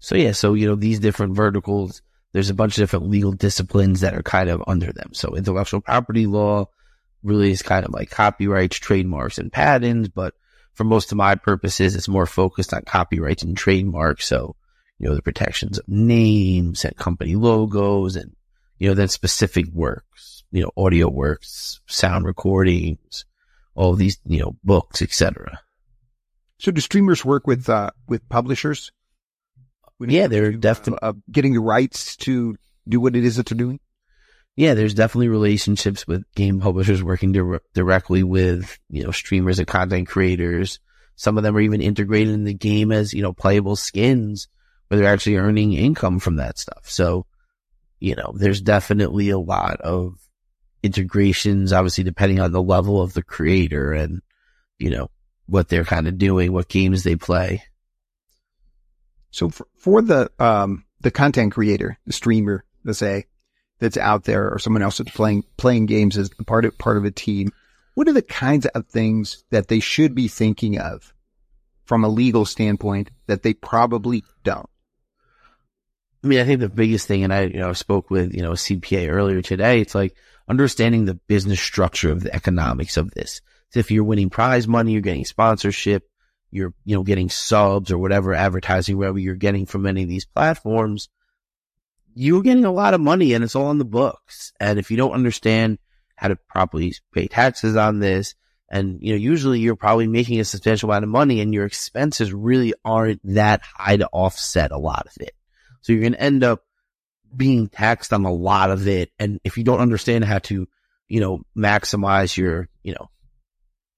So 0.00 0.16
yeah, 0.16 0.32
so, 0.32 0.54
you 0.54 0.66
know, 0.66 0.74
these 0.74 0.98
different 0.98 1.36
verticals, 1.36 2.02
there's 2.34 2.50
a 2.50 2.54
bunch 2.54 2.76
of 2.76 2.82
different 2.82 3.08
legal 3.08 3.32
disciplines 3.32 4.02
that 4.02 4.14
are 4.14 4.22
kind 4.22 4.50
of 4.50 4.62
under 4.66 4.92
them. 4.92 5.14
So 5.14 5.34
intellectual 5.34 5.80
property 5.80 6.26
law 6.26 6.66
really 7.22 7.50
is 7.50 7.62
kind 7.62 7.86
of 7.86 7.92
like 7.92 8.10
copyrights, 8.10 8.76
trademarks 8.76 9.38
and 9.38 9.50
patents, 9.50 10.08
but 10.08 10.34
for 10.74 10.84
most 10.84 11.10
of 11.12 11.16
my 11.16 11.36
purposes, 11.36 11.96
it's 11.96 12.08
more 12.08 12.26
focused 12.26 12.74
on 12.74 12.82
copyrights 12.82 13.42
and 13.42 13.56
trademarks. 13.56 14.26
So, 14.26 14.56
you 14.98 15.08
know, 15.08 15.14
the 15.14 15.22
protections 15.22 15.78
of 15.78 15.88
names 15.88 16.84
and 16.84 16.94
company 16.96 17.36
logos 17.36 18.16
and, 18.16 18.36
you 18.78 18.88
know, 18.88 18.94
then 18.94 19.08
specific 19.08 19.66
works 19.72 20.34
you 20.54 20.62
know, 20.62 20.70
audio 20.76 21.08
works, 21.08 21.80
sound 21.88 22.24
recordings, 22.24 23.24
all 23.74 23.94
these, 23.94 24.18
you 24.24 24.38
know, 24.38 24.56
books, 24.62 25.02
etc. 25.02 25.60
So 26.58 26.70
do 26.70 26.80
streamers 26.80 27.24
work 27.24 27.48
with, 27.48 27.68
uh, 27.68 27.90
with 28.06 28.28
publishers? 28.28 28.92
Yeah, 30.00 30.26
they're 30.26 30.52
definitely 30.52 30.98
uh, 31.02 31.12
getting 31.30 31.54
the 31.54 31.60
rights 31.60 32.16
to 32.16 32.56
do 32.88 33.00
what 33.00 33.16
it 33.16 33.24
is 33.24 33.36
that 33.36 33.46
they're 33.46 33.56
doing. 33.56 33.80
Yeah, 34.56 34.74
there's 34.74 34.94
definitely 34.94 35.28
relationships 35.28 36.06
with 36.06 36.22
game 36.34 36.60
publishers 36.60 37.02
working 37.02 37.32
di- 37.32 37.58
directly 37.74 38.22
with, 38.22 38.78
you 38.88 39.02
know, 39.02 39.10
streamers 39.10 39.58
and 39.58 39.66
content 39.66 40.08
creators. 40.08 40.78
Some 41.16 41.36
of 41.36 41.42
them 41.42 41.56
are 41.56 41.60
even 41.60 41.80
integrated 41.80 42.34
in 42.34 42.44
the 42.44 42.54
game 42.54 42.92
as, 42.92 43.12
you 43.12 43.22
know, 43.22 43.32
playable 43.32 43.76
skins 43.76 44.48
where 44.88 44.98
they're 44.98 45.12
actually 45.12 45.36
earning 45.36 45.72
income 45.72 46.20
from 46.20 46.36
that 46.36 46.58
stuff. 46.58 46.88
So, 46.88 47.26
you 47.98 48.14
know, 48.14 48.32
there's 48.36 48.60
definitely 48.60 49.30
a 49.30 49.38
lot 49.38 49.80
of 49.80 50.18
integrations, 50.82 51.72
obviously 51.72 52.04
depending 52.04 52.40
on 52.40 52.52
the 52.52 52.62
level 52.62 53.00
of 53.00 53.14
the 53.14 53.22
creator 53.22 53.92
and, 53.92 54.22
you 54.78 54.90
know, 54.90 55.10
what 55.46 55.68
they're 55.68 55.84
kind 55.84 56.06
of 56.06 56.18
doing, 56.18 56.52
what 56.52 56.68
games 56.68 57.02
they 57.02 57.16
play. 57.16 57.62
So 59.34 59.48
for, 59.48 59.66
for 59.76 60.02
the, 60.02 60.30
um, 60.38 60.84
the 61.00 61.10
content 61.10 61.52
creator, 61.52 61.98
the 62.06 62.12
streamer, 62.12 62.64
let's 62.84 62.98
say, 62.98 63.26
that's 63.80 63.96
out 63.96 64.24
there 64.24 64.50
or 64.50 64.58
someone 64.58 64.82
else 64.82 64.98
that's 64.98 65.10
playing, 65.10 65.44
playing 65.56 65.86
games 65.86 66.16
as 66.16 66.30
part 66.46 66.64
of, 66.64 66.78
part 66.78 66.96
of 66.96 67.04
a 67.04 67.10
team, 67.10 67.50
what 67.94 68.08
are 68.08 68.12
the 68.12 68.22
kinds 68.22 68.66
of 68.66 68.86
things 68.86 69.44
that 69.50 69.68
they 69.68 69.80
should 69.80 70.14
be 70.14 70.28
thinking 70.28 70.78
of 70.78 71.12
from 71.84 72.04
a 72.04 72.08
legal 72.08 72.44
standpoint 72.44 73.10
that 73.26 73.42
they 73.42 73.54
probably 73.54 74.24
don't? 74.42 74.68
I 76.22 76.26
mean, 76.26 76.40
I 76.40 76.44
think 76.44 76.60
the 76.60 76.68
biggest 76.68 77.06
thing, 77.06 77.24
and 77.24 77.34
I, 77.34 77.42
you 77.42 77.58
know, 77.58 77.72
spoke 77.74 78.10
with, 78.10 78.34
you 78.34 78.42
know, 78.42 78.52
a 78.52 78.56
CPA 78.56 79.10
earlier 79.10 79.42
today. 79.42 79.80
It's 79.80 79.94
like, 79.94 80.16
understanding 80.48 81.04
the 81.04 81.14
business 81.14 81.60
structure 81.60 82.10
of 82.10 82.22
the 82.22 82.34
economics 82.34 82.96
of 82.96 83.10
this. 83.12 83.40
So 83.70 83.80
if 83.80 83.90
you're 83.90 84.04
winning 84.04 84.30
prize 84.30 84.68
money, 84.68 84.92
you're 84.92 85.00
getting 85.00 85.24
sponsorship, 85.24 86.08
you're, 86.54 86.72
you 86.84 86.94
know, 86.94 87.02
getting 87.02 87.28
subs 87.28 87.90
or 87.90 87.98
whatever 87.98 88.32
advertising 88.32 88.96
revenue 88.96 89.24
you're 89.24 89.34
getting 89.34 89.66
from 89.66 89.86
any 89.86 90.04
of 90.04 90.08
these 90.08 90.24
platforms, 90.24 91.08
you're 92.14 92.42
getting 92.42 92.64
a 92.64 92.72
lot 92.72 92.94
of 92.94 93.00
money 93.00 93.32
and 93.32 93.42
it's 93.42 93.56
all 93.56 93.72
in 93.72 93.78
the 93.78 93.84
books. 93.84 94.52
And 94.60 94.78
if 94.78 94.88
you 94.88 94.96
don't 94.96 95.12
understand 95.12 95.78
how 96.14 96.28
to 96.28 96.36
properly 96.36 96.94
pay 97.12 97.26
taxes 97.26 97.74
on 97.74 97.98
this, 97.98 98.36
and, 98.70 99.00
you 99.02 99.12
know, 99.12 99.18
usually 99.18 99.58
you're 99.58 99.74
probably 99.74 100.06
making 100.06 100.38
a 100.38 100.44
substantial 100.44 100.90
amount 100.90 101.02
of 101.02 101.10
money 101.10 101.40
and 101.40 101.52
your 101.52 101.66
expenses 101.66 102.32
really 102.32 102.72
aren't 102.84 103.20
that 103.24 103.62
high 103.62 103.96
to 103.96 104.08
offset 104.12 104.70
a 104.70 104.78
lot 104.78 105.06
of 105.06 105.20
it. 105.20 105.34
So 105.80 105.92
you're 105.92 106.02
going 106.02 106.12
to 106.12 106.20
end 106.20 106.44
up 106.44 106.62
being 107.36 107.68
taxed 107.68 108.12
on 108.12 108.24
a 108.24 108.32
lot 108.32 108.70
of 108.70 108.86
it. 108.86 109.10
And 109.18 109.40
if 109.42 109.58
you 109.58 109.64
don't 109.64 109.80
understand 109.80 110.24
how 110.24 110.38
to, 110.38 110.68
you 111.08 111.20
know, 111.20 111.42
maximize 111.56 112.36
your, 112.36 112.68
you 112.84 112.94
know, 112.94 113.10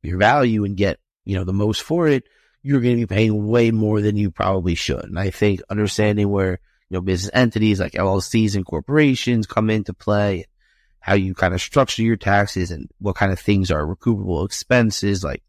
your 0.02 0.18
value 0.18 0.64
and 0.64 0.74
get, 0.74 0.98
you 1.26 1.36
know, 1.36 1.44
the 1.44 1.52
most 1.52 1.82
for 1.82 2.08
it, 2.08 2.24
you're 2.66 2.80
going 2.80 2.96
to 2.98 3.06
be 3.06 3.14
paying 3.14 3.46
way 3.46 3.70
more 3.70 4.00
than 4.00 4.16
you 4.16 4.32
probably 4.32 4.74
should. 4.74 5.04
And 5.04 5.18
I 5.18 5.30
think 5.30 5.60
understanding 5.70 6.28
where, 6.30 6.58
you 6.88 6.96
know, 6.96 7.00
business 7.00 7.30
entities 7.32 7.78
like 7.78 7.92
LLCs 7.92 8.56
and 8.56 8.66
corporations 8.66 9.46
come 9.46 9.70
into 9.70 9.94
play, 9.94 10.46
how 10.98 11.14
you 11.14 11.32
kind 11.32 11.54
of 11.54 11.60
structure 11.60 12.02
your 12.02 12.16
taxes 12.16 12.72
and 12.72 12.90
what 12.98 13.14
kind 13.14 13.30
of 13.30 13.38
things 13.38 13.70
are 13.70 13.86
recoupable 13.86 14.44
expenses. 14.44 15.22
Like 15.22 15.44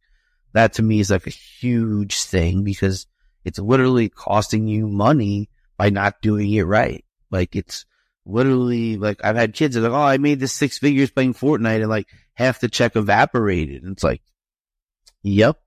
that 0.54 0.74
to 0.74 0.84
me 0.84 1.00
is 1.00 1.10
like 1.10 1.26
a 1.26 1.32
huge 1.32 2.22
thing 2.22 2.64
because 2.64 3.08
it's 3.44 3.58
literally 3.58 4.10
costing 4.10 4.68
you 4.68 4.88
money 4.88 5.50
by 5.76 5.90
not 5.90 6.22
doing 6.22 6.52
it 6.54 6.64
right. 6.64 7.04
Like 7.32 7.56
it's 7.56 7.86
literally 8.28 8.98
like 8.98 9.26
I've 9.26 9.36
had 9.36 9.56
kids 9.56 9.74
that 9.74 9.82
are 9.82 9.90
like, 9.90 9.98
oh, 9.98 10.04
I 10.04 10.18
made 10.20 10.40
this 10.40 10.54
six 10.54 10.78
figures 10.78 11.10
playing 11.10 11.34
Fortnite 11.34 11.82
and 11.82 11.90
like 11.90 12.08
half 12.36 12.60
the 12.60 12.70
check 12.70 12.96
evaporated. 12.96 13.82
And 13.82 13.94
it's 13.94 14.04
like, 14.04 14.22
yep. 15.24 15.58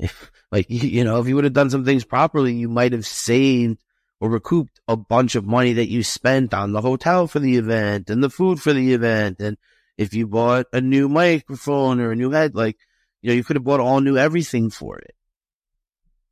If 0.00 0.30
like, 0.50 0.66
you 0.68 1.04
know, 1.04 1.20
if 1.20 1.28
you 1.28 1.34
would 1.36 1.44
have 1.44 1.52
done 1.52 1.70
some 1.70 1.84
things 1.84 2.04
properly, 2.04 2.54
you 2.54 2.68
might 2.68 2.92
have 2.92 3.06
saved 3.06 3.78
or 4.20 4.28
recouped 4.28 4.80
a 4.88 4.96
bunch 4.96 5.34
of 5.34 5.46
money 5.46 5.74
that 5.74 5.88
you 5.88 6.02
spent 6.02 6.52
on 6.52 6.72
the 6.72 6.80
hotel 6.80 7.26
for 7.26 7.38
the 7.38 7.56
event 7.56 8.10
and 8.10 8.22
the 8.22 8.30
food 8.30 8.60
for 8.60 8.72
the 8.72 8.92
event. 8.92 9.40
And 9.40 9.56
if 9.96 10.14
you 10.14 10.26
bought 10.26 10.66
a 10.72 10.80
new 10.80 11.08
microphone 11.08 12.00
or 12.00 12.12
a 12.12 12.16
new 12.16 12.30
head, 12.30 12.54
like, 12.54 12.78
you 13.22 13.28
know, 13.28 13.34
you 13.34 13.44
could 13.44 13.56
have 13.56 13.64
bought 13.64 13.80
all 13.80 14.00
new 14.00 14.16
everything 14.16 14.70
for 14.70 14.98
it. 14.98 15.14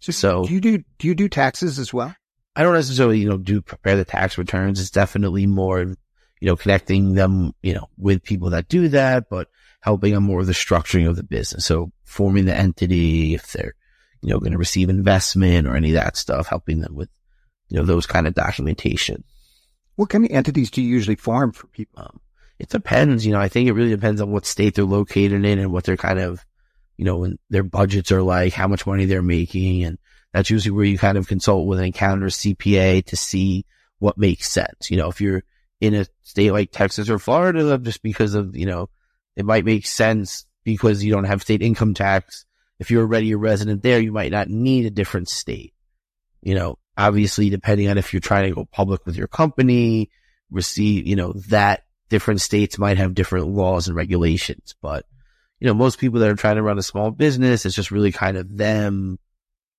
So, 0.01 0.13
so 0.13 0.45
do 0.45 0.55
you 0.55 0.61
do, 0.61 0.85
do 0.99 1.09
you 1.09 1.15
do 1.15 1.29
taxes 1.29 1.79
as 1.79 1.93
well? 1.93 2.15
I 2.57 2.63
don't 2.63 2.75
necessarily, 2.75 3.19
you 3.19 3.29
know, 3.29 3.37
do 3.37 3.61
prepare 3.61 3.97
the 3.97 4.05
tax 4.05 4.39
returns. 4.39 4.81
It's 4.81 4.91
definitely 4.91 5.47
more, 5.47 5.81
you 5.81 5.97
know, 6.43 6.57
connecting 6.57 7.15
them, 7.15 7.53
you 7.63 7.75
know, 7.75 7.89
with 7.97 8.23
people 8.23 8.51
that 8.51 8.69
do 8.69 8.89
that, 8.89 9.29
but 9.31 9.49
helping 9.81 10.15
on 10.15 10.23
more 10.23 10.41
of 10.41 10.47
the 10.47 10.53
structuring 10.53 11.09
of 11.09 11.17
the 11.17 11.23
business. 11.23 11.65
So 11.65 11.93
forming 12.05 12.45
the 12.45 12.55
entity, 12.55 13.35
if 13.35 13.53
they're, 13.53 13.75
you 14.23 14.31
know, 14.31 14.39
going 14.39 14.53
to 14.53 14.59
receive 14.59 14.89
investment 14.89 15.67
or 15.67 15.77
any 15.77 15.91
of 15.91 15.95
that 15.95 16.17
stuff, 16.17 16.49
helping 16.49 16.81
them 16.81 16.95
with 16.95 17.09
you 17.69 17.79
know, 17.79 17.85
those 17.85 18.07
kind 18.07 18.27
of 18.27 18.35
documentation. 18.35 19.25
What 19.97 20.11
kind 20.11 20.25
of 20.25 20.31
entities 20.31 20.71
do 20.71 20.83
you 20.83 20.89
usually 20.89 21.17
form 21.17 21.53
for 21.53 21.67
people? 21.69 22.03
Um, 22.03 22.21
it 22.59 22.69
depends. 22.69 23.25
You 23.25 23.33
know, 23.33 23.41
I 23.41 23.49
think 23.49 23.69
it 23.69 23.73
really 23.73 23.91
depends 23.91 24.21
on 24.21 24.31
what 24.31 24.47
state 24.47 24.75
they're 24.75 24.85
located 24.85 25.45
in 25.45 25.59
and 25.59 25.73
what 25.73 25.85
their 25.85 25.97
kind 25.97 26.19
of, 26.19 26.45
you 26.97 27.05
know, 27.05 27.33
their 27.51 27.63
budgets 27.63 28.11
are 28.11 28.23
like, 28.23 28.53
how 28.53 28.69
much 28.69 28.87
money 28.87 29.05
they're 29.05 29.23
making. 29.23 29.85
And 29.85 29.99
that's 30.33 30.51
usually 30.51 30.73
where 30.73 30.85
you 30.85 30.99
kind 30.99 31.19
of 31.19 31.29
consult 31.29 31.67
with 31.67 31.79
an 31.79 31.87
accountant 31.87 32.25
or 32.25 32.29
CPA 32.29 33.05
to 33.07 33.17
see 33.17 33.65
what 33.99 34.19
makes 34.19 34.51
sense. 34.51 34.91
You 34.91 34.97
know, 34.97 35.09
if 35.09 35.21
you're 35.21 35.45
in 35.81 35.95
a 35.95 36.07
state 36.23 36.53
like 36.53 36.71
Texas 36.73 37.09
or 37.11 37.19
Florida, 37.19 37.79
just 37.79 38.03
because 38.03 38.35
of, 38.35 38.57
you 38.57 38.67
know, 38.67 38.89
it 39.39 39.47
might 39.47 39.65
make 39.65 39.87
sense 39.87 40.45
because 40.65 41.03
you 41.03 41.13
don't 41.13 41.25
have 41.25 41.43
state 41.43 41.63
income 41.63 41.95
tax. 41.95 42.45
If 42.81 42.91
you're 42.91 43.03
already 43.03 43.31
a 43.31 43.39
resident 43.39 43.83
there, 43.83 44.01
you 44.01 44.11
might 44.11 44.33
not 44.33 44.49
need 44.49 44.85
a 44.85 44.91
different 44.91 45.29
state. 45.29 45.73
You 46.43 46.57
know, 46.57 46.79
obviously 46.97 47.49
depending 47.49 47.89
on 47.89 47.99
if 47.99 48.13
you're 48.13 48.21
trying 48.21 48.49
to 48.49 48.55
go 48.55 48.65
public 48.65 49.07
with 49.07 49.17
your 49.17 49.29
company, 49.29 50.11
receive, 50.51 51.07
you 51.07 51.15
know, 51.15 51.35
that 51.49 51.85
different 52.09 52.41
states 52.41 52.79
might 52.79 52.99
have 52.99 53.15
different 53.15 53.47
laws 53.47 53.87
and 53.87 53.97
regulations. 53.97 54.75
But, 54.83 55.07
you 55.61 55.69
know, 55.69 55.75
most 55.75 56.01
people 56.01 56.19
that 56.19 56.31
are 56.31 56.35
trying 56.35 56.57
to 56.57 56.63
run 56.63 56.79
a 56.79 56.83
small 56.83 57.13
business, 57.13 57.65
it's 57.65 57.77
just 57.77 57.93
really 57.93 58.11
kind 58.11 58.37
of 58.37 58.57
them 58.57 59.21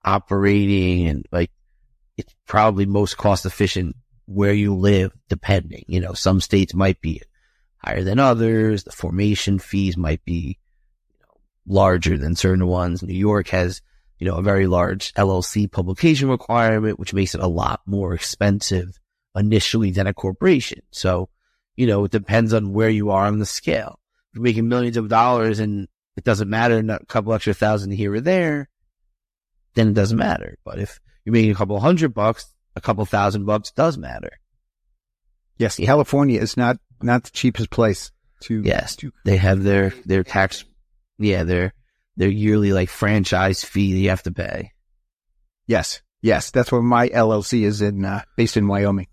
operating 0.05 1.07
and 1.07 1.25
like 1.33 1.51
it's 2.15 2.33
probably 2.47 2.85
most 2.85 3.17
cost 3.17 3.45
efficient 3.45 3.97
where 4.25 4.53
you 4.53 4.73
live, 4.73 5.11
depending, 5.27 5.83
you 5.87 5.99
know, 5.99 6.13
some 6.13 6.39
states 6.39 6.73
might 6.73 7.01
be 7.01 7.21
higher 7.79 8.03
than 8.03 8.19
others. 8.19 8.83
The 8.83 8.91
formation 8.91 9.59
fees 9.59 9.97
might 9.97 10.23
be 10.23 10.59
larger 11.67 12.17
than 12.17 12.35
certain 12.35 12.67
ones. 12.67 13.03
New 13.03 13.13
York 13.13 13.49
has 13.49 13.81
you 14.19 14.27
know, 14.27 14.35
a 14.35 14.43
very 14.43 14.67
large 14.67 15.13
LLC 15.13 15.71
publication 15.71 16.29
requirement, 16.29 16.99
which 16.99 17.13
makes 17.13 17.33
it 17.33 17.41
a 17.41 17.47
lot 17.47 17.81
more 17.85 18.13
expensive 18.13 18.99
initially 19.35 19.91
than 19.91 20.07
a 20.07 20.13
corporation. 20.13 20.81
So, 20.91 21.29
you 21.77 21.87
know, 21.87 22.03
it 22.03 22.11
depends 22.11 22.53
on 22.53 22.73
where 22.73 22.89
you 22.89 23.11
are 23.11 23.25
on 23.25 23.39
the 23.39 23.45
scale. 23.45 23.99
If 24.31 24.35
you're 24.35 24.43
making 24.43 24.67
millions 24.67 24.97
of 24.97 25.07
dollars 25.07 25.59
and 25.59 25.87
it 26.17 26.25
doesn't 26.25 26.49
matter, 26.49 26.79
a 26.79 27.05
couple 27.05 27.33
extra 27.33 27.53
thousand 27.53 27.91
here 27.91 28.13
or 28.13 28.19
there, 28.19 28.67
then 29.75 29.87
it 29.87 29.93
doesn't 29.93 30.17
matter. 30.17 30.57
But 30.65 30.79
if 30.79 30.99
you're 31.23 31.33
making 31.33 31.51
a 31.51 31.55
couple 31.55 31.79
hundred 31.79 32.13
bucks, 32.13 32.53
a 32.75 32.81
couple 32.81 33.05
thousand 33.05 33.45
bucks 33.45 33.71
does 33.71 33.97
matter. 33.97 34.31
Yes, 35.57 35.77
California 35.77 36.41
is 36.41 36.57
not 36.57 36.77
not 37.01 37.23
the 37.23 37.31
cheapest 37.31 37.69
place 37.69 38.11
to. 38.41 38.61
Yes, 38.61 38.95
to- 38.97 39.11
they 39.25 39.37
have 39.37 39.63
their 39.63 39.91
their 40.05 40.23
tax. 40.23 40.65
Yeah, 41.17 41.43
their 41.43 41.73
their 42.19 42.29
yearly 42.29 42.73
like 42.73 42.89
franchise 42.89 43.63
fee 43.63 43.93
that 43.93 43.99
you 43.99 44.09
have 44.09 44.23
to 44.23 44.31
pay. 44.31 44.73
Yes. 45.67 46.01
Yes. 46.21 46.51
That's 46.51 46.71
where 46.71 46.81
my 46.81 47.07
LLC 47.07 47.63
is 47.63 47.81
in, 47.81 48.03
uh, 48.03 48.23
based 48.35 48.57
in 48.57 48.67
Wyoming. 48.67 49.07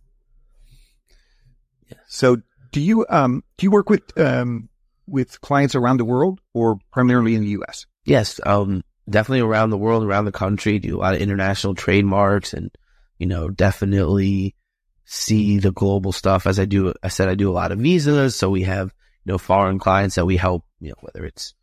Yes. 1.89 2.01
So 2.09 2.39
do 2.73 2.81
you, 2.81 3.07
um, 3.09 3.45
do 3.57 3.65
you 3.65 3.71
work 3.71 3.89
with, 3.89 4.19
um, 4.19 4.69
with 5.07 5.41
clients 5.41 5.77
around 5.77 5.99
the 5.99 6.05
world 6.05 6.41
or 6.53 6.79
primarily 6.91 7.37
in 7.37 7.43
the 7.43 7.51
U.S.? 7.51 7.87
Yes. 8.05 8.41
Um, 8.45 8.83
definitely 9.09 9.43
around 9.43 9.71
the 9.71 9.79
world, 9.79 10.03
around 10.03 10.25
the 10.25 10.33
country, 10.33 10.81
do 10.81 10.97
a 10.97 10.99
lot 10.99 11.15
of 11.15 11.21
international 11.21 11.77
trademarks 11.77 12.53
and, 12.55 12.71
you 13.19 13.27
know, 13.27 13.49
definitely 13.51 14.57
see 15.07 15.59
the 15.59 15.73
global 15.73 16.13
stuff 16.13 16.47
as 16.47 16.59
I 16.59 16.67
do. 16.67 16.93
I 17.03 17.09
said 17.09 17.29
I 17.29 17.35
do 17.35 17.51
a 17.51 17.55
lot 17.55 17.73
of 17.73 17.79
visas. 17.79 18.37
So 18.37 18.51
we 18.51 18.65
have, 18.65 18.93
you 19.25 19.33
know, 19.33 19.39
foreign 19.39 19.79
clients 19.79 20.17
that 20.17 20.27
we 20.27 20.37
help, 20.37 20.65
you 20.81 20.91
know, 20.91 20.97
whether 21.01 21.25
it's 21.25 21.55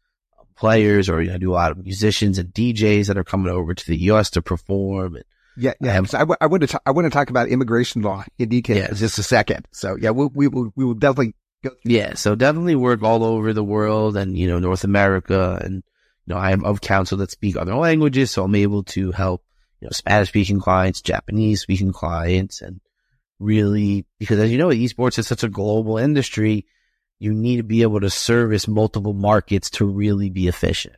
players 0.56 1.10
or 1.10 1.22
you 1.22 1.30
know, 1.30 1.38
do 1.38 1.52
a 1.52 1.54
lot 1.54 1.72
of 1.72 1.78
musicians 1.78 2.40
and 2.40 2.54
DJs 2.54 3.08
that 3.08 3.18
are 3.18 3.24
coming 3.24 3.52
over 3.52 3.74
to 3.74 3.86
the 3.86 3.98
U.S. 3.98 4.32
to 4.32 4.42
perform. 4.42 5.16
And, 5.16 5.26
yeah, 5.58 5.74
yeah. 5.82 5.98
Um, 5.98 6.06
so 6.06 6.18
I, 6.18 6.22
w- 6.22 6.38
I 6.40 6.48
want 6.48 6.68
to 6.68 6.82
I 6.86 6.92
want 6.92 7.06
to 7.06 7.12
talk 7.12 7.30
about 7.30 7.50
immigration 7.50 8.02
law 8.02 8.24
in 8.40 8.50
detail 8.50 8.78
yes. 8.78 8.90
in 8.92 8.96
just 8.96 9.20
a 9.20 9.24
second. 9.24 9.68
So 9.72 9.98
yeah, 10.00 10.12
we'll, 10.12 10.32
we 10.34 10.48
will 10.48 10.72
we 10.76 10.86
will 10.86 10.96
definitely 10.96 11.36
go. 11.64 11.72
Yeah, 11.84 12.14
so 12.16 12.36
definitely 12.36 12.76
work 12.76 13.04
all 13.04 13.24
over 13.24 13.54
the 13.54 13.64
world 13.64 14.18
and 14.18 14.38
you 14.38 14.48
know 14.48 14.60
North 14.60 14.84
America 14.84 15.60
and 15.62 15.84
you 16.26 16.34
know 16.34 16.38
I 16.38 16.52
am 16.52 16.64
of 16.64 16.82
counsel 16.82 17.18
that 17.20 17.32
speak 17.32 17.58
other 17.58 17.76
languages, 17.76 18.32
so 18.32 18.46
I'm 18.46 18.56
able 18.56 18.84
to 18.84 19.12
help 19.12 19.44
you 19.82 19.88
know 19.88 19.92
Spanish 19.92 20.30
speaking 20.30 20.60
clients, 20.60 21.02
Japanese 21.02 21.62
speaking 21.62 21.92
clients, 21.92 22.62
and 22.62 22.80
really 23.44 24.06
because 24.20 24.40
as 24.40 24.52
you 24.52 24.58
know, 24.58 24.70
esports 24.70 25.20
is 25.20 25.28
such 25.28 25.44
a 25.44 25.50
global 25.50 25.98
industry 25.98 26.66
you 27.24 27.34
need 27.34 27.56
to 27.56 27.64
be 27.64 27.84
able 27.84 28.02
to 28.02 28.10
service 28.10 28.68
multiple 28.68 29.14
markets 29.14 29.70
to 29.70 29.86
really 29.86 30.30
be 30.30 30.50
efficient. 30.50 30.98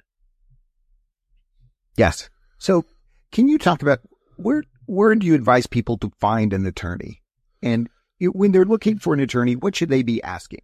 Yes. 1.98 2.32
So 2.58 2.84
can 3.32 3.48
you 3.48 3.60
talk 3.60 3.84
about 3.84 4.00
where, 4.36 4.64
where 4.88 5.14
do 5.14 5.28
you 5.28 5.36
advise 5.36 5.68
people 5.68 6.00
to 6.00 6.12
find 6.20 6.52
an 6.52 6.66
attorney? 6.66 7.22
And 7.62 7.90
when 8.20 8.52
they're 8.52 8.66
looking 8.66 8.98
for 8.98 9.14
an 9.14 9.20
attorney, 9.20 9.56
what 9.56 9.76
should 9.76 9.90
they 9.90 10.02
be 10.02 10.24
asking? 10.24 10.64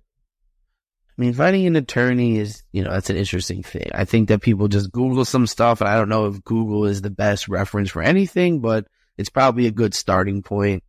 I 1.16 1.22
mean, 1.22 1.34
finding 1.34 1.68
an 1.68 1.76
attorney 1.76 2.40
is, 2.40 2.64
you 2.72 2.84
know, 2.84 2.90
that's 2.90 3.12
an 3.12 3.18
interesting 3.18 3.62
thing. 3.62 3.92
I 3.94 4.06
think 4.06 4.30
that 4.30 4.42
people 4.42 4.68
just 4.68 4.92
Google 4.92 5.26
some 5.26 5.46
stuff 5.46 5.80
and 5.80 5.90
I 5.90 5.96
don't 5.96 6.10
know 6.10 6.26
if 6.26 6.44
Google 6.44 6.86
is 6.86 7.04
the 7.04 7.12
best 7.12 7.48
reference 7.48 7.92
for 7.92 8.02
anything, 8.02 8.62
but 8.62 8.88
it's 9.16 9.30
probably 9.30 9.68
a 9.68 9.72
good 9.72 9.94
starting 9.94 10.42
point. 10.42 10.84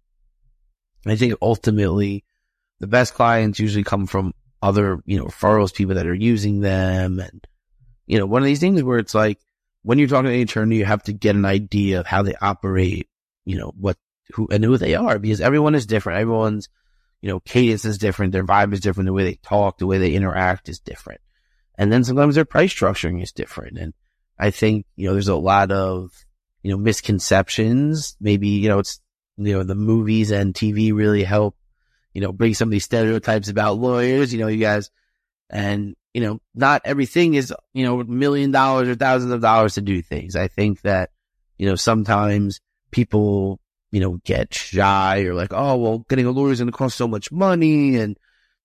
I 1.06 1.16
think 1.16 1.34
ultimately 1.42 2.24
the 2.80 2.86
best 2.86 3.14
clients 3.14 3.58
usually 3.58 3.84
come 3.84 4.06
from 4.06 4.34
other, 4.60 5.00
you 5.06 5.18
know, 5.18 5.24
referrals, 5.26 5.74
people 5.74 5.96
that 5.96 6.06
are 6.06 6.14
using 6.14 6.60
them. 6.60 7.18
And, 7.18 7.46
you 8.06 8.18
know, 8.18 8.26
one 8.26 8.42
of 8.42 8.46
these 8.46 8.60
things 8.60 8.82
where 8.82 8.98
it's 8.98 9.14
like, 9.14 9.38
when 9.82 9.98
you're 9.98 10.08
talking 10.08 10.30
to 10.30 10.34
an 10.34 10.42
attorney, 10.42 10.76
you 10.76 10.84
have 10.84 11.02
to 11.04 11.12
get 11.12 11.34
an 11.34 11.44
idea 11.44 11.98
of 11.98 12.06
how 12.06 12.22
they 12.22 12.34
operate, 12.40 13.08
you 13.44 13.58
know, 13.58 13.72
what, 13.76 13.96
who, 14.32 14.46
and 14.52 14.64
who 14.64 14.76
they 14.76 14.94
are 14.94 15.18
because 15.18 15.40
everyone 15.40 15.74
is 15.74 15.86
different. 15.86 16.20
Everyone's, 16.20 16.68
you 17.20 17.28
know, 17.28 17.40
cadence 17.40 17.84
is 17.84 17.98
different. 17.98 18.32
Their 18.32 18.44
vibe 18.44 18.72
is 18.72 18.80
different. 18.80 19.06
The 19.06 19.12
way 19.12 19.24
they 19.24 19.34
talk, 19.42 19.78
the 19.78 19.86
way 19.86 19.98
they 19.98 20.12
interact 20.12 20.68
is 20.68 20.78
different. 20.78 21.20
And 21.76 21.92
then 21.92 22.04
sometimes 22.04 22.36
their 22.36 22.44
price 22.44 22.72
structuring 22.72 23.22
is 23.22 23.32
different. 23.32 23.76
And 23.78 23.92
I 24.38 24.50
think, 24.50 24.86
you 24.94 25.08
know, 25.08 25.14
there's 25.14 25.28
a 25.28 25.36
lot 25.36 25.72
of, 25.72 26.10
you 26.62 26.70
know, 26.70 26.76
misconceptions. 26.76 28.16
Maybe, 28.20 28.48
you 28.48 28.68
know, 28.68 28.78
it's, 28.78 29.00
you 29.36 29.52
know, 29.54 29.62
the 29.62 29.74
movies 29.74 30.30
and 30.30 30.54
TV 30.54 30.92
really 30.94 31.24
help 31.24 31.56
you 32.14 32.20
know, 32.20 32.32
bring 32.32 32.54
some 32.54 32.68
of 32.68 32.72
these 32.72 32.84
stereotypes 32.84 33.48
about 33.48 33.78
lawyers, 33.78 34.32
you 34.32 34.40
know, 34.40 34.48
you 34.48 34.58
guys, 34.58 34.90
and, 35.50 35.94
you 36.12 36.20
know, 36.20 36.40
not 36.54 36.82
everything 36.84 37.34
is, 37.34 37.54
you 37.72 37.84
know, 37.84 38.02
million 38.04 38.50
dollars 38.50 38.88
or 38.88 38.94
thousands 38.94 39.32
of 39.32 39.40
dollars 39.40 39.74
to 39.74 39.80
do 39.80 40.02
things. 40.02 40.36
I 40.36 40.48
think 40.48 40.82
that, 40.82 41.10
you 41.58 41.66
know, 41.66 41.74
sometimes 41.74 42.60
people, 42.90 43.60
you 43.90 44.00
know, 44.00 44.18
get 44.24 44.52
shy 44.52 45.22
or 45.22 45.34
like, 45.34 45.52
oh, 45.52 45.76
well, 45.76 45.98
getting 46.08 46.26
a 46.26 46.30
lawyer 46.30 46.52
is 46.52 46.60
going 46.60 46.70
to 46.70 46.76
cost 46.76 46.96
so 46.96 47.08
much 47.08 47.32
money. 47.32 47.96
And, 47.96 48.16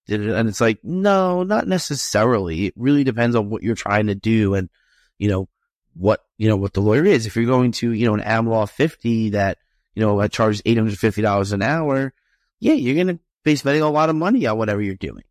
and 0.09 0.49
it's 0.49 0.61
like, 0.61 0.79
no, 0.83 1.43
not 1.43 1.67
necessarily. 1.67 2.67
It 2.67 2.73
really 2.75 3.03
depends 3.03 3.35
on 3.35 3.49
what 3.49 3.63
you're 3.63 3.75
trying 3.75 4.07
to 4.07 4.15
do 4.15 4.55
and, 4.55 4.69
you 5.17 5.29
know, 5.29 5.47
what, 5.93 6.21
you 6.37 6.49
know, 6.49 6.57
what 6.57 6.73
the 6.73 6.81
lawyer 6.81 7.05
is. 7.05 7.25
If 7.25 7.35
you're 7.35 7.45
going 7.45 7.71
to, 7.73 7.91
you 7.91 8.05
know, 8.05 8.13
an 8.13 8.21
AmLaw 8.21 8.69
50 8.69 9.31
that, 9.31 9.57
you 9.97 10.05
know, 10.05 10.19
I 10.19 10.27
charge 10.27 10.61
$850 10.61 11.53
an 11.53 11.61
hour, 11.63 12.13
yeah, 12.59 12.73
you're 12.73 12.93
going 12.93 13.17
to 13.17 13.19
be 13.43 13.55
spending 13.55 13.81
a 13.81 13.89
lot 13.89 14.09
of 14.09 14.15
money 14.15 14.45
on 14.45 14.57
whatever 14.59 14.79
you're 14.79 14.93
doing. 14.93 15.23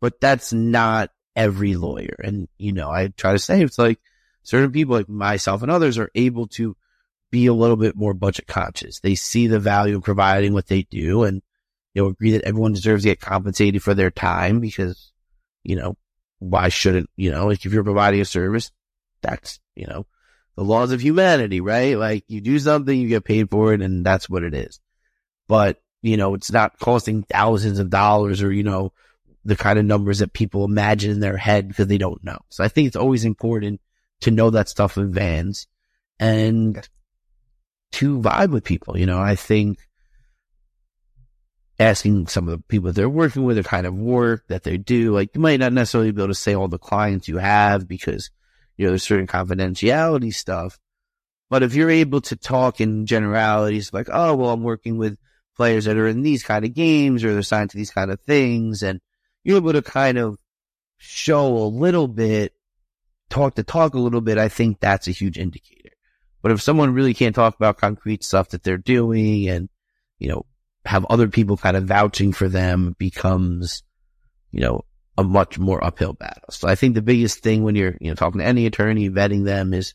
But 0.00 0.18
that's 0.18 0.50
not 0.50 1.10
every 1.36 1.74
lawyer. 1.76 2.16
And, 2.24 2.48
you 2.56 2.72
know, 2.72 2.90
I 2.90 3.08
try 3.08 3.32
to 3.32 3.38
say 3.38 3.62
it's 3.62 3.78
like 3.78 4.00
certain 4.42 4.72
people 4.72 4.96
like 4.96 5.10
myself 5.10 5.60
and 5.60 5.70
others 5.70 5.98
are 5.98 6.10
able 6.14 6.46
to 6.48 6.74
be 7.30 7.44
a 7.46 7.52
little 7.52 7.76
bit 7.76 7.96
more 7.96 8.14
budget 8.14 8.46
conscious. 8.46 9.00
They 9.00 9.14
see 9.14 9.46
the 9.46 9.60
value 9.60 9.96
of 9.98 10.04
providing 10.04 10.54
what 10.54 10.68
they 10.68 10.84
do 10.84 11.24
and, 11.24 11.42
you 11.92 12.02
know, 12.02 12.08
agree 12.08 12.30
that 12.30 12.44
everyone 12.44 12.72
deserves 12.72 13.02
to 13.02 13.10
get 13.10 13.20
compensated 13.20 13.82
for 13.82 13.92
their 13.92 14.10
time 14.10 14.60
because 14.60 15.12
you 15.64 15.76
know, 15.76 15.96
why 16.38 16.70
shouldn't, 16.70 17.10
you 17.16 17.30
know, 17.30 17.46
like 17.46 17.66
if 17.66 17.72
you're 17.74 17.84
providing 17.84 18.22
a 18.22 18.24
service, 18.24 18.70
that's, 19.22 19.58
you 19.74 19.86
know, 19.86 20.06
the 20.56 20.64
laws 20.64 20.92
of 20.92 21.00
humanity, 21.00 21.60
right? 21.60 21.98
Like 21.98 22.24
you 22.28 22.40
do 22.40 22.58
something, 22.58 22.98
you 22.98 23.08
get 23.08 23.24
paid 23.24 23.50
for 23.50 23.72
it 23.72 23.82
and 23.82 24.04
that's 24.04 24.28
what 24.28 24.44
it 24.44 24.54
is. 24.54 24.80
But, 25.48 25.82
you 26.02 26.16
know, 26.16 26.34
it's 26.34 26.52
not 26.52 26.78
costing 26.78 27.22
thousands 27.24 27.78
of 27.78 27.90
dollars 27.90 28.42
or, 28.42 28.52
you 28.52 28.62
know, 28.62 28.92
the 29.44 29.56
kind 29.56 29.78
of 29.78 29.84
numbers 29.84 30.20
that 30.20 30.32
people 30.32 30.64
imagine 30.64 31.10
in 31.10 31.20
their 31.20 31.36
head 31.36 31.68
because 31.68 31.86
they 31.86 31.98
don't 31.98 32.22
know. 32.24 32.38
So 32.48 32.64
I 32.64 32.68
think 32.68 32.86
it's 32.86 32.96
always 32.96 33.24
important 33.24 33.80
to 34.20 34.30
know 34.30 34.50
that 34.50 34.68
stuff 34.68 34.96
in 34.96 35.04
advance 35.04 35.66
and 36.18 36.88
to 37.92 38.20
vibe 38.20 38.50
with 38.50 38.64
people. 38.64 38.96
You 38.96 39.06
know, 39.06 39.20
I 39.20 39.34
think 39.34 39.78
asking 41.78 42.28
some 42.28 42.48
of 42.48 42.52
the 42.56 42.62
people 42.68 42.92
they're 42.92 43.08
working 43.08 43.44
with 43.44 43.56
the 43.56 43.64
kind 43.64 43.86
of 43.86 43.94
work 43.94 44.44
that 44.48 44.62
they 44.62 44.78
do, 44.78 45.12
like 45.12 45.34
you 45.34 45.40
might 45.40 45.60
not 45.60 45.72
necessarily 45.72 46.12
be 46.12 46.22
able 46.22 46.28
to 46.28 46.34
say 46.34 46.54
all 46.54 46.68
the 46.68 46.78
clients 46.78 47.28
you 47.28 47.38
have 47.38 47.88
because, 47.88 48.30
you 48.76 48.86
know, 48.86 48.90
there's 48.90 49.02
certain 49.02 49.26
confidentiality 49.26 50.34
stuff. 50.34 50.78
But 51.50 51.62
if 51.62 51.74
you're 51.74 51.90
able 51.90 52.20
to 52.22 52.36
talk 52.36 52.80
in 52.80 53.06
generalities 53.06 53.92
like, 53.92 54.08
oh, 54.10 54.34
well, 54.34 54.50
I'm 54.50 54.62
working 54.62 54.96
with 54.96 55.18
players 55.56 55.84
that 55.84 55.96
are 55.96 56.08
in 56.08 56.22
these 56.22 56.42
kind 56.42 56.64
of 56.64 56.74
games 56.74 57.22
or 57.22 57.32
they're 57.32 57.42
signed 57.42 57.70
to 57.70 57.76
these 57.76 57.90
kind 57.90 58.10
of 58.10 58.20
things 58.20 58.82
and 58.82 59.00
you're 59.44 59.58
able 59.58 59.72
to 59.72 59.82
kind 59.82 60.18
of 60.18 60.38
show 60.96 61.56
a 61.56 61.68
little 61.68 62.08
bit, 62.08 62.54
talk 63.30 63.54
to 63.54 63.62
talk 63.62 63.94
a 63.94 64.00
little 64.00 64.20
bit, 64.20 64.38
I 64.38 64.48
think 64.48 64.80
that's 64.80 65.06
a 65.06 65.12
huge 65.12 65.38
indicator. 65.38 65.90
But 66.42 66.52
if 66.52 66.62
someone 66.62 66.94
really 66.94 67.14
can't 67.14 67.34
talk 67.34 67.54
about 67.54 67.78
concrete 67.78 68.24
stuff 68.24 68.50
that 68.50 68.62
they're 68.62 68.76
doing 68.76 69.48
and, 69.48 69.68
you 70.18 70.28
know, 70.28 70.46
have 70.84 71.06
other 71.06 71.28
people 71.28 71.56
kind 71.56 71.76
of 71.76 71.84
vouching 71.84 72.32
for 72.32 72.48
them 72.48 72.94
becomes, 72.98 73.82
you 74.50 74.60
know, 74.60 74.84
a 75.16 75.24
much 75.24 75.58
more 75.58 75.82
uphill 75.82 76.12
battle. 76.12 76.48
So 76.50 76.68
I 76.68 76.74
think 76.74 76.94
the 76.94 77.02
biggest 77.02 77.40
thing 77.40 77.62
when 77.62 77.76
you're, 77.76 77.96
you 78.00 78.08
know, 78.08 78.14
talking 78.14 78.40
to 78.40 78.46
any 78.46 78.66
attorney, 78.66 79.08
vetting 79.10 79.44
them 79.44 79.72
is 79.72 79.94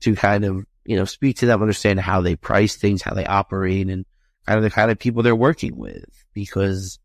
to 0.00 0.16
kind 0.16 0.44
of, 0.44 0.64
you 0.84 0.96
know, 0.96 1.04
speak 1.04 1.38
to 1.38 1.46
them, 1.46 1.62
understand 1.62 2.00
how 2.00 2.20
they 2.20 2.36
price 2.36 2.76
things, 2.76 3.02
how 3.02 3.14
they 3.14 3.26
operate 3.26 3.88
and 3.88 4.04
kind 4.46 4.58
of 4.58 4.64
the 4.64 4.70
kind 4.70 4.90
of 4.90 4.98
people 4.98 5.22
they're 5.22 5.36
working 5.36 5.76
with 5.76 6.04
because, 6.34 6.98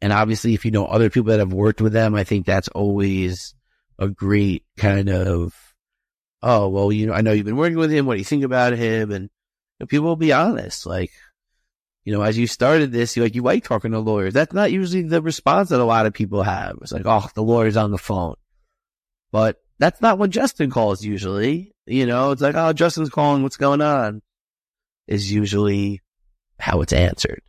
and 0.00 0.12
obviously 0.12 0.54
if 0.54 0.64
you 0.64 0.70
know 0.70 0.86
other 0.86 1.10
people 1.10 1.30
that 1.30 1.38
have 1.38 1.52
worked 1.52 1.80
with 1.80 1.92
them, 1.92 2.14
I 2.14 2.24
think 2.24 2.44
that's 2.44 2.68
always 2.68 3.54
a 3.98 4.08
great 4.08 4.64
kind 4.76 5.08
of, 5.08 5.54
oh, 6.42 6.68
well, 6.68 6.92
you 6.92 7.06
know, 7.06 7.12
I 7.12 7.22
know 7.22 7.32
you've 7.32 7.46
been 7.46 7.56
working 7.56 7.78
with 7.78 7.92
him. 7.92 8.06
What 8.06 8.14
do 8.14 8.18
you 8.18 8.24
think 8.24 8.44
about 8.44 8.74
him? 8.74 9.12
And 9.12 9.24
you 9.24 9.80
know, 9.80 9.86
people 9.86 10.06
will 10.06 10.16
be 10.16 10.32
honest. 10.32 10.86
Like, 10.86 11.10
you 12.04 12.12
know, 12.12 12.22
as 12.22 12.36
you 12.36 12.46
started 12.46 12.92
this, 12.92 13.16
you 13.16 13.22
like, 13.22 13.34
you 13.34 13.42
like 13.42 13.64
talking 13.64 13.92
to 13.92 13.98
lawyers. 13.98 14.34
That's 14.34 14.52
not 14.52 14.70
usually 14.70 15.02
the 15.02 15.22
response 15.22 15.70
that 15.70 15.80
a 15.80 15.84
lot 15.84 16.06
of 16.06 16.12
people 16.12 16.42
have. 16.42 16.76
It's 16.82 16.92
like, 16.92 17.06
oh, 17.06 17.26
the 17.34 17.42
lawyer's 17.42 17.76
on 17.76 17.90
the 17.90 17.98
phone. 17.98 18.34
But 19.32 19.56
that's 19.78 20.00
not 20.00 20.18
what 20.18 20.30
Justin 20.30 20.70
calls 20.70 21.04
usually. 21.04 21.72
You 21.86 22.06
know, 22.06 22.30
it's 22.30 22.42
like, 22.42 22.54
oh, 22.54 22.72
Justin's 22.72 23.10
calling. 23.10 23.42
What's 23.42 23.56
going 23.56 23.80
on? 23.80 24.22
Is 25.06 25.32
usually 25.32 26.02
how 26.58 26.82
it's 26.82 26.92
answered. 26.92 27.42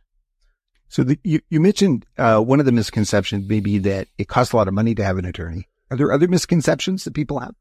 So 0.88 1.04
the, 1.04 1.18
you, 1.22 1.40
you 1.50 1.60
mentioned 1.60 2.06
uh, 2.16 2.40
one 2.40 2.60
of 2.60 2.66
the 2.66 2.72
misconceptions 2.72 3.48
may 3.48 3.60
be 3.60 3.78
that 3.78 4.08
it 4.18 4.28
costs 4.28 4.52
a 4.52 4.56
lot 4.56 4.68
of 4.68 4.74
money 4.74 4.94
to 4.94 5.04
have 5.04 5.18
an 5.18 5.24
attorney. 5.24 5.68
Are 5.90 5.96
there 5.96 6.12
other 6.12 6.28
misconceptions 6.28 7.04
that 7.04 7.14
people 7.14 7.40
have? 7.40 7.54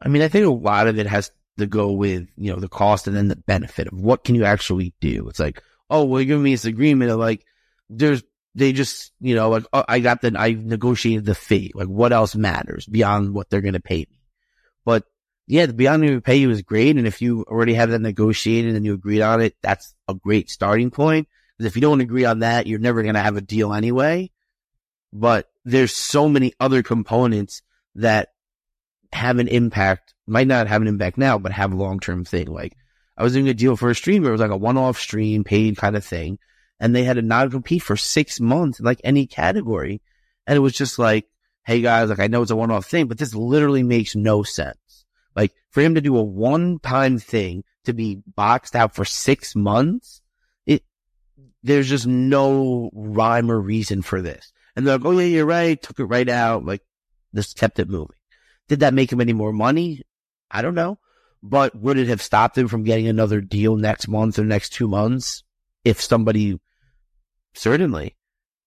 I 0.00 0.08
mean, 0.08 0.22
I 0.22 0.28
think 0.28 0.46
a 0.46 0.50
lot 0.50 0.86
of 0.86 0.98
it 0.98 1.06
has 1.06 1.30
to 1.58 1.66
go 1.66 1.92
with, 1.92 2.28
you 2.36 2.52
know, 2.52 2.58
the 2.58 2.68
cost 2.68 3.06
and 3.06 3.16
then 3.16 3.28
the 3.28 3.36
benefit 3.36 3.88
of 3.88 3.98
what 3.98 4.24
can 4.24 4.34
you 4.34 4.44
actually 4.44 4.94
do? 5.00 5.28
It's 5.28 5.40
like, 5.40 5.62
oh, 5.90 6.04
well, 6.04 6.20
you're 6.20 6.28
giving 6.28 6.42
me 6.42 6.54
this 6.54 6.64
agreement 6.64 7.10
of 7.10 7.18
like, 7.18 7.44
there's, 7.88 8.22
they 8.54 8.72
just, 8.72 9.12
you 9.20 9.34
know, 9.34 9.50
like, 9.50 9.64
oh, 9.72 9.84
I 9.88 10.00
got 10.00 10.20
the, 10.20 10.34
I 10.36 10.52
negotiated 10.52 11.24
the 11.24 11.34
fee. 11.34 11.72
Like, 11.74 11.88
what 11.88 12.12
else 12.12 12.34
matters 12.34 12.86
beyond 12.86 13.34
what 13.34 13.50
they're 13.50 13.60
going 13.60 13.74
to 13.74 13.80
pay 13.80 13.98
me? 13.98 14.20
But 14.84 15.04
yeah, 15.46 15.66
the 15.66 15.72
beyond 15.72 16.02
the 16.02 16.20
pay 16.20 16.36
you 16.36 16.50
is 16.50 16.62
great. 16.62 16.96
And 16.96 17.06
if 17.06 17.20
you 17.22 17.44
already 17.48 17.74
have 17.74 17.90
that 17.90 18.00
negotiated 18.00 18.74
and 18.74 18.84
you 18.84 18.94
agreed 18.94 19.22
on 19.22 19.40
it, 19.40 19.56
that's 19.62 19.94
a 20.08 20.14
great 20.14 20.50
starting 20.50 20.90
point. 20.90 21.28
Because 21.56 21.70
if 21.70 21.76
you 21.76 21.82
don't 21.82 22.00
agree 22.00 22.24
on 22.24 22.40
that, 22.40 22.66
you're 22.66 22.78
never 22.78 23.02
going 23.02 23.14
to 23.14 23.20
have 23.20 23.36
a 23.36 23.42
deal 23.42 23.72
anyway. 23.72 24.30
But 25.12 25.50
there's 25.64 25.94
so 25.94 26.28
many 26.28 26.54
other 26.58 26.82
components 26.82 27.62
that 27.96 28.30
have 29.12 29.38
an 29.38 29.48
impact, 29.48 30.11
might 30.26 30.46
not 30.46 30.68
have 30.68 30.82
an 30.82 30.88
impact 30.88 31.18
now, 31.18 31.38
but 31.38 31.52
have 31.52 31.72
a 31.72 31.76
long 31.76 32.00
term 32.00 32.24
thing. 32.24 32.46
Like 32.46 32.76
I 33.16 33.22
was 33.22 33.32
doing 33.32 33.48
a 33.48 33.54
deal 33.54 33.76
for 33.76 33.90
a 33.90 33.94
stream 33.94 34.22
where 34.22 34.30
it 34.30 34.32
was 34.32 34.40
like 34.40 34.50
a 34.50 34.56
one 34.56 34.76
off 34.76 34.98
stream 34.98 35.44
paid 35.44 35.76
kind 35.76 35.96
of 35.96 36.04
thing. 36.04 36.38
And 36.80 36.94
they 36.94 37.04
had 37.04 37.16
to 37.16 37.22
not 37.22 37.50
compete 37.50 37.82
for 37.82 37.96
six 37.96 38.40
months 38.40 38.80
in 38.80 38.84
like 38.84 39.00
any 39.04 39.26
category. 39.26 40.00
And 40.46 40.56
it 40.56 40.60
was 40.60 40.72
just 40.72 40.98
like, 40.98 41.26
Hey 41.64 41.80
guys, 41.80 42.08
like 42.08 42.18
I 42.18 42.26
know 42.26 42.42
it's 42.42 42.50
a 42.50 42.56
one 42.56 42.72
off 42.72 42.86
thing, 42.86 43.06
but 43.06 43.18
this 43.18 43.34
literally 43.34 43.84
makes 43.84 44.16
no 44.16 44.42
sense. 44.42 45.04
Like 45.36 45.52
for 45.70 45.80
him 45.80 45.94
to 45.94 46.00
do 46.00 46.16
a 46.16 46.22
one 46.22 46.78
time 46.80 47.18
thing 47.18 47.64
to 47.84 47.92
be 47.92 48.22
boxed 48.34 48.74
out 48.74 48.94
for 48.94 49.04
six 49.04 49.54
months, 49.54 50.20
it, 50.66 50.82
there's 51.62 51.88
just 51.88 52.06
no 52.06 52.90
rhyme 52.92 53.50
or 53.50 53.60
reason 53.60 54.02
for 54.02 54.20
this. 54.20 54.52
And 54.74 54.86
they're 54.86 54.98
like, 54.98 55.06
Oh 55.06 55.12
yeah, 55.12 55.26
you're 55.26 55.46
right. 55.46 55.80
Took 55.80 56.00
it 56.00 56.04
right 56.04 56.28
out. 56.28 56.64
Like 56.64 56.82
just 57.34 57.56
kept 57.56 57.78
it 57.78 57.88
moving. 57.88 58.16
Did 58.68 58.80
that 58.80 58.94
make 58.94 59.12
him 59.12 59.20
any 59.20 59.32
more 59.32 59.52
money? 59.52 60.02
I 60.52 60.62
don't 60.62 60.74
know. 60.74 60.98
But 61.42 61.74
would 61.74 61.98
it 61.98 62.06
have 62.08 62.22
stopped 62.22 62.56
him 62.56 62.68
from 62.68 62.84
getting 62.84 63.08
another 63.08 63.40
deal 63.40 63.76
next 63.76 64.06
month 64.06 64.38
or 64.38 64.44
next 64.44 64.70
two 64.70 64.86
months? 64.86 65.42
If 65.84 66.00
somebody, 66.00 66.60
certainly, 67.54 68.16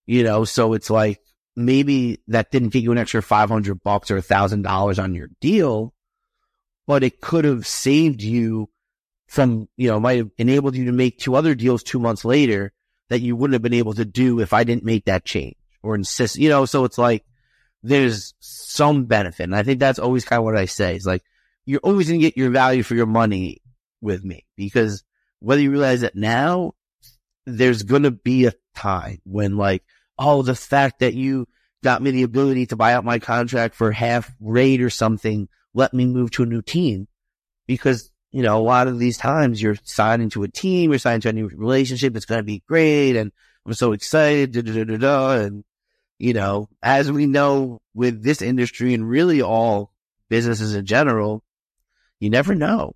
you 0.06 0.24
know, 0.24 0.44
so 0.44 0.74
it's 0.74 0.90
like 0.90 1.22
maybe 1.56 2.20
that 2.28 2.52
didn't 2.52 2.70
get 2.70 2.84
you 2.84 2.92
an 2.92 2.98
extra 2.98 3.22
500 3.22 3.82
bucks 3.82 4.12
or 4.12 4.18
a 4.18 4.22
thousand 4.22 4.64
dollars 4.64 5.00
on 5.00 5.14
your 5.16 5.30
deal, 5.40 5.94
but 6.86 7.04
it 7.04 7.22
could 7.22 7.46
have 7.46 7.66
saved 7.66 8.22
you 8.22 8.70
from, 9.28 9.70
you 9.78 9.90
know, 9.90 10.00
might 10.00 10.18
have 10.18 10.32
enabled 10.38 10.76
you 10.76 10.86
to 10.86 10.92
make 10.92 11.18
two 11.18 11.36
other 11.36 11.56
deals 11.56 11.82
two 11.82 12.00
months 12.00 12.26
later 12.26 12.74
that 13.10 13.22
you 13.22 13.36
wouldn't 13.36 13.54
have 13.54 13.62
been 13.62 13.74
able 13.74 13.94
to 13.94 14.06
do 14.06 14.40
if 14.40 14.52
I 14.52 14.64
didn't 14.64 14.84
make 14.84 15.06
that 15.06 15.24
change 15.24 15.56
or 15.82 15.96
insist, 15.96 16.36
you 16.38 16.50
know, 16.50 16.66
so 16.66 16.84
it's 16.84 16.98
like, 16.98 17.24
there's 17.84 18.34
some 18.40 19.06
benefit. 19.06 19.44
And 19.44 19.56
I 19.56 19.64
think 19.64 19.80
that's 19.80 20.00
always 20.00 20.26
kind 20.26 20.40
of 20.40 20.44
what 20.44 20.58
I 20.58 20.66
say. 20.66 20.96
It's 20.96 21.06
like, 21.06 21.24
you're 21.66 21.80
always 21.82 22.08
going 22.08 22.20
to 22.20 22.26
get 22.26 22.38
your 22.38 22.50
value 22.50 22.84
for 22.84 22.96
your 22.96 23.06
money 23.06 23.62
with 24.02 24.24
me 24.24 24.46
because 24.56 25.04
whether 25.40 25.62
you 25.62 25.72
realize 25.72 26.04
it 26.04 26.16
now, 26.16 26.74
there's 27.46 27.84
going 27.84 28.04
to 28.04 28.12
be 28.12 28.46
a 28.46 28.54
time 28.76 29.20
when 29.26 29.58
like, 29.58 29.84
oh, 30.18 30.42
the 30.42 30.56
fact 30.56 31.00
that 31.00 31.14
you 31.14 31.48
got 31.84 32.02
me 32.02 32.12
the 32.12 32.24
ability 32.24 32.68
to 32.68 32.76
buy 32.76 32.94
out 32.94 33.06
my 33.06 33.20
contract 33.20 33.76
for 33.76 33.92
half 33.92 34.32
rate 34.40 34.82
or 34.82 34.90
something, 34.90 35.48
let 35.74 35.94
me 35.94 36.06
move 36.06 36.32
to 36.32 36.44
a 36.44 36.48
new 36.48 36.62
team 36.62 37.08
because 37.68 38.12
you 38.36 38.42
know, 38.42 38.60
a 38.60 38.60
lot 38.60 38.90
of 38.90 39.00
these 39.00 39.18
times 39.18 39.62
you're 39.62 39.78
signing 39.86 40.30
to 40.32 40.44
a 40.44 40.50
team, 40.50 40.92
you're 40.92 41.00
signing 41.00 41.22
to 41.22 41.30
a 41.30 41.32
new 41.32 41.48
relationship. 41.48 42.18
It's 42.18 42.26
going 42.26 42.40
to 42.40 42.44
be 42.44 42.62
great. 42.68 43.16
And 43.16 43.32
I'm 43.66 43.72
so 43.72 43.94
excited. 43.94 44.52
Da, 44.52 44.62
da, 44.62 44.84
da, 44.84 44.98
da, 44.98 45.32
and 45.38 45.64
you 46.20 46.34
know, 46.34 46.68
as 46.84 47.10
we 47.10 47.28
know 47.28 47.80
with 47.94 48.22
this 48.22 48.42
industry 48.42 48.94
and 48.94 49.08
really 49.08 49.42
all 49.42 49.94
businesses 50.28 50.76
in 50.76 50.86
general, 50.86 51.45
you 52.20 52.30
never 52.30 52.56
know. 52.56 52.96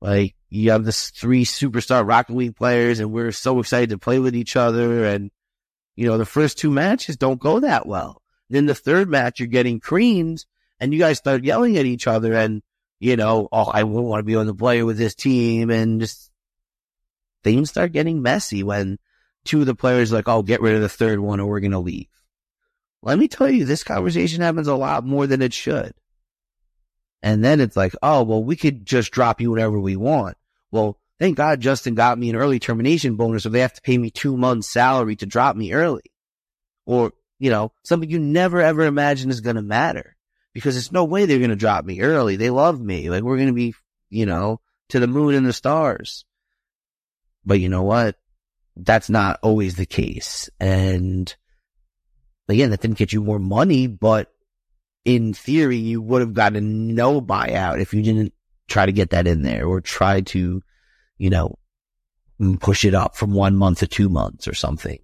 Like 0.00 0.34
you 0.48 0.70
have 0.70 0.84
this 0.84 1.10
three 1.10 1.44
superstar 1.44 2.06
Rocket 2.06 2.36
League 2.36 2.56
players 2.56 3.00
and 3.00 3.12
we're 3.12 3.32
so 3.32 3.58
excited 3.60 3.90
to 3.90 3.98
play 3.98 4.18
with 4.18 4.36
each 4.36 4.56
other. 4.56 5.04
And, 5.04 5.30
you 5.94 6.06
know, 6.06 6.18
the 6.18 6.26
first 6.26 6.58
two 6.58 6.70
matches 6.70 7.16
don't 7.16 7.40
go 7.40 7.60
that 7.60 7.86
well. 7.86 8.22
Then 8.48 8.66
the 8.66 8.74
third 8.74 9.08
match, 9.08 9.40
you're 9.40 9.48
getting 9.48 9.80
creams 9.80 10.46
and 10.78 10.92
you 10.92 10.98
guys 10.98 11.18
start 11.18 11.44
yelling 11.44 11.76
at 11.78 11.86
each 11.86 12.06
other 12.06 12.34
and, 12.34 12.62
you 13.00 13.16
know, 13.16 13.48
oh, 13.50 13.70
I 13.72 13.82
wouldn't 13.82 14.06
want 14.06 14.20
to 14.20 14.24
be 14.24 14.36
on 14.36 14.46
the 14.46 14.54
player 14.54 14.84
with 14.84 14.98
this 14.98 15.14
team 15.14 15.70
and 15.70 16.00
just 16.00 16.30
things 17.42 17.70
start 17.70 17.92
getting 17.92 18.22
messy 18.22 18.62
when 18.62 18.98
two 19.44 19.60
of 19.60 19.66
the 19.66 19.74
players 19.74 20.12
like, 20.12 20.28
oh, 20.28 20.42
get 20.42 20.60
rid 20.60 20.74
of 20.74 20.82
the 20.82 20.88
third 20.88 21.18
one 21.18 21.40
or 21.40 21.46
we're 21.46 21.60
to 21.60 21.78
leave. 21.78 22.08
Let 23.02 23.18
me 23.18 23.28
tell 23.28 23.48
you, 23.48 23.64
this 23.64 23.84
conversation 23.84 24.42
happens 24.42 24.66
a 24.66 24.74
lot 24.74 25.04
more 25.04 25.26
than 25.26 25.42
it 25.42 25.52
should. 25.52 25.92
And 27.26 27.44
then 27.44 27.60
it's 27.60 27.76
like, 27.76 27.92
oh, 28.04 28.22
well, 28.22 28.44
we 28.44 28.54
could 28.54 28.86
just 28.86 29.10
drop 29.10 29.40
you 29.40 29.50
whenever 29.50 29.80
we 29.80 29.96
want. 29.96 30.36
Well, 30.70 30.96
thank 31.18 31.36
God 31.36 31.60
Justin 31.60 31.96
got 31.96 32.16
me 32.16 32.30
an 32.30 32.36
early 32.36 32.60
termination 32.60 33.16
bonus, 33.16 33.42
so 33.42 33.48
they 33.48 33.62
have 33.62 33.72
to 33.72 33.82
pay 33.82 33.98
me 33.98 34.10
two 34.10 34.36
months 34.36 34.68
salary 34.68 35.16
to 35.16 35.26
drop 35.26 35.56
me 35.56 35.72
early. 35.72 36.04
Or, 36.84 37.12
you 37.40 37.50
know, 37.50 37.72
something 37.82 38.08
you 38.08 38.20
never 38.20 38.62
ever 38.62 38.82
imagine 38.82 39.30
is 39.30 39.40
going 39.40 39.56
to 39.56 39.62
matter 39.62 40.16
because 40.52 40.76
there's 40.76 40.92
no 40.92 41.02
way 41.02 41.26
they're 41.26 41.38
going 41.38 41.50
to 41.50 41.56
drop 41.56 41.84
me 41.84 42.00
early. 42.00 42.36
They 42.36 42.50
love 42.50 42.80
me. 42.80 43.10
Like 43.10 43.24
we're 43.24 43.38
going 43.38 43.48
to 43.48 43.52
be, 43.52 43.74
you 44.08 44.24
know, 44.24 44.60
to 44.90 45.00
the 45.00 45.08
moon 45.08 45.34
and 45.34 45.44
the 45.44 45.52
stars. 45.52 46.24
But 47.44 47.58
you 47.58 47.68
know 47.68 47.82
what? 47.82 48.14
That's 48.76 49.10
not 49.10 49.40
always 49.42 49.74
the 49.74 49.84
case. 49.84 50.48
And 50.60 51.34
again, 52.48 52.70
that 52.70 52.82
didn't 52.82 52.98
get 52.98 53.12
you 53.12 53.20
more 53.20 53.40
money, 53.40 53.88
but 53.88 54.32
in 55.06 55.32
theory, 55.32 55.76
you 55.76 56.02
would 56.02 56.20
have 56.20 56.34
gotten 56.34 56.94
no 56.94 57.20
buyout 57.20 57.80
if 57.80 57.94
you 57.94 58.02
didn't 58.02 58.34
try 58.66 58.84
to 58.84 58.92
get 58.92 59.10
that 59.10 59.28
in 59.28 59.42
there 59.42 59.64
or 59.64 59.80
try 59.80 60.20
to, 60.20 60.60
you 61.16 61.30
know, 61.30 61.56
push 62.58 62.84
it 62.84 62.92
up 62.92 63.16
from 63.16 63.32
one 63.32 63.56
month 63.56 63.78
to 63.78 63.86
two 63.86 64.08
months 64.08 64.48
or 64.48 64.52
something. 64.52 64.98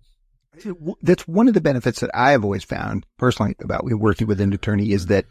That's 1.03 1.27
one 1.29 1.47
of 1.47 1.55
the 1.55 1.61
benefits 1.61 2.01
that 2.01 2.11
I 2.13 2.33
have 2.33 2.45
always 2.45 2.65
found 2.65 3.07
personally 3.17 3.55
about 3.63 3.85
working 3.85 4.27
with 4.27 4.41
an 4.41 4.53
attorney 4.53 4.91
is 4.91 5.07
that 5.07 5.25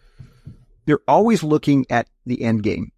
they're 0.85 0.99
always 1.05 1.43
looking 1.43 1.85
at 1.89 2.07
the 2.25 2.41
end 2.41 2.63
game. 2.63 2.93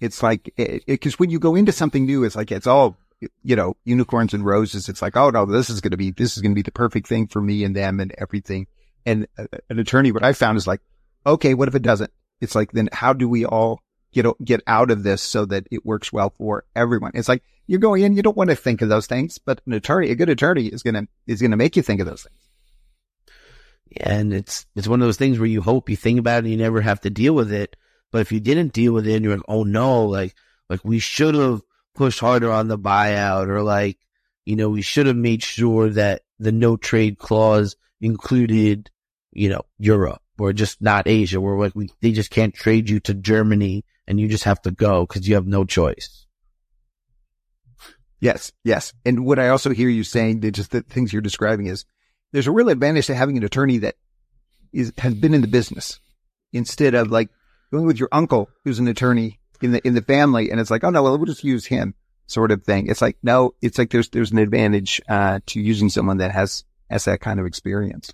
It's 0.00 0.24
like, 0.24 0.52
because 0.86 1.20
when 1.20 1.30
you 1.30 1.38
go 1.38 1.54
into 1.54 1.72
something 1.72 2.04
new, 2.04 2.24
it's 2.24 2.36
like, 2.36 2.50
it's 2.50 2.66
all, 2.66 2.98
you 3.44 3.54
know, 3.54 3.76
unicorns 3.84 4.34
and 4.34 4.44
roses. 4.44 4.88
It's 4.88 5.00
like, 5.00 5.16
oh 5.16 5.30
no, 5.30 5.46
this 5.46 5.70
is 5.70 5.80
going 5.80 5.92
to 5.92 5.96
be, 5.96 6.10
this 6.10 6.36
is 6.36 6.42
going 6.42 6.52
to 6.52 6.56
be 6.56 6.62
the 6.62 6.72
perfect 6.72 7.06
thing 7.06 7.28
for 7.28 7.40
me 7.40 7.62
and 7.62 7.76
them 7.76 8.00
and 8.00 8.12
everything. 8.18 8.66
And 9.06 9.28
uh, 9.38 9.46
an 9.70 9.78
attorney, 9.78 10.10
what 10.10 10.24
I 10.24 10.32
found 10.32 10.58
is 10.58 10.66
like, 10.66 10.80
okay, 11.26 11.54
what 11.54 11.68
if 11.68 11.74
it 11.74 11.82
doesn't? 11.82 12.12
It's 12.40 12.54
like, 12.54 12.72
then 12.72 12.88
how 12.92 13.12
do 13.12 13.28
we 13.28 13.44
all 13.44 13.82
get, 14.12 14.26
get 14.44 14.62
out 14.66 14.90
of 14.90 15.02
this 15.02 15.20
so 15.20 15.44
that 15.46 15.66
it 15.70 15.84
works 15.84 16.12
well 16.12 16.30
for 16.30 16.64
everyone? 16.74 17.12
It's 17.14 17.28
like, 17.28 17.42
you're 17.66 17.80
going 17.80 18.02
in, 18.02 18.14
you 18.14 18.22
don't 18.22 18.36
want 18.36 18.50
to 18.50 18.56
think 18.56 18.80
of 18.80 18.88
those 18.88 19.06
things, 19.06 19.38
but 19.38 19.60
an 19.66 19.72
attorney, 19.72 20.10
a 20.10 20.14
good 20.14 20.28
attorney 20.28 20.66
is 20.66 20.82
going 20.82 20.94
to, 20.94 21.08
is 21.26 21.40
going 21.40 21.50
to 21.50 21.56
make 21.56 21.76
you 21.76 21.82
think 21.82 22.00
of 22.00 22.06
those 22.06 22.22
things. 22.22 22.38
Yeah, 23.88 24.12
and 24.12 24.32
it's, 24.32 24.66
it's 24.76 24.88
one 24.88 25.02
of 25.02 25.08
those 25.08 25.16
things 25.16 25.38
where 25.38 25.48
you 25.48 25.62
hope 25.62 25.90
you 25.90 25.96
think 25.96 26.18
about 26.18 26.36
it 26.36 26.38
and 26.44 26.50
you 26.50 26.56
never 26.56 26.80
have 26.80 27.00
to 27.02 27.10
deal 27.10 27.34
with 27.34 27.52
it. 27.52 27.76
But 28.12 28.20
if 28.20 28.30
you 28.30 28.40
didn't 28.40 28.72
deal 28.72 28.92
with 28.92 29.06
it 29.06 29.22
you're 29.22 29.36
like, 29.36 29.44
oh 29.48 29.64
no, 29.64 30.04
like, 30.04 30.34
like 30.70 30.84
we 30.84 31.00
should 31.00 31.34
have 31.34 31.62
pushed 31.94 32.20
harder 32.20 32.50
on 32.52 32.68
the 32.68 32.78
buyout 32.78 33.48
or 33.48 33.62
like, 33.62 33.98
you 34.44 34.54
know, 34.54 34.68
we 34.68 34.82
should 34.82 35.06
have 35.06 35.16
made 35.16 35.42
sure 35.42 35.90
that 35.90 36.22
the 36.38 36.52
no 36.52 36.76
trade 36.76 37.18
clause 37.18 37.74
included, 38.00 38.90
you 39.32 39.48
know, 39.48 39.62
Europe 39.78 40.20
or 40.38 40.52
just 40.52 40.80
not 40.82 41.08
Asia 41.08 41.40
where 41.40 41.58
like 41.58 41.74
we, 41.74 41.90
they 42.00 42.12
just 42.12 42.30
can't 42.30 42.54
trade 42.54 42.88
you 42.88 43.00
to 43.00 43.14
Germany 43.14 43.84
and 44.06 44.20
you 44.20 44.28
just 44.28 44.44
have 44.44 44.60
to 44.62 44.70
go 44.70 45.06
because 45.06 45.28
you 45.28 45.34
have 45.34 45.46
no 45.46 45.64
choice. 45.64 46.26
Yes, 48.20 48.52
yes. 48.64 48.92
And 49.04 49.24
what 49.24 49.38
I 49.38 49.48
also 49.48 49.70
hear 49.70 49.88
you 49.88 50.04
saying, 50.04 50.40
just 50.52 50.70
the 50.70 50.82
things 50.82 51.12
you're 51.12 51.22
describing 51.22 51.66
is 51.66 51.84
there's 52.32 52.46
a 52.46 52.52
real 52.52 52.70
advantage 52.70 53.06
to 53.06 53.14
having 53.14 53.36
an 53.36 53.44
attorney 53.44 53.78
that 53.78 53.96
is 54.72 54.92
has 54.98 55.14
been 55.14 55.34
in 55.34 55.42
the 55.42 55.48
business 55.48 56.00
instead 56.52 56.94
of 56.94 57.10
like 57.10 57.28
going 57.70 57.86
with 57.86 57.98
your 57.98 58.08
uncle 58.12 58.48
who's 58.64 58.78
an 58.78 58.88
attorney 58.88 59.38
in 59.60 59.72
the 59.72 59.86
in 59.86 59.94
the 59.94 60.02
family, 60.02 60.50
and 60.50 60.60
it's 60.60 60.70
like, 60.70 60.84
oh 60.84 60.90
no, 60.90 61.02
well 61.02 61.16
we'll 61.16 61.26
just 61.26 61.44
use 61.44 61.66
him, 61.66 61.94
sort 62.26 62.50
of 62.50 62.64
thing. 62.64 62.88
It's 62.88 63.02
like 63.02 63.16
no, 63.22 63.54
it's 63.62 63.78
like 63.78 63.90
there's 63.90 64.08
there's 64.10 64.32
an 64.32 64.38
advantage 64.38 65.00
uh, 65.08 65.40
to 65.46 65.60
using 65.60 65.88
someone 65.88 66.18
that 66.18 66.32
has 66.32 66.64
has 66.90 67.04
that 67.04 67.20
kind 67.20 67.40
of 67.40 67.46
experience. 67.46 68.12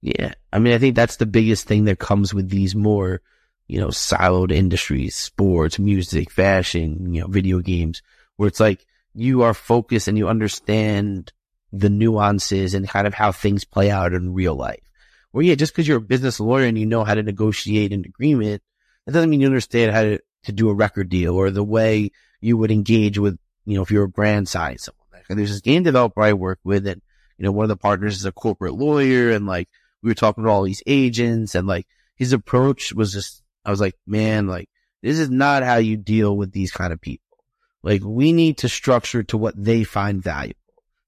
Yeah, 0.00 0.32
I 0.52 0.58
mean, 0.58 0.74
I 0.74 0.78
think 0.78 0.94
that's 0.94 1.16
the 1.16 1.26
biggest 1.26 1.66
thing 1.66 1.84
that 1.84 1.98
comes 1.98 2.32
with 2.32 2.48
these 2.48 2.74
more, 2.74 3.20
you 3.66 3.80
know, 3.80 3.88
siloed 3.88 4.52
industries, 4.52 5.16
sports, 5.16 5.78
music, 5.78 6.30
fashion, 6.30 7.12
you 7.12 7.22
know, 7.22 7.26
video 7.26 7.58
games, 7.60 8.02
where 8.36 8.46
it's 8.46 8.60
like 8.60 8.86
you 9.14 9.42
are 9.42 9.54
focused 9.54 10.06
and 10.06 10.16
you 10.16 10.28
understand 10.28 11.32
the 11.72 11.90
nuances 11.90 12.74
and 12.74 12.88
kind 12.88 13.06
of 13.06 13.14
how 13.14 13.32
things 13.32 13.64
play 13.64 13.90
out 13.90 14.12
in 14.12 14.34
real 14.34 14.54
life. 14.54 14.88
Well, 15.32 15.42
yeah, 15.42 15.56
just 15.56 15.72
because 15.72 15.86
you're 15.86 15.98
a 15.98 16.00
business 16.00 16.40
lawyer 16.40 16.66
and 16.66 16.78
you 16.78 16.86
know 16.86 17.04
how 17.04 17.14
to 17.14 17.22
negotiate 17.22 17.92
an 17.92 18.04
agreement, 18.06 18.62
that 19.04 19.12
doesn't 19.12 19.28
mean 19.28 19.40
you 19.40 19.46
understand 19.46 19.92
how 19.92 20.02
to, 20.02 20.20
to 20.44 20.52
do 20.52 20.70
a 20.70 20.74
record 20.74 21.08
deal 21.08 21.34
or 21.34 21.50
the 21.50 21.64
way 21.64 22.12
you 22.40 22.56
would 22.56 22.70
engage 22.70 23.18
with, 23.18 23.38
you 23.66 23.74
know, 23.74 23.82
if 23.82 23.90
you're 23.90 24.04
a 24.04 24.08
brand 24.08 24.48
side 24.48 24.80
someone. 24.80 24.98
Like, 25.12 25.24
there's 25.28 25.50
this 25.50 25.60
game 25.60 25.82
developer 25.82 26.22
I 26.22 26.32
work 26.32 26.60
with 26.62 26.86
and, 26.86 27.02
you 27.36 27.44
know, 27.44 27.52
one 27.52 27.64
of 27.64 27.68
the 27.68 27.76
partners 27.76 28.16
is 28.16 28.24
a 28.24 28.32
corporate 28.32 28.74
lawyer 28.74 29.30
and 29.30 29.46
like 29.46 29.68
we 30.02 30.10
were 30.10 30.14
talking 30.14 30.44
to 30.44 30.50
all 30.50 30.62
these 30.62 30.82
agents 30.86 31.54
and 31.54 31.66
like 31.66 31.86
his 32.16 32.32
approach 32.32 32.92
was 32.92 33.12
just, 33.12 33.42
I 33.64 33.70
was 33.70 33.80
like, 33.80 33.94
man, 34.06 34.46
like 34.46 34.68
this 35.02 35.18
is 35.18 35.30
not 35.30 35.62
how 35.62 35.76
you 35.76 35.96
deal 35.96 36.36
with 36.36 36.52
these 36.52 36.72
kind 36.72 36.92
of 36.92 37.00
people. 37.00 37.38
Like 37.82 38.02
we 38.04 38.32
need 38.32 38.58
to 38.58 38.68
structure 38.68 39.22
to 39.24 39.38
what 39.38 39.54
they 39.56 39.84
find 39.84 40.22
valuable. 40.22 40.56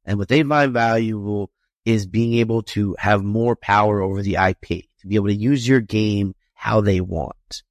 And 0.05 0.19
what 0.19 0.29
they 0.29 0.43
find 0.43 0.73
valuable 0.73 1.51
is 1.85 2.07
being 2.07 2.35
able 2.35 2.63
to 2.63 2.97
have 2.99 3.23
more 3.23 3.57
power 3.57 4.01
over 4.01 4.23
the 4.23 4.37
IP, 4.37 4.67
to 5.01 5.07
be 5.07 5.17
able 5.17 5.29
to 5.29 5.35
use 5.35 5.67
your 5.67 5.81
game 5.81 6.35
how 6.55 6.81
they 6.81 7.01
want. 7.01 7.63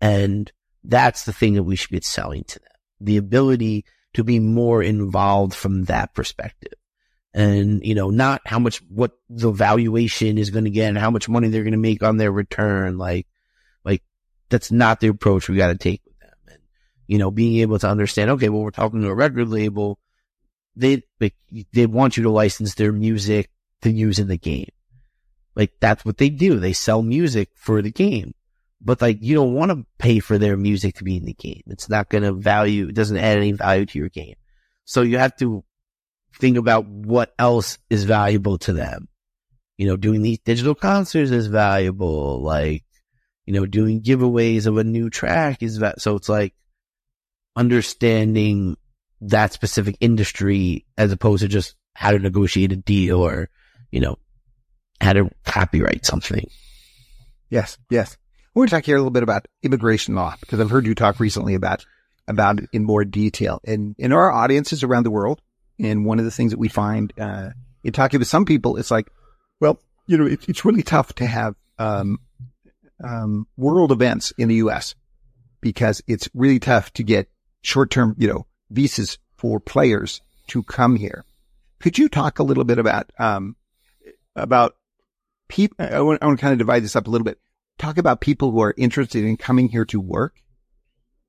And 0.00 0.50
that's 0.84 1.24
the 1.24 1.32
thing 1.32 1.54
that 1.54 1.62
we 1.62 1.76
should 1.76 1.90
be 1.90 2.00
selling 2.00 2.44
to 2.44 2.58
them. 2.58 2.68
The 3.00 3.16
ability 3.16 3.84
to 4.14 4.24
be 4.24 4.38
more 4.38 4.82
involved 4.82 5.54
from 5.54 5.84
that 5.84 6.14
perspective. 6.14 6.72
And, 7.36 7.84
you 7.84 7.94
know, 7.94 8.08
not 8.10 8.40
how 8.46 8.58
much, 8.58 8.78
what 8.88 9.12
the 9.28 9.52
valuation 9.52 10.38
is 10.38 10.50
going 10.50 10.64
to 10.64 10.70
get 10.70 10.88
and 10.88 10.98
how 10.98 11.10
much 11.10 11.28
money 11.28 11.48
they're 11.48 11.62
going 11.62 11.72
to 11.72 11.78
make 11.78 12.02
on 12.02 12.16
their 12.16 12.32
return. 12.32 12.96
Like, 12.96 13.26
like 13.84 14.02
that's 14.48 14.72
not 14.72 15.00
the 15.00 15.08
approach 15.08 15.48
we 15.48 15.56
got 15.56 15.68
to 15.68 15.76
take 15.76 16.00
with 16.06 16.18
them. 16.18 16.32
And, 16.48 16.58
you 17.06 17.18
know, 17.18 17.30
being 17.30 17.60
able 17.60 17.78
to 17.78 17.88
understand, 17.88 18.30
okay, 18.30 18.48
well, 18.48 18.62
we're 18.62 18.70
talking 18.70 19.02
to 19.02 19.08
a 19.08 19.14
record 19.14 19.48
label 19.48 19.98
they 20.76 21.02
like, 21.20 21.34
they 21.72 21.86
want 21.86 22.16
you 22.16 22.22
to 22.24 22.30
license 22.30 22.74
their 22.74 22.92
music 22.92 23.50
to 23.82 23.90
use 23.90 24.18
in 24.18 24.28
the 24.28 24.36
game. 24.36 24.68
Like 25.54 25.72
that's 25.80 26.04
what 26.04 26.18
they 26.18 26.28
do. 26.28 26.58
They 26.58 26.74
sell 26.74 27.02
music 27.02 27.48
for 27.54 27.80
the 27.80 27.90
game. 27.90 28.34
But 28.80 29.00
like 29.00 29.18
you 29.22 29.34
don't 29.34 29.54
want 29.54 29.72
to 29.72 29.86
pay 29.98 30.20
for 30.20 30.36
their 30.36 30.56
music 30.56 30.96
to 30.96 31.04
be 31.04 31.16
in 31.16 31.24
the 31.24 31.32
game. 31.32 31.62
It's 31.66 31.88
not 31.88 32.10
going 32.10 32.24
to 32.24 32.32
value, 32.32 32.88
it 32.88 32.94
doesn't 32.94 33.16
add 33.16 33.38
any 33.38 33.52
value 33.52 33.86
to 33.86 33.98
your 33.98 34.10
game. 34.10 34.36
So 34.84 35.02
you 35.02 35.18
have 35.18 35.34
to 35.38 35.64
think 36.38 36.56
about 36.56 36.86
what 36.86 37.34
else 37.38 37.78
is 37.90 38.04
valuable 38.04 38.58
to 38.58 38.72
them. 38.72 39.08
You 39.78 39.86
know, 39.86 39.96
doing 39.96 40.22
these 40.22 40.38
digital 40.38 40.74
concerts 40.74 41.30
is 41.30 41.48
valuable. 41.48 42.40
Like, 42.42 42.84
you 43.44 43.54
know, 43.54 43.66
doing 43.66 44.02
giveaways 44.02 44.66
of 44.66 44.78
a 44.78 44.84
new 44.84 45.10
track 45.10 45.62
is 45.62 45.78
that. 45.78 46.00
So 46.00 46.16
it's 46.16 46.28
like 46.28 46.54
understanding 47.54 48.76
that 49.22 49.52
specific 49.52 49.96
industry 50.00 50.86
as 50.96 51.12
opposed 51.12 51.42
to 51.42 51.48
just 51.48 51.74
how 51.94 52.10
to 52.10 52.18
negotiate 52.18 52.72
a 52.72 52.76
deal 52.76 53.20
or, 53.20 53.48
you 53.90 54.00
know, 54.00 54.18
how 55.00 55.12
to 55.12 55.30
copyright 55.44 56.04
something. 56.04 56.48
Yes, 57.50 57.78
yes. 57.90 58.16
We're 58.54 58.60
going 58.60 58.68
to 58.68 58.76
talk 58.76 58.84
here 58.84 58.96
a 58.96 58.98
little 58.98 59.10
bit 59.10 59.22
about 59.22 59.46
immigration 59.62 60.14
law 60.14 60.34
because 60.40 60.60
I've 60.60 60.70
heard 60.70 60.86
you 60.86 60.94
talk 60.94 61.20
recently 61.20 61.54
about 61.54 61.84
about 62.28 62.58
it 62.58 62.68
in 62.72 62.84
more 62.84 63.04
detail. 63.04 63.60
And 63.64 63.94
in 63.98 64.12
our 64.12 64.32
audiences 64.32 64.82
around 64.82 65.04
the 65.04 65.10
world, 65.10 65.40
and 65.78 66.04
one 66.04 66.18
of 66.18 66.24
the 66.24 66.30
things 66.30 66.52
that 66.52 66.58
we 66.58 66.68
find 66.68 67.12
uh, 67.18 67.50
in 67.84 67.92
talking 67.92 68.18
with 68.18 68.28
some 68.28 68.44
people, 68.44 68.76
it's 68.76 68.90
like, 68.90 69.10
well, 69.60 69.80
you 70.06 70.16
know, 70.16 70.26
it, 70.26 70.48
it's 70.48 70.64
really 70.64 70.82
tough 70.82 71.12
to 71.14 71.26
have 71.26 71.54
um, 71.78 72.18
um, 73.02 73.46
world 73.56 73.92
events 73.92 74.32
in 74.38 74.48
the 74.48 74.56
U.S. 74.56 74.94
because 75.60 76.02
it's 76.06 76.28
really 76.34 76.58
tough 76.58 76.92
to 76.94 77.02
get 77.02 77.28
short 77.62 77.90
term, 77.90 78.14
you 78.18 78.28
know, 78.28 78.46
visas 78.70 79.18
for 79.36 79.60
players 79.60 80.20
to 80.48 80.62
come 80.62 80.96
here. 80.96 81.24
Could 81.80 81.98
you 81.98 82.08
talk 82.08 82.38
a 82.38 82.42
little 82.42 82.64
bit 82.64 82.78
about, 82.78 83.10
um, 83.18 83.56
about 84.34 84.76
people? 85.48 85.76
I 85.78 86.00
want, 86.00 86.22
I 86.22 86.26
want 86.26 86.38
to 86.38 86.42
kind 86.42 86.52
of 86.52 86.58
divide 86.58 86.82
this 86.82 86.96
up 86.96 87.06
a 87.06 87.10
little 87.10 87.24
bit. 87.24 87.38
Talk 87.78 87.98
about 87.98 88.22
people 88.22 88.50
who 88.50 88.60
are 88.60 88.74
interested 88.78 89.24
in 89.24 89.36
coming 89.36 89.68
here 89.68 89.84
to 89.86 90.00
work 90.00 90.40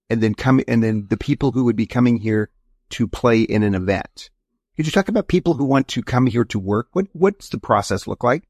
and 0.10 0.22
then 0.22 0.34
come, 0.34 0.62
and 0.68 0.82
then 0.82 1.08
the 1.10 1.18
people 1.18 1.52
who 1.52 1.66
would 1.66 1.76
be 1.76 1.86
coming 1.86 2.18
here 2.18 2.50
to 2.92 3.08
play 3.08 3.42
in 3.42 3.64
an 3.64 3.76
event. 3.76 4.30
Could 4.78 4.86
you 4.86 4.92
talk 4.92 5.10
about 5.10 5.28
people 5.28 5.56
who 5.56 5.66
want 5.66 5.88
to 5.90 6.04
come 6.04 6.28
here 6.28 6.46
to 6.46 6.60
work? 6.60 6.88
What, 6.94 7.08
what's 7.12 7.50
the 7.50 7.58
process 7.58 8.08
look 8.08 8.24
like? 8.24 8.44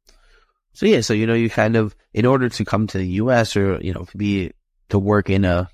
So 0.74 0.86
yeah, 0.86 1.02
so, 1.02 1.14
you 1.14 1.26
know, 1.26 1.34
you 1.34 1.50
kind 1.50 1.76
of, 1.76 1.96
in 2.14 2.26
order 2.26 2.50
to 2.50 2.66
come 2.66 2.86
to 2.88 2.98
the 2.98 3.08
U.S. 3.08 3.56
or, 3.56 3.80
you 3.82 3.94
know, 3.94 4.04
to 4.04 4.18
be, 4.18 4.52
to 4.90 5.00
work 5.00 5.30
in 5.30 5.46
a 5.46 5.70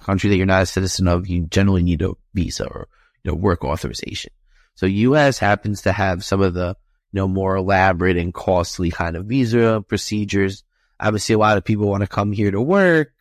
country 0.00 0.30
that 0.30 0.36
you're 0.36 0.46
not 0.46 0.62
a 0.62 0.66
citizen 0.66 1.08
of, 1.08 1.26
you 1.26 1.46
generally 1.46 1.82
need 1.82 2.02
a 2.02 2.12
visa 2.34 2.66
or, 2.66 2.88
you 3.24 3.30
know, 3.30 3.36
work 3.36 3.64
authorization. 3.64 4.30
So 4.74 4.86
US 4.86 5.38
happens 5.38 5.82
to 5.82 5.92
have 5.92 6.24
some 6.24 6.42
of 6.42 6.54
the, 6.54 6.76
you 7.12 7.20
know, 7.20 7.26
more 7.28 7.56
elaborate 7.56 8.16
and 8.16 8.34
costly 8.34 8.90
kind 8.90 9.16
of 9.16 9.26
visa 9.26 9.82
procedures. 9.88 10.64
Obviously, 11.00 11.34
a 11.34 11.38
lot 11.38 11.56
of 11.56 11.64
people 11.64 11.88
want 11.88 12.02
to 12.02 12.06
come 12.06 12.32
here 12.32 12.50
to 12.50 12.60
work 12.60 13.12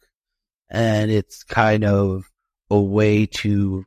and 0.70 1.12
it's 1.12 1.44
kind 1.44 1.86
of 1.86 2.30
a 2.70 2.80
way 2.80 3.28
to 3.28 3.86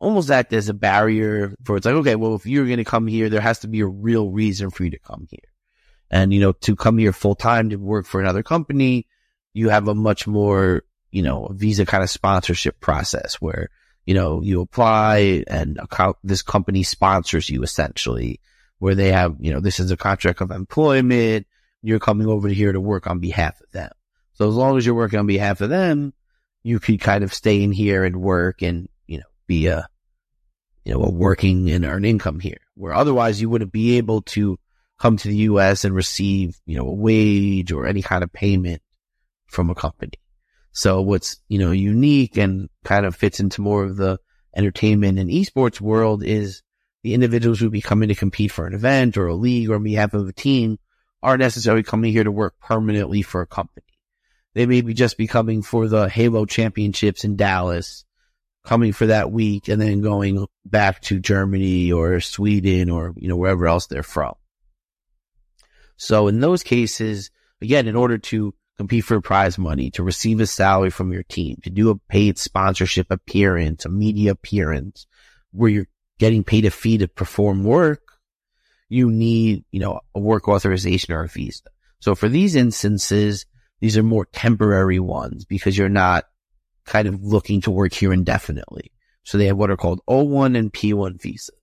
almost 0.00 0.30
act 0.30 0.52
as 0.52 0.68
a 0.68 0.74
barrier 0.74 1.54
for 1.64 1.76
it's 1.76 1.86
like, 1.86 1.94
okay, 1.94 2.16
well, 2.16 2.34
if 2.34 2.46
you're 2.46 2.66
going 2.66 2.78
to 2.78 2.84
come 2.84 3.06
here, 3.06 3.28
there 3.28 3.40
has 3.40 3.60
to 3.60 3.68
be 3.68 3.80
a 3.80 3.86
real 3.86 4.30
reason 4.30 4.70
for 4.70 4.82
you 4.84 4.90
to 4.90 4.98
come 4.98 5.28
here. 5.30 5.38
And, 6.10 6.32
you 6.32 6.40
know, 6.40 6.52
to 6.52 6.74
come 6.74 6.98
here 6.98 7.12
full 7.12 7.36
time 7.36 7.70
to 7.70 7.76
work 7.76 8.06
for 8.06 8.20
another 8.20 8.42
company, 8.42 9.06
you 9.52 9.68
have 9.68 9.86
a 9.86 9.94
much 9.94 10.26
more 10.26 10.82
you 11.10 11.22
know, 11.22 11.48
visa 11.52 11.84
kind 11.86 12.02
of 12.02 12.10
sponsorship 12.10 12.80
process 12.80 13.34
where, 13.40 13.68
you 14.06 14.14
know, 14.14 14.40
you 14.42 14.60
apply 14.60 15.44
and 15.46 15.78
co- 15.90 16.16
this 16.22 16.42
company 16.42 16.82
sponsors 16.82 17.50
you 17.50 17.62
essentially 17.62 18.40
where 18.78 18.94
they 18.94 19.12
have, 19.12 19.36
you 19.40 19.52
know, 19.52 19.60
this 19.60 19.80
is 19.80 19.90
a 19.90 19.96
contract 19.96 20.40
of 20.40 20.50
employment. 20.50 21.46
You're 21.82 21.98
coming 21.98 22.26
over 22.26 22.48
here 22.48 22.72
to 22.72 22.80
work 22.80 23.06
on 23.06 23.18
behalf 23.18 23.60
of 23.60 23.70
them. 23.72 23.90
So 24.34 24.48
as 24.48 24.54
long 24.54 24.78
as 24.78 24.86
you're 24.86 24.94
working 24.94 25.18
on 25.18 25.26
behalf 25.26 25.60
of 25.60 25.70
them, 25.70 26.14
you 26.62 26.78
could 26.78 27.00
kind 27.00 27.24
of 27.24 27.34
stay 27.34 27.62
in 27.62 27.72
here 27.72 28.04
and 28.04 28.16
work 28.16 28.62
and, 28.62 28.88
be 29.50 29.66
a, 29.66 29.88
you 30.84 30.94
know, 30.94 31.02
a 31.02 31.10
working 31.10 31.70
and 31.70 31.84
earn 31.84 32.04
income 32.04 32.38
here 32.38 32.60
where 32.76 32.94
otherwise 32.94 33.40
you 33.40 33.50
wouldn't 33.50 33.72
be 33.72 33.98
able 33.98 34.22
to 34.22 34.56
come 35.00 35.16
to 35.16 35.26
the 35.26 35.36
U.S. 35.50 35.84
and 35.84 35.92
receive, 35.92 36.60
you 36.66 36.76
know, 36.76 36.86
a 36.86 36.94
wage 36.94 37.72
or 37.72 37.84
any 37.84 38.00
kind 38.00 38.22
of 38.22 38.32
payment 38.32 38.80
from 39.48 39.68
a 39.68 39.74
company. 39.74 40.12
So 40.70 41.02
what's, 41.02 41.40
you 41.48 41.58
know, 41.58 41.72
unique 41.72 42.36
and 42.36 42.68
kind 42.84 43.04
of 43.04 43.16
fits 43.16 43.40
into 43.40 43.60
more 43.60 43.82
of 43.82 43.96
the 43.96 44.18
entertainment 44.56 45.18
and 45.18 45.28
esports 45.28 45.80
world 45.80 46.22
is 46.22 46.62
the 47.02 47.14
individuals 47.14 47.58
who 47.58 47.70
be 47.70 47.80
coming 47.80 48.08
to 48.08 48.14
compete 48.14 48.52
for 48.52 48.66
an 48.66 48.74
event 48.74 49.16
or 49.16 49.26
a 49.26 49.34
league 49.34 49.68
or 49.68 49.74
on 49.74 49.82
behalf 49.82 50.14
of 50.14 50.28
a 50.28 50.32
team 50.32 50.78
aren't 51.22 51.40
necessarily 51.40 51.82
coming 51.82 52.12
here 52.12 52.24
to 52.24 52.30
work 52.30 52.54
permanently 52.60 53.22
for 53.22 53.40
a 53.40 53.46
company. 53.46 53.86
They 54.54 54.66
may 54.66 54.80
be 54.80 54.94
just 54.94 55.18
be 55.18 55.26
coming 55.26 55.62
for 55.62 55.88
the 55.88 56.08
Halo 56.08 56.44
championships 56.44 57.24
in 57.24 57.36
Dallas, 57.36 58.04
coming 58.64 58.92
for 58.92 59.06
that 59.06 59.32
week 59.32 59.68
and 59.68 59.80
then 59.80 60.00
going 60.00 60.46
back 60.64 61.00
to 61.02 61.18
Germany 61.18 61.92
or 61.92 62.20
Sweden 62.20 62.90
or, 62.90 63.14
you 63.16 63.28
know, 63.28 63.36
wherever 63.36 63.66
else 63.66 63.86
they're 63.86 64.02
from. 64.02 64.34
So 65.96 66.28
in 66.28 66.40
those 66.40 66.62
cases, 66.62 67.30
again, 67.60 67.88
in 67.88 67.96
order 67.96 68.18
to 68.18 68.54
compete 68.76 69.04
for 69.04 69.20
prize 69.20 69.58
money, 69.58 69.90
to 69.90 70.02
receive 70.02 70.40
a 70.40 70.46
salary 70.46 70.90
from 70.90 71.12
your 71.12 71.22
team, 71.22 71.58
to 71.62 71.70
do 71.70 71.90
a 71.90 71.98
paid 72.08 72.38
sponsorship 72.38 73.10
appearance, 73.10 73.84
a 73.84 73.88
media 73.90 74.30
appearance 74.30 75.06
where 75.52 75.70
you're 75.70 75.88
getting 76.18 76.44
paid 76.44 76.64
a 76.64 76.70
fee 76.70 76.98
to 76.98 77.08
perform 77.08 77.64
work, 77.64 78.00
you 78.88 79.10
need, 79.10 79.64
you 79.70 79.80
know, 79.80 80.00
a 80.14 80.20
work 80.20 80.48
authorization 80.48 81.14
or 81.14 81.24
a 81.24 81.28
visa. 81.28 81.62
So 82.00 82.14
for 82.14 82.28
these 82.28 82.56
instances, 82.56 83.46
these 83.80 83.96
are 83.96 84.02
more 84.02 84.26
temporary 84.26 84.98
ones 84.98 85.44
because 85.44 85.76
you're 85.76 85.88
not 85.88 86.24
kind 86.84 87.08
of 87.08 87.22
looking 87.22 87.60
to 87.62 87.70
work 87.70 87.92
here 87.92 88.12
indefinitely. 88.12 88.92
So 89.24 89.38
they 89.38 89.46
have 89.46 89.56
what 89.56 89.70
are 89.70 89.76
called 89.76 90.00
O1 90.08 90.56
and 90.58 90.72
P1 90.72 91.20
visas. 91.20 91.54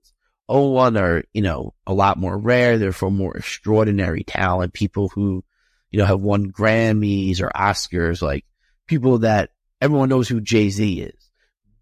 O1 0.49 0.99
are, 0.99 1.23
you 1.33 1.41
know, 1.41 1.73
a 1.85 1.93
lot 1.93 2.17
more 2.17 2.37
rare. 2.37 2.77
They're 2.77 2.91
for 2.91 3.11
more 3.11 3.35
extraordinary 3.35 4.23
talent, 4.23 4.73
people 4.73 5.09
who, 5.09 5.43
you 5.91 5.99
know, 5.99 6.05
have 6.05 6.21
won 6.21 6.51
Grammys 6.51 7.41
or 7.41 7.49
Oscars, 7.49 8.21
like 8.21 8.45
people 8.87 9.19
that 9.19 9.49
everyone 9.81 10.09
knows 10.09 10.29
who 10.29 10.39
Jay-Z 10.39 11.01
is. 11.01 11.31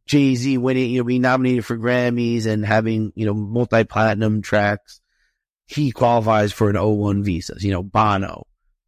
Jay-Z 0.07 0.57
winning, 0.57 0.91
you 0.91 0.99
know, 0.99 1.03
being 1.03 1.21
nominated 1.21 1.65
for 1.65 1.77
Grammys 1.77 2.45
and 2.45 2.65
having, 2.65 3.11
you 3.15 3.25
know, 3.25 3.33
multi-platinum 3.33 4.41
tracks. 4.41 5.01
He 5.67 5.91
qualifies 5.91 6.53
for 6.53 6.69
an 6.69 6.75
O1 6.75 7.23
visa. 7.23 7.55
You 7.59 7.71
know, 7.71 7.83
Bono, 7.83 8.45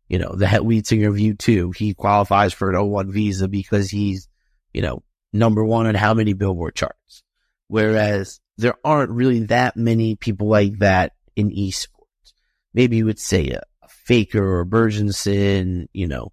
you 0.07 0.19
know, 0.19 0.33
the 0.35 0.61
lead 0.61 0.87
singer 0.87 1.09
of 1.09 1.15
U2, 1.15 1.75
he 1.75 1.93
qualifies 1.93 2.53
for 2.53 2.69
an 2.69 2.75
O1 2.75 3.11
visa 3.11 3.47
because 3.47 3.89
he's, 3.89 4.27
you 4.73 4.81
know, 4.81 5.03
number 5.33 5.63
one 5.63 5.85
on 5.87 5.95
how 5.95 6.13
many 6.13 6.33
billboard 6.33 6.75
charts. 6.75 7.23
Whereas 7.67 8.39
there 8.57 8.75
aren't 8.83 9.11
really 9.11 9.43
that 9.45 9.77
many 9.77 10.15
people 10.15 10.47
like 10.47 10.79
that 10.79 11.13
in 11.35 11.51
esports. 11.51 12.33
Maybe 12.73 12.97
you 12.97 13.05
would 13.05 13.19
say 13.19 13.49
a, 13.49 13.61
a 13.83 13.87
Faker 13.87 14.43
or 14.43 14.61
a 14.61 15.87
you 15.93 16.07
know, 16.07 16.31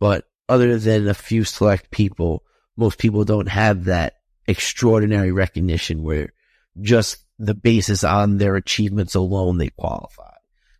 but 0.00 0.24
other 0.48 0.78
than 0.78 1.08
a 1.08 1.14
few 1.14 1.44
select 1.44 1.90
people, 1.90 2.42
most 2.76 2.98
people 2.98 3.24
don't 3.24 3.48
have 3.48 3.84
that 3.84 4.14
extraordinary 4.46 5.30
recognition 5.32 6.02
where 6.02 6.32
just 6.80 7.24
the 7.38 7.54
basis 7.54 8.04
on 8.04 8.38
their 8.38 8.56
achievements 8.56 9.14
alone 9.14 9.58
they 9.58 9.68
qualify. 9.68 10.34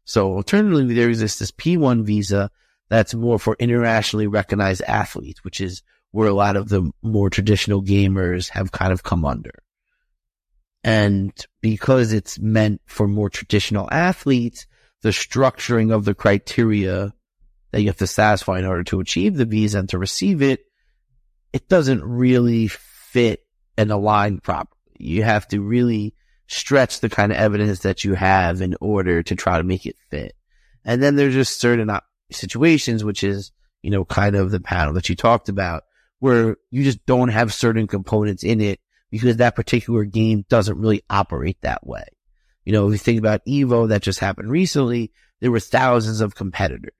So 0.04 0.34
alternatively, 0.34 0.94
there 0.94 1.08
exists 1.08 1.38
this 1.38 1.52
P1 1.52 2.04
visa 2.04 2.50
that's 2.88 3.14
more 3.14 3.38
for 3.38 3.56
internationally 3.58 4.26
recognized 4.26 4.82
athletes, 4.82 5.44
which 5.44 5.60
is 5.60 5.82
where 6.12 6.28
a 6.28 6.34
lot 6.34 6.56
of 6.56 6.68
the 6.68 6.90
more 7.02 7.30
traditional 7.30 7.82
gamers 7.82 8.50
have 8.50 8.70
kind 8.70 8.92
of 8.92 9.02
come 9.02 9.24
under. 9.24 9.52
And 10.84 11.32
because 11.60 12.12
it's 12.12 12.38
meant 12.38 12.80
for 12.86 13.08
more 13.08 13.30
traditional 13.30 13.88
athletes, 13.90 14.66
the 15.02 15.10
structuring 15.10 15.92
of 15.92 16.04
the 16.04 16.14
criteria 16.14 17.12
that 17.70 17.80
you 17.80 17.88
have 17.88 17.96
to 17.96 18.06
satisfy 18.06 18.58
in 18.58 18.66
order 18.66 18.84
to 18.84 19.00
achieve 19.00 19.36
the 19.36 19.44
visa 19.44 19.78
and 19.78 19.88
to 19.88 19.98
receive 19.98 20.42
it, 20.42 20.60
it 21.52 21.68
doesn't 21.68 22.04
really 22.04 22.68
fit 22.68 23.40
and 23.76 23.90
align 23.90 24.38
properly. 24.38 24.78
You 24.98 25.22
have 25.22 25.48
to 25.48 25.60
really 25.60 26.14
stretch 26.46 27.00
the 27.00 27.08
kind 27.08 27.32
of 27.32 27.38
evidence 27.38 27.80
that 27.80 28.04
you 28.04 28.14
have 28.14 28.60
in 28.60 28.76
order 28.80 29.22
to 29.22 29.34
try 29.34 29.56
to 29.56 29.64
make 29.64 29.86
it 29.86 29.96
fit. 30.10 30.34
And 30.84 31.02
then 31.02 31.16
there's 31.16 31.34
just 31.34 31.60
certain 31.60 31.90
situations, 32.30 33.02
which 33.02 33.24
is, 33.24 33.52
you 33.82 33.90
know, 33.90 34.04
kind 34.04 34.36
of 34.36 34.50
the 34.50 34.60
panel 34.60 34.94
that 34.94 35.08
you 35.08 35.16
talked 35.16 35.48
about 35.48 35.84
where 36.22 36.56
you 36.70 36.84
just 36.84 37.04
don't 37.04 37.30
have 37.30 37.52
certain 37.52 37.88
components 37.88 38.44
in 38.44 38.60
it 38.60 38.78
because 39.10 39.38
that 39.38 39.56
particular 39.56 40.04
game 40.04 40.44
doesn't 40.48 40.78
really 40.78 41.02
operate 41.10 41.58
that 41.62 41.84
way. 41.84 42.04
You 42.64 42.72
know, 42.72 42.86
if 42.86 42.92
you 42.92 42.98
think 42.98 43.18
about 43.18 43.44
Evo 43.44 43.88
that 43.88 44.02
just 44.02 44.20
happened 44.20 44.48
recently, 44.48 45.10
there 45.40 45.50
were 45.50 45.58
thousands 45.58 46.20
of 46.20 46.36
competitors. 46.36 46.92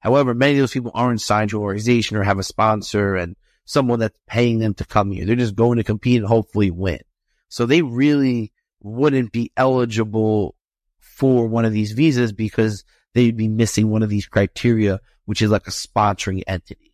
However, 0.00 0.34
many 0.34 0.52
of 0.52 0.58
those 0.58 0.74
people 0.74 0.90
aren't 0.92 1.22
signed 1.22 1.48
to 1.48 1.56
an 1.56 1.62
organization 1.62 2.18
or 2.18 2.22
have 2.24 2.38
a 2.38 2.42
sponsor 2.42 3.16
and 3.16 3.36
someone 3.64 4.00
that's 4.00 4.18
paying 4.26 4.58
them 4.58 4.74
to 4.74 4.84
come 4.84 5.12
here. 5.12 5.24
They're 5.24 5.34
just 5.34 5.56
going 5.56 5.78
to 5.78 5.82
compete 5.82 6.18
and 6.18 6.28
hopefully 6.28 6.70
win. 6.70 7.00
So 7.48 7.64
they 7.64 7.80
really 7.80 8.52
wouldn't 8.82 9.32
be 9.32 9.50
eligible 9.56 10.56
for 11.00 11.46
one 11.46 11.64
of 11.64 11.72
these 11.72 11.92
visas 11.92 12.34
because 12.34 12.84
they'd 13.14 13.34
be 13.34 13.48
missing 13.48 13.88
one 13.88 14.02
of 14.02 14.10
these 14.10 14.26
criteria, 14.26 15.00
which 15.24 15.40
is 15.40 15.50
like 15.50 15.66
a 15.66 15.70
sponsoring 15.70 16.42
entity. 16.46 16.87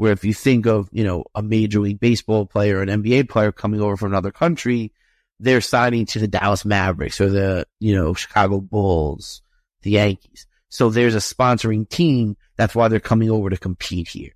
Where 0.00 0.12
if 0.12 0.24
you 0.24 0.32
think 0.32 0.64
of, 0.64 0.88
you 0.92 1.04
know, 1.04 1.24
a 1.34 1.42
major 1.42 1.78
league 1.78 2.00
baseball 2.00 2.46
player, 2.46 2.80
an 2.80 2.88
NBA 2.88 3.28
player 3.28 3.52
coming 3.52 3.82
over 3.82 3.98
from 3.98 4.12
another 4.12 4.30
country, 4.30 4.94
they're 5.38 5.60
signing 5.60 6.06
to 6.06 6.18
the 6.18 6.26
Dallas 6.26 6.64
Mavericks 6.64 7.20
or 7.20 7.28
the, 7.28 7.66
you 7.80 7.94
know, 7.94 8.14
Chicago 8.14 8.62
Bulls, 8.62 9.42
the 9.82 9.90
Yankees. 9.90 10.46
So 10.70 10.88
there's 10.88 11.14
a 11.14 11.18
sponsoring 11.18 11.86
team. 11.86 12.38
That's 12.56 12.74
why 12.74 12.88
they're 12.88 12.98
coming 12.98 13.30
over 13.30 13.50
to 13.50 13.58
compete 13.58 14.08
here. 14.08 14.30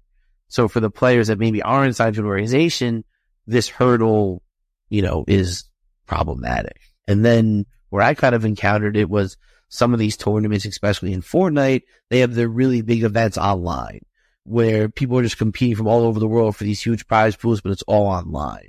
So 0.49 0.69
for 0.69 0.81
the 0.81 0.91
players 0.91 1.29
that 1.29 1.39
maybe 1.39 1.63
aren't 1.63 1.97
to 1.97 2.05
an 2.09 2.27
organization, 2.27 3.03
this 3.47 3.71
hurdle, 3.71 4.43
you 4.91 5.01
know, 5.01 5.25
is 5.27 5.65
problematic. 6.05 6.79
And 7.09 7.25
then 7.25 7.65
where 7.89 8.03
I 8.03 8.13
kind 8.13 8.35
of 8.35 8.45
encountered 8.45 8.99
it 8.99 9.09
was 9.09 9.39
some 9.71 9.95
of 9.95 9.99
these 9.99 10.19
tournaments, 10.19 10.67
especially 10.67 11.15
in 11.15 11.23
Fortnite, 11.23 11.85
they 12.11 12.19
have 12.19 12.35
their 12.35 12.49
really 12.51 12.83
big 12.83 13.03
events 13.03 13.39
online 13.39 14.03
where 14.45 14.89
people 14.89 15.19
are 15.19 15.23
just 15.23 15.39
competing 15.39 15.77
from 15.77 15.87
all 15.87 16.03
over 16.03 16.21
the 16.21 16.29
world 16.29 16.57
for 16.57 16.65
these 16.65 16.83
huge 16.83 17.07
prize 17.07 17.35
pools, 17.35 17.61
but 17.61 17.73
it's 17.73 17.83
all 17.83 18.07
online. 18.07 18.69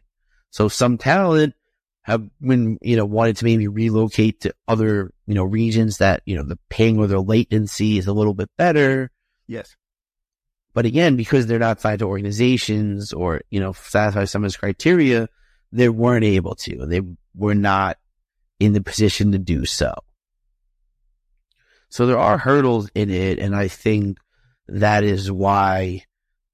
So 0.49 0.67
some 0.67 0.97
talent 0.97 1.53
have 2.03 2.29
been, 2.39 2.77
you 2.81 2.95
know, 2.95 3.05
wanted 3.05 3.35
to 3.37 3.45
maybe 3.45 3.67
relocate 3.67 4.41
to 4.41 4.53
other, 4.67 5.11
you 5.25 5.33
know, 5.33 5.43
regions 5.43 5.97
that, 5.97 6.21
you 6.25 6.35
know, 6.35 6.43
the 6.43 6.59
ping 6.69 6.99
or 6.99 7.07
the 7.07 7.19
latency 7.19 7.97
is 7.97 8.07
a 8.07 8.13
little 8.13 8.33
bit 8.33 8.49
better. 8.57 9.11
Yes. 9.47 9.75
But 10.73 10.85
again, 10.85 11.15
because 11.15 11.47
they're 11.47 11.57
not 11.57 11.79
tied 11.79 11.99
to 11.99 12.05
organizations 12.05 13.11
or, 13.11 13.41
you 13.49 13.59
know, 13.59 13.73
satisfy 13.73 14.25
some 14.25 14.43
of 14.43 14.47
this 14.47 14.57
criteria, 14.57 15.29
they 15.71 15.89
weren't 15.89 16.25
able 16.25 16.55
to. 16.55 16.85
They 16.85 17.01
were 17.33 17.55
not 17.55 17.97
in 18.59 18.73
the 18.73 18.81
position 18.81 19.31
to 19.31 19.37
do 19.37 19.65
so. 19.65 19.93
So 21.89 22.05
there 22.05 22.19
are 22.19 22.37
hurdles 22.37 22.89
in 22.93 23.09
it. 23.09 23.39
And 23.39 23.55
I 23.55 23.67
think 23.67 24.19
that 24.67 25.03
is 25.03 25.31
why 25.31 26.03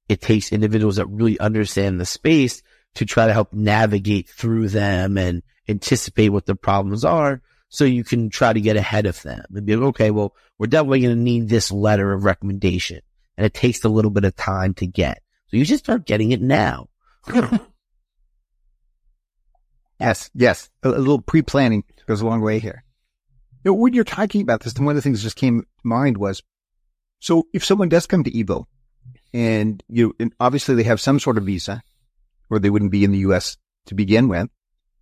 it 0.08 0.20
takes 0.20 0.52
individuals 0.52 0.96
that 0.96 1.06
really 1.06 1.38
understand 1.38 2.00
the 2.00 2.06
space 2.06 2.62
to 2.94 3.06
try 3.06 3.26
to 3.26 3.32
help 3.32 3.52
navigate 3.52 4.28
through 4.28 4.68
them 4.68 5.16
and 5.16 5.42
anticipate 5.68 6.28
what 6.28 6.46
the 6.46 6.54
problems 6.54 7.04
are. 7.04 7.40
So 7.68 7.84
you 7.84 8.04
can 8.04 8.28
try 8.28 8.52
to 8.52 8.60
get 8.60 8.76
ahead 8.76 9.06
of 9.06 9.22
them 9.22 9.44
and 9.54 9.64
be 9.64 9.76
like, 9.76 9.88
okay, 9.88 10.10
well, 10.10 10.34
we're 10.58 10.66
definitely 10.66 11.00
going 11.00 11.16
to 11.16 11.22
need 11.22 11.48
this 11.48 11.72
letter 11.72 12.12
of 12.12 12.24
recommendation 12.24 13.00
and 13.38 13.46
it 13.46 13.54
takes 13.54 13.82
a 13.84 13.88
little 13.88 14.10
bit 14.10 14.24
of 14.24 14.36
time 14.36 14.74
to 14.74 14.86
get. 14.86 15.22
So 15.46 15.56
you 15.56 15.64
should 15.64 15.78
start 15.78 16.06
getting 16.06 16.32
it 16.32 16.42
now. 16.42 16.88
Yes, 20.02 20.30
yes. 20.34 20.68
A, 20.82 20.88
a 20.88 20.98
little 20.98 21.20
pre-planning 21.20 21.84
goes 22.06 22.22
a 22.22 22.26
long 22.26 22.40
way 22.40 22.58
here. 22.58 22.82
You 23.64 23.70
know, 23.70 23.74
when 23.74 23.94
you're 23.94 24.02
talking 24.02 24.42
about 24.42 24.60
this, 24.60 24.74
one 24.74 24.88
of 24.88 24.96
the 24.96 25.02
things 25.02 25.20
that 25.20 25.26
just 25.26 25.36
came 25.36 25.60
to 25.60 25.66
mind 25.84 26.18
was, 26.18 26.42
so 27.22 27.46
if 27.52 27.64
someone 27.64 27.88
does 27.88 28.08
come 28.08 28.24
to 28.24 28.32
Evo 28.32 28.64
and 29.32 29.80
you, 29.88 30.12
and 30.18 30.34
obviously 30.40 30.74
they 30.74 30.82
have 30.82 31.00
some 31.00 31.20
sort 31.20 31.38
of 31.38 31.44
visa 31.44 31.80
or 32.50 32.58
they 32.58 32.68
wouldn't 32.68 32.90
be 32.90 33.04
in 33.04 33.12
the 33.12 33.18
U.S. 33.18 33.56
to 33.86 33.94
begin 33.94 34.26
with. 34.26 34.48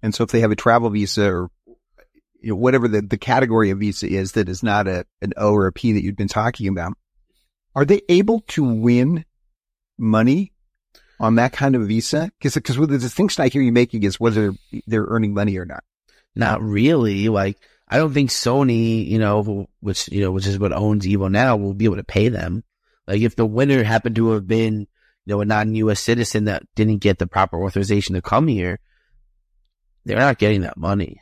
And 0.03 0.15
so 0.15 0.25
if 0.25 0.31
they 0.31 0.41
have 0.41 0.51
a 0.51 0.57
travel 0.57 0.91
visa 0.91 1.33
or 1.33 1.51
you 2.39 2.51
know, 2.51 2.57
whatever 2.57 2.89
the, 2.89 3.01
the 3.01 3.17
category 3.17 3.71
of 3.71 3.79
visa 3.79 4.07
is 4.07 4.33
that 4.33 4.51
is 4.51 4.63
not 4.63 4.87
a, 4.87 5.07
an 5.23 5.33
O 5.39 5.55
or 5.55 5.67
a 5.67 5.73
P 5.73 5.93
that 5.93 6.05
you've 6.05 6.19
been 6.19 6.29
talking 6.29 6.69
about, 6.69 6.93
are 7.75 7.87
they 7.87 8.03
able 8.11 8.41
to 8.49 8.65
win 8.65 9.25
money 9.97 10.53
on 11.21 11.37
that 11.37 11.55
kind 11.55 11.75
of 11.75 11.89
visa? 11.89 12.31
Because 12.39 12.53
because 12.53 12.77
the 12.77 12.99
distinction 12.99 13.43
I 13.43 13.49
hear 13.49 13.63
you 13.63 13.73
making 13.73 14.03
is 14.03 14.21
whether 14.21 14.53
they're 14.87 15.07
earning 15.09 15.33
money 15.33 15.57
or 15.57 15.65
not. 15.65 15.85
Not 16.37 16.61
really. 16.61 17.31
Like 17.31 17.57
I 17.91 17.97
don't 17.97 18.15
think 18.15 18.31
Sony, 18.31 19.05
you 19.07 19.19
know, 19.19 19.69
which 19.81 20.09
you 20.09 20.21
know, 20.21 20.31
which 20.31 20.47
is 20.47 20.61
what 20.61 20.73
owns 20.73 21.05
Evo 21.07 21.31
now, 21.31 21.57
will 21.57 21.75
be 21.75 21.87
able 21.87 21.97
to 21.97 22.05
pay 22.05 22.29
them. 22.29 22.63
Like 23.09 23.21
if 23.21 23.35
the 23.35 23.45
winner 23.45 23.83
happened 23.83 24.15
to 24.17 24.31
have 24.31 24.47
been, 24.47 24.81
you 24.81 24.87
know, 25.27 25.41
a 25.41 25.45
non-U.S. 25.45 25.99
citizen 25.99 26.45
that 26.45 26.63
didn't 26.77 26.99
get 26.99 27.19
the 27.19 27.27
proper 27.27 27.63
authorization 27.63 28.15
to 28.15 28.23
come 28.23 28.47
here, 28.47 28.79
they're 30.05 30.19
not 30.19 30.39
getting 30.39 30.61
that 30.61 30.77
money. 30.77 31.21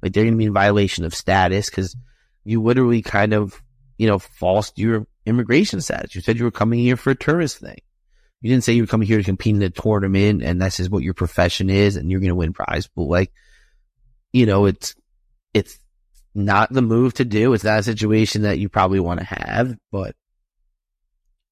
Like 0.00 0.12
they're 0.12 0.22
going 0.22 0.34
to 0.34 0.38
be 0.38 0.44
in 0.44 0.52
violation 0.52 1.04
of 1.04 1.14
status 1.14 1.68
because 1.68 1.96
you 2.44 2.62
literally 2.62 3.02
kind 3.02 3.34
of, 3.34 3.60
you 3.98 4.06
know, 4.06 4.20
falsed 4.20 4.78
your 4.78 5.08
immigration 5.26 5.80
status. 5.80 6.14
You 6.14 6.20
said 6.20 6.38
you 6.38 6.44
were 6.44 6.52
coming 6.52 6.78
here 6.78 6.96
for 6.96 7.10
a 7.10 7.16
tourist 7.16 7.58
thing. 7.58 7.78
You 8.40 8.48
didn't 8.48 8.62
say 8.62 8.74
you 8.74 8.84
were 8.84 8.86
coming 8.86 9.08
here 9.08 9.18
to 9.18 9.24
compete 9.24 9.56
in 9.56 9.62
a 9.62 9.70
tournament 9.70 10.42
and 10.44 10.62
this 10.62 10.78
is 10.78 10.88
what 10.88 11.02
your 11.02 11.14
profession 11.14 11.68
is 11.68 11.96
and 11.96 12.10
you're 12.10 12.20
going 12.20 12.28
to 12.28 12.36
win 12.36 12.52
prize. 12.52 12.88
But 12.94 13.02
like 13.02 13.32
you 14.32 14.46
know, 14.46 14.66
it's, 14.66 14.94
it's 15.54 15.78
not 16.34 16.72
the 16.72 16.82
move 16.82 17.14
to 17.14 17.24
do. 17.24 17.52
It's 17.52 17.64
not 17.64 17.80
a 17.80 17.84
situation 17.84 18.42
that 18.42 18.58
you 18.58 18.68
probably 18.68 19.00
want 19.00 19.20
to 19.20 19.26
have, 19.26 19.76
but 19.90 20.14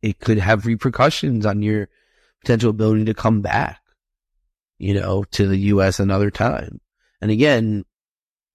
it 0.02 0.20
could 0.20 0.38
have 0.38 0.66
repercussions 0.66 1.44
on 1.44 1.62
your 1.62 1.88
potential 2.40 2.70
ability 2.70 3.06
to 3.06 3.14
come 3.14 3.40
back, 3.40 3.80
you 4.78 4.94
know, 4.94 5.24
to 5.32 5.46
the 5.46 5.58
U.S. 5.58 5.98
another 5.98 6.30
time. 6.30 6.80
And 7.20 7.30
again, 7.30 7.84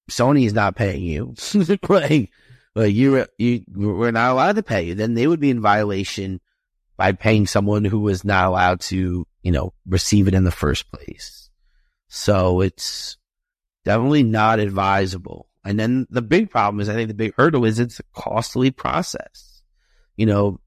Sony 0.10 0.46
is 0.46 0.54
not 0.54 0.76
paying 0.76 1.04
you. 1.04 1.36
like, 1.90 2.32
like 2.76 2.94
you, 2.94 3.26
you, 3.38 3.64
we're 3.76 4.12
not 4.12 4.32
allowed 4.32 4.56
to 4.56 4.64
pay 4.64 4.84
you. 4.84 4.96
Then 4.96 5.14
they 5.14 5.28
would 5.28 5.40
be 5.40 5.50
in 5.50 5.62
violation 5.62 6.40
by 6.96 7.12
paying 7.12 7.48
someone 7.48 7.84
who 7.84 8.00
was 8.00 8.24
not 8.24 8.46
allowed 8.46 8.80
to, 8.80 9.28
you 9.42 9.52
know, 9.52 9.74
receive 9.86 10.28
it 10.28 10.34
in 10.34 10.44
the 10.44 10.52
first 10.52 10.92
place. 10.92 11.50
So 12.08 12.62
it's 12.62 13.18
definitely 13.86 14.24
not 14.24 14.60
advisable. 14.60 15.48
And 15.64 15.80
then 15.80 16.08
the 16.10 16.22
big 16.22 16.50
problem 16.50 16.82
is, 16.82 16.90
I 16.90 16.94
think 16.94 17.08
the 17.08 17.14
big 17.14 17.34
hurdle 17.36 17.66
is 17.66 17.80
it's 17.80 18.00
a 18.00 18.04
costly 18.14 18.72
process. 18.72 19.62
You 20.16 20.26
know, 20.26 20.60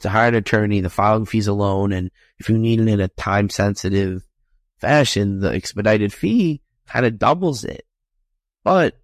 to 0.00 0.08
hire 0.08 0.28
an 0.28 0.34
attorney, 0.34 0.80
the 0.80 0.90
filing 0.90 1.26
fees 1.26 1.46
alone, 1.46 1.92
and 1.92 2.10
if 2.38 2.48
you 2.48 2.58
need 2.58 2.80
it 2.80 2.88
in 2.88 3.00
a 3.00 3.08
time 3.08 3.48
sensitive 3.48 4.24
fashion, 4.78 5.40
the 5.40 5.52
expedited 5.52 6.12
fee 6.12 6.60
kind 6.86 7.06
of 7.06 7.18
doubles 7.18 7.64
it. 7.64 7.86
But 8.64 9.00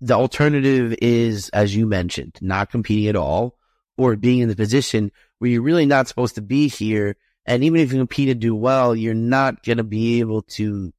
the 0.00 0.14
alternative 0.14 0.94
is, 1.00 1.48
as 1.50 1.74
you 1.74 1.86
mentioned, 1.86 2.38
not 2.40 2.70
competing 2.70 3.08
at 3.08 3.16
all 3.16 3.58
or 3.96 4.16
being 4.16 4.40
in 4.40 4.48
the 4.48 4.56
position 4.56 5.10
where 5.38 5.50
you're 5.50 5.62
really 5.62 5.86
not 5.86 6.08
supposed 6.08 6.36
to 6.36 6.42
be 6.42 6.68
here. 6.68 7.16
And 7.46 7.64
even 7.64 7.80
if 7.80 7.92
you 7.92 7.98
compete 7.98 8.28
and 8.28 8.40
do 8.40 8.54
well, 8.54 8.94
you're 8.94 9.14
not 9.14 9.64
going 9.64 9.78
to 9.78 9.84
be 9.84 10.20
able 10.20 10.42
to 10.42 10.92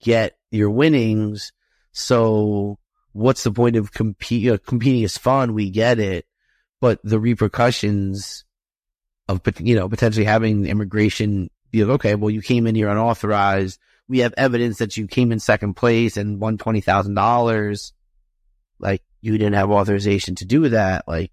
get 0.00 0.36
your 0.52 0.70
winnings. 0.70 1.52
So 1.92 2.78
what's 3.12 3.44
the 3.44 3.52
point 3.52 3.76
of 3.76 3.92
compete, 3.92 4.50
uh, 4.50 4.58
competing 4.64 5.02
is 5.02 5.18
fun. 5.18 5.54
We 5.54 5.70
get 5.70 5.98
it, 5.98 6.26
but 6.80 7.00
the 7.02 7.18
repercussions 7.18 8.44
of, 9.28 9.40
you 9.58 9.76
know, 9.76 9.88
potentially 9.88 10.24
having 10.24 10.66
immigration 10.66 11.50
be 11.70 11.84
like, 11.84 11.94
okay, 11.94 12.14
well, 12.14 12.30
you 12.30 12.42
came 12.42 12.66
in 12.66 12.74
here 12.74 12.88
unauthorized. 12.88 13.80
We 14.08 14.18
have 14.18 14.34
evidence 14.36 14.78
that 14.78 14.96
you 14.96 15.06
came 15.06 15.32
in 15.32 15.40
second 15.40 15.74
place 15.74 16.16
and 16.16 16.40
won 16.40 16.58
$20,000. 16.58 17.92
Like 18.78 19.02
you 19.20 19.32
didn't 19.38 19.54
have 19.54 19.70
authorization 19.70 20.34
to 20.36 20.44
do 20.44 20.68
that. 20.68 21.08
Like 21.08 21.32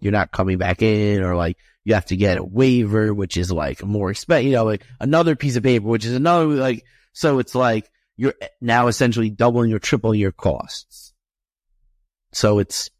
you're 0.00 0.12
not 0.12 0.32
coming 0.32 0.58
back 0.58 0.80
in 0.80 1.22
or 1.22 1.36
like 1.36 1.58
you 1.84 1.94
have 1.94 2.06
to 2.06 2.16
get 2.16 2.38
a 2.38 2.44
waiver, 2.44 3.12
which 3.12 3.36
is 3.36 3.52
like 3.52 3.84
more 3.84 4.10
expensive, 4.10 4.46
you 4.46 4.52
know, 4.52 4.64
like 4.64 4.84
another 5.00 5.36
piece 5.36 5.56
of 5.56 5.62
paper, 5.62 5.86
which 5.86 6.04
is 6.04 6.14
another 6.14 6.46
like, 6.46 6.84
so 7.12 7.38
it's 7.40 7.54
like 7.54 7.90
you're 8.16 8.34
now 8.60 8.88
essentially 8.88 9.30
doubling 9.30 9.72
or 9.72 9.78
tripling 9.78 10.20
your 10.20 10.32
costs. 10.32 11.12
So 12.32 12.58
it's, 12.58 12.90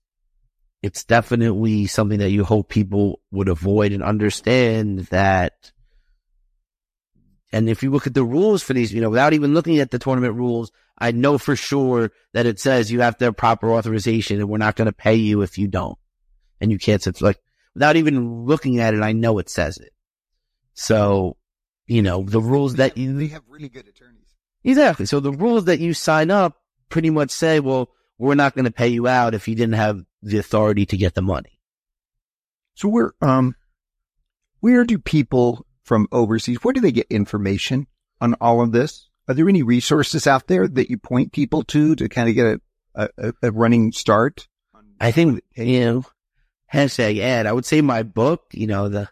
it's 0.82 1.04
definitely 1.04 1.86
something 1.86 2.18
that 2.18 2.30
you 2.30 2.44
hope 2.44 2.68
people 2.68 3.20
would 3.30 3.48
avoid 3.48 3.92
and 3.92 4.02
understand 4.02 5.00
that. 5.06 5.72
And 7.52 7.68
if 7.68 7.82
you 7.82 7.90
look 7.90 8.06
at 8.06 8.14
the 8.14 8.24
rules 8.24 8.62
for 8.62 8.72
these, 8.72 8.92
you 8.92 9.00
know, 9.00 9.10
without 9.10 9.34
even 9.34 9.54
looking 9.54 9.78
at 9.78 9.90
the 9.90 9.98
tournament 9.98 10.34
rules, 10.34 10.72
I 10.98 11.12
know 11.12 11.38
for 11.38 11.56
sure 11.56 12.10
that 12.32 12.46
it 12.46 12.58
says 12.58 12.90
you 12.90 13.00
have 13.00 13.16
to 13.18 13.26
have 13.26 13.36
proper 13.36 13.72
authorization 13.72 14.40
and 14.40 14.48
we're 14.48 14.58
not 14.58 14.76
going 14.76 14.86
to 14.86 14.92
pay 14.92 15.16
you 15.16 15.42
if 15.42 15.58
you 15.58 15.68
don't. 15.68 15.98
And 16.60 16.70
you 16.70 16.78
can't, 16.78 17.06
it's 17.06 17.20
like, 17.20 17.38
without 17.74 17.96
even 17.96 18.44
looking 18.44 18.80
at 18.80 18.94
it, 18.94 19.02
I 19.02 19.12
know 19.12 19.38
it 19.38 19.50
says 19.50 19.78
it. 19.78 19.92
So, 20.74 21.36
you 21.86 22.02
know, 22.02 22.22
the 22.22 22.40
rules 22.40 22.76
that 22.76 22.96
you, 22.96 23.18
they 23.18 23.26
have 23.28 23.42
really 23.48 23.68
good 23.68 23.88
attorneys. 23.88 24.11
Exactly. 24.64 25.06
So 25.06 25.20
the 25.20 25.32
rules 25.32 25.64
that 25.64 25.80
you 25.80 25.94
sign 25.94 26.30
up 26.30 26.60
pretty 26.88 27.10
much 27.10 27.30
say, 27.30 27.60
well, 27.60 27.90
we're 28.18 28.34
not 28.34 28.54
going 28.54 28.66
to 28.66 28.70
pay 28.70 28.88
you 28.88 29.08
out 29.08 29.34
if 29.34 29.48
you 29.48 29.54
didn't 29.54 29.74
have 29.74 30.04
the 30.22 30.38
authority 30.38 30.86
to 30.86 30.96
get 30.96 31.14
the 31.14 31.22
money. 31.22 31.58
So 32.74 32.88
where, 32.88 33.12
um, 33.20 33.56
where 34.60 34.84
do 34.84 34.98
people 34.98 35.66
from 35.82 36.06
overseas, 36.12 36.58
where 36.62 36.72
do 36.72 36.80
they 36.80 36.92
get 36.92 37.08
information 37.10 37.86
on 38.20 38.34
all 38.34 38.60
of 38.60 38.72
this? 38.72 39.08
Are 39.28 39.34
there 39.34 39.48
any 39.48 39.62
resources 39.62 40.26
out 40.26 40.46
there 40.46 40.68
that 40.68 40.90
you 40.90 40.98
point 40.98 41.32
people 41.32 41.64
to 41.64 41.96
to 41.96 42.08
kind 42.08 42.28
of 42.28 42.34
get 42.34 42.60
a, 42.94 43.08
a, 43.18 43.32
a 43.42 43.50
running 43.50 43.92
start? 43.92 44.48
I 45.00 45.10
think, 45.10 45.42
you 45.56 45.80
know, 45.80 46.04
hashtag 46.72 47.18
ad. 47.18 47.46
I 47.46 47.52
would 47.52 47.64
say 47.64 47.80
my 47.80 48.04
book, 48.04 48.44
you 48.52 48.68
know, 48.68 48.88
the, 48.88 49.08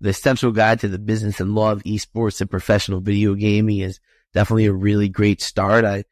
the 0.00 0.10
Essential 0.10 0.52
Guide 0.52 0.80
to 0.80 0.88
the 0.88 0.98
Business 0.98 1.40
and 1.40 1.54
Law 1.54 1.72
of 1.72 1.82
Esports 1.84 2.40
and 2.40 2.50
Professional 2.50 3.00
Video 3.00 3.34
Gaming 3.34 3.80
is 3.80 4.00
definitely 4.36 4.66
a 4.66 4.72
really 4.72 5.08
great 5.08 5.40
start. 5.40 5.86
I, 5.86 6.04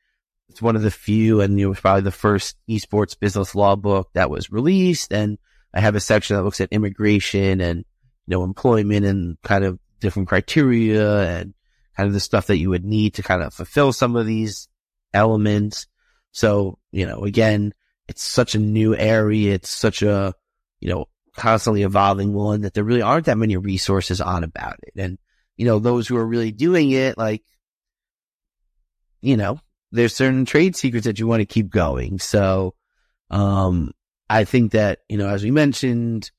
it's 0.49 0.63
one 0.63 0.77
of 0.77 0.83
the 0.83 0.91
few 0.91 1.43
and 1.43 1.61
it 1.61 1.67
was 1.67 1.79
probably 1.79 2.01
the 2.01 2.11
first 2.11 2.57
esports 2.67 3.19
business 3.19 3.55
law 3.55 3.77
book 3.77 4.09
that 4.15 4.31
was 4.31 4.51
released. 4.51 5.13
And 5.13 5.37
I 5.75 5.81
have 5.81 5.95
a 5.95 6.01
section 6.01 6.35
that 6.35 6.43
looks 6.43 6.63
at 6.63 6.73
immigration 6.73 7.61
and, 7.61 7.81
you 7.81 8.31
know, 8.31 8.43
employment 8.43 9.05
and 9.05 9.37
kind 9.43 9.63
of 9.63 9.79
different 10.01 10.29
criteria 10.29 11.39
and 11.39 11.53
kind 11.99 12.07
of 12.07 12.15
the 12.15 12.21
stuff 12.21 12.47
that 12.47 12.57
you 12.57 12.71
would 12.71 12.85
need 12.85 13.13
to 13.15 13.23
kind 13.23 13.43
of 13.43 13.53
fulfill 13.53 13.93
some 13.93 14.17
of 14.17 14.25
these 14.25 14.69
elements. 15.13 15.87
So, 16.33 16.79
you 16.93 17.05
know, 17.05 17.25
again, 17.25 17.75
it's 18.09 18.23
such 18.23 18.55
a 18.55 18.59
new 18.59 18.97
area. 18.97 19.53
It's 19.53 19.69
such 19.69 20.01
a, 20.01 20.33
you 20.81 20.89
know, 20.89 21.09
constantly 21.37 21.83
evolving 21.83 22.33
one 22.33 22.63
that 22.63 22.73
there 22.73 22.85
really 22.85 23.03
aren't 23.03 23.27
that 23.27 23.37
many 23.37 23.59
resources 23.59 24.23
on 24.23 24.45
about 24.45 24.79
it. 24.83 24.95
And, 24.97 25.19
you 25.59 25.67
know, 25.67 25.79
those 25.79 26.09
who 26.09 26.17
are 26.17 26.27
really 26.27 26.53
doing 26.53 26.91
it, 26.91 27.19
like, 27.19 27.43
you 29.25 29.37
know, 29.37 29.59
there's 29.91 30.15
certain 30.15 30.45
trade 30.45 30.77
secrets 30.77 31.07
that 31.07 31.19
you 31.19 31.27
want 31.27 31.41
to 31.41 31.47
keep 31.47 31.71
going. 31.71 32.19
So, 32.19 32.75
um, 33.31 33.93
I 34.29 34.45
think 34.45 34.73
that, 34.73 35.01
you 35.09 35.17
know, 35.17 35.29
as 35.29 35.43
we 35.43 35.51
mentioned, 35.51 36.31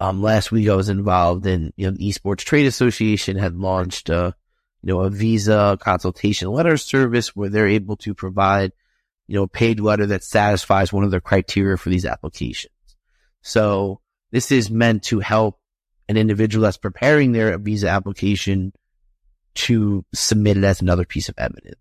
um, 0.00 0.22
last 0.22 0.52
week 0.52 0.68
I 0.68 0.74
was 0.74 0.88
involved 0.88 1.46
in, 1.46 1.72
you 1.76 1.86
know, 1.86 1.96
the 1.96 2.08
Esports 2.08 2.38
Trade 2.44 2.66
Association 2.66 3.36
had 3.36 3.56
launched 3.56 4.08
a, 4.10 4.34
you 4.82 4.92
know, 4.92 5.00
a 5.00 5.10
visa 5.10 5.78
consultation 5.80 6.48
letter 6.48 6.76
service 6.76 7.34
where 7.34 7.48
they're 7.48 7.68
able 7.68 7.96
to 7.98 8.14
provide, 8.14 8.72
you 9.26 9.36
know, 9.36 9.44
a 9.44 9.48
paid 9.48 9.80
letter 9.80 10.06
that 10.06 10.24
satisfies 10.24 10.92
one 10.92 11.04
of 11.04 11.10
their 11.10 11.20
criteria 11.20 11.76
for 11.76 11.90
these 11.90 12.06
applications. 12.06 12.74
So 13.42 14.00
this 14.30 14.52
is 14.52 14.70
meant 14.70 15.04
to 15.04 15.20
help 15.20 15.58
an 16.08 16.16
individual 16.16 16.64
that's 16.64 16.76
preparing 16.76 17.32
their 17.32 17.56
visa 17.58 17.88
application 17.88 18.72
to 19.54 20.04
submit 20.14 20.56
it 20.56 20.64
as 20.64 20.80
another 20.80 21.04
piece 21.04 21.28
of 21.28 21.34
evidence. 21.38 21.76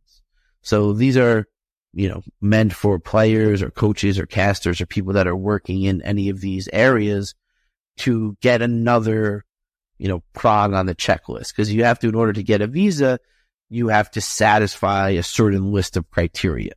So 0.61 0.93
these 0.93 1.17
are, 1.17 1.45
you 1.93 2.09
know, 2.09 2.21
meant 2.41 2.73
for 2.73 2.99
players 2.99 3.61
or 3.61 3.71
coaches 3.71 4.19
or 4.19 4.25
casters 4.25 4.81
or 4.81 4.85
people 4.85 5.13
that 5.13 5.27
are 5.27 5.35
working 5.35 5.83
in 5.83 6.01
any 6.01 6.29
of 6.29 6.41
these 6.41 6.69
areas 6.71 7.35
to 7.97 8.37
get 8.41 8.61
another, 8.61 9.45
you 9.97 10.07
know, 10.07 10.23
prong 10.33 10.73
on 10.73 10.85
the 10.85 10.95
checklist. 10.95 11.55
Cause 11.55 11.69
you 11.71 11.83
have 11.83 11.99
to, 11.99 12.09
in 12.09 12.15
order 12.15 12.33
to 12.33 12.43
get 12.43 12.61
a 12.61 12.67
visa, 12.67 13.19
you 13.69 13.89
have 13.89 14.09
to 14.11 14.21
satisfy 14.21 15.09
a 15.09 15.23
certain 15.23 15.71
list 15.71 15.97
of 15.97 16.09
criteria. 16.09 16.73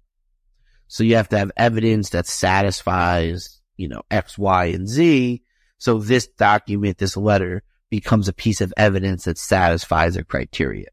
So 0.89 1.05
you 1.05 1.17
have 1.17 1.29
to 1.31 1.39
have 1.39 1.51
evidence 1.57 2.11
that 2.11 2.27
satisfies, 2.27 3.61
you 3.77 3.89
know, 3.89 4.03
X, 4.11 4.37
Y, 4.37 4.67
and 4.67 4.87
Z. 4.87 5.43
So 5.79 5.99
this 5.99 6.27
document, 6.27 6.99
this 6.99 7.17
letter 7.17 7.63
becomes 7.89 8.29
a 8.29 8.33
piece 8.33 8.61
of 8.61 8.75
evidence 8.77 9.25
that 9.25 9.39
satisfies 9.39 10.17
a 10.17 10.25
criteria. 10.25 10.89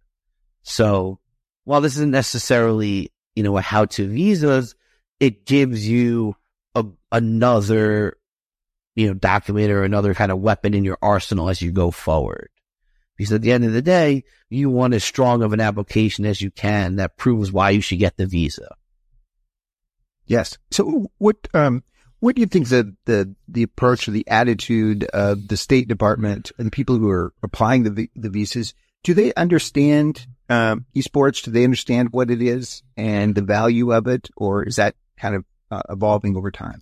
So 0.64 1.20
while 1.64 1.82
this 1.82 1.96
isn't 1.96 2.12
necessarily, 2.12 3.12
you 3.36 3.44
know, 3.44 3.58
a 3.58 3.62
how 3.62 3.86
to 3.86 4.08
visas, 4.08 4.76
it 5.20 5.46
gives 5.46 5.88
you 5.88 6.36
a, 6.76 6.86
another, 7.12 8.18
you 8.96 9.08
know, 9.08 9.14
document 9.14 9.72
or 9.72 9.84
another 9.84 10.14
kind 10.14 10.32
of 10.32 10.40
weapon 10.40 10.74
in 10.74 10.84
your 10.84 10.98
arsenal 11.02 11.50
as 11.50 11.62
you 11.62 11.72
go 11.72 11.92
forward. 11.92 12.50
Because 13.18 13.34
at 13.34 13.42
the 13.42 13.52
end 13.52 13.66
of 13.66 13.74
the 13.74 13.82
day, 13.82 14.24
you 14.50 14.70
want 14.70 14.94
as 14.94 15.04
strong 15.04 15.44
of 15.44 15.52
an 15.52 15.60
application 15.60 16.26
as 16.26 16.42
you 16.42 16.52
can 16.52 16.96
that 16.96 17.18
proves 17.18 17.52
why 17.52 17.72
you 17.72 17.82
should 17.82 18.00
get 18.00 18.16
the 18.16 18.26
visa. 18.26 18.76
Yes. 20.26 20.58
So 20.72 21.12
what, 21.18 21.48
um, 21.54 21.84
what 22.20 22.36
do 22.36 22.42
you 22.42 22.48
think 22.48 22.70
the, 22.70 22.96
the, 23.06 23.36
the 23.48 23.64
approach 23.64 24.08
or 24.08 24.12
the 24.12 24.28
attitude 24.28 25.04
of 25.06 25.48
the 25.48 25.58
State 25.58 25.88
Department 25.88 26.52
and 26.58 26.68
the 26.68 26.72
people 26.72 26.98
who 26.98 27.10
are 27.10 27.34
applying 27.44 27.84
the, 27.84 28.10
the 28.16 28.30
visas? 28.30 28.74
Do 29.04 29.14
they 29.14 29.34
understand 29.34 30.26
um, 30.50 30.86
esports? 30.96 31.44
Do 31.44 31.52
they 31.52 31.64
understand 31.64 32.10
what 32.12 32.32
it 32.32 32.42
is 32.42 32.84
and 32.98 33.34
the 33.34 33.42
value 33.42 33.94
of 33.94 34.08
it, 34.08 34.30
or 34.36 34.64
is 34.64 34.76
that 34.76 34.96
kind 35.18 35.36
of 35.36 35.46
uh, 35.72 35.82
evolving 35.90 36.36
over 36.36 36.52
time? 36.52 36.82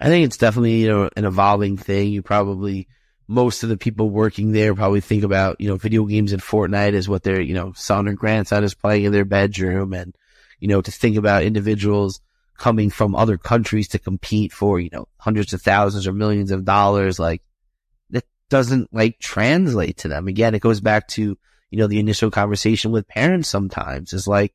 I 0.00 0.06
think 0.06 0.24
it's 0.24 0.36
definitely 0.36 0.82
you 0.82 0.88
know 0.88 1.10
an 1.16 1.24
evolving 1.24 1.76
thing. 1.76 2.08
You 2.08 2.22
probably 2.22 2.88
most 3.26 3.62
of 3.62 3.68
the 3.68 3.76
people 3.76 4.10
working 4.10 4.52
there 4.52 4.74
probably 4.74 5.00
think 5.00 5.24
about 5.24 5.60
you 5.60 5.68
know 5.68 5.76
video 5.76 6.04
games 6.04 6.32
and 6.32 6.42
Fortnite 6.42 6.94
as 6.94 7.08
what 7.08 7.22
their 7.22 7.40
you 7.40 7.54
know 7.54 7.72
son 7.74 8.08
or 8.08 8.14
grandson 8.14 8.64
is 8.64 8.74
playing 8.74 9.04
in 9.04 9.12
their 9.12 9.24
bedroom, 9.24 9.92
and 9.92 10.14
you 10.58 10.68
know 10.68 10.80
to 10.80 10.90
think 10.90 11.16
about 11.16 11.42
individuals 11.42 12.20
coming 12.58 12.90
from 12.90 13.14
other 13.14 13.38
countries 13.38 13.88
to 13.88 13.98
compete 13.98 14.52
for 14.52 14.78
you 14.78 14.90
know 14.92 15.08
hundreds 15.18 15.52
of 15.52 15.62
thousands 15.62 16.06
or 16.06 16.12
millions 16.12 16.50
of 16.50 16.64
dollars, 16.64 17.18
like 17.18 17.42
doesn't 18.50 18.92
like 18.92 19.18
translate 19.18 19.98
to 19.98 20.08
them. 20.08 20.28
Again, 20.28 20.54
it 20.54 20.60
goes 20.60 20.80
back 20.80 21.08
to 21.08 21.38
you 21.70 21.78
know, 21.78 21.86
the 21.86 22.00
initial 22.00 22.30
conversation 22.30 22.90
with 22.90 23.06
parents 23.06 23.48
sometimes 23.48 24.12
is 24.12 24.26
like, 24.26 24.52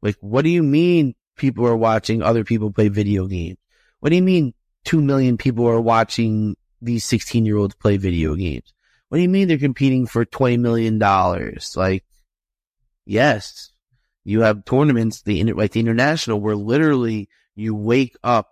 like, 0.00 0.16
what 0.20 0.42
do 0.42 0.48
you 0.48 0.62
mean 0.62 1.14
people 1.38 1.66
are 1.66 1.76
watching 1.76 2.22
other 2.22 2.44
people 2.44 2.70
play 2.70 2.88
video 2.88 3.26
games. 3.26 3.56
What 4.00 4.10
do 4.10 4.16
you 4.16 4.22
mean 4.22 4.52
2 4.84 5.00
million 5.00 5.38
people 5.38 5.66
are 5.66 5.80
watching 5.80 6.56
these 6.82 7.04
16 7.04 7.46
year 7.46 7.56
olds 7.56 7.74
play 7.76 7.96
video 7.96 8.34
games? 8.34 8.74
What 9.08 9.18
do 9.18 9.22
you 9.22 9.28
mean 9.28 9.48
they're 9.48 9.56
competing 9.56 10.06
for 10.06 10.26
$20 10.26 10.60
million? 10.60 10.98
Like, 10.98 12.04
yes, 13.06 13.72
you 14.24 14.42
have 14.42 14.66
tournaments, 14.66 15.22
the 15.22 15.42
like 15.54 15.72
the 15.72 15.80
international 15.80 16.40
where 16.40 16.56
literally 16.56 17.28
you 17.54 17.74
wake 17.74 18.16
up 18.22 18.50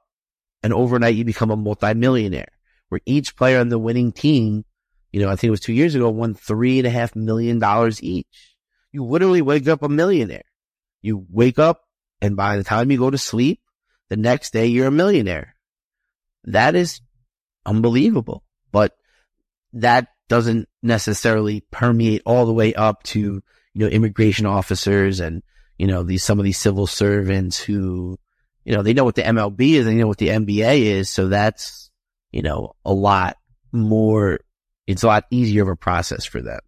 and 0.63 0.73
overnight 0.73 1.17
you 1.17 1.25
become 1.25 1.51
a 1.51 1.57
multimillionaire 1.57 2.56
where 2.89 3.01
each 3.07 3.37
player 3.37 3.61
on 3.61 3.69
the 3.69 3.79
winning 3.79 4.13
team, 4.13 4.65
you 5.13 5.21
know, 5.21 5.29
I 5.29 5.37
think 5.37 5.49
it 5.49 5.51
was 5.51 5.61
two 5.61 5.73
years 5.73 5.95
ago, 5.95 6.11
won 6.11 6.35
three 6.35 6.79
and 6.79 6.87
a 6.87 6.91
half 6.91 7.17
million 7.17 7.59
dollars 7.59 8.03
each. 8.03 8.57
You 8.93 9.05
literally 9.05 9.43
wake 9.43 9.69
up 9.69 9.83
a 9.83 9.89
millionaire. 9.89 10.45
You 11.03 11.27
wake 11.31 11.59
up 11.59 11.83
and 12.21 12.37
by 12.37 12.57
the 12.57 12.65
time 12.65 12.91
you 12.91 12.99
go 12.99 13.11
to 13.11 13.19
sleep, 13.19 13.61
the 14.09 14.17
next 14.17 14.53
day 14.53 14.67
you're 14.67 14.87
a 14.87 14.93
millionaire. 14.93 15.55
That 16.45 16.75
is 16.75 17.01
unbelievable, 17.65 18.45
but 18.73 18.93
that 19.73 20.09
doesn't 20.29 20.69
necessarily 20.83 21.65
permeate 21.71 22.23
all 22.25 22.47
the 22.47 22.53
way 22.53 22.75
up 22.75 23.03
to, 23.05 23.21
you 23.21 23.43
know, 23.75 23.87
immigration 23.87 24.47
officers 24.47 25.21
and, 25.21 25.43
you 25.77 25.87
know, 25.87 26.03
these, 26.03 26.25
some 26.25 26.39
of 26.39 26.45
these 26.45 26.59
civil 26.59 26.87
servants 26.87 27.59
who, 27.59 28.19
you 28.65 28.75
know, 28.75 28.83
they 28.83 28.95
know 28.95 29.05
what 29.05 29.15
the 29.15 29.23
MLB 29.23 29.75
is, 29.75 29.87
they 29.87 29.95
know 29.95 30.07
what 30.07 30.19
the 30.19 30.29
NBA 30.29 30.81
is. 30.81 31.11
So 31.11 31.29
that's, 31.29 31.86
you 32.31 32.43
know, 32.43 32.75
a 32.85 32.93
lot 32.93 33.37
more, 33.73 34.41
it's 34.87 35.03
a 35.03 35.07
lot 35.07 35.25
easier 35.31 35.63
of 35.63 35.69
a 35.69 35.77
process 35.77 36.25
for 36.25 36.43
them. 36.43 36.61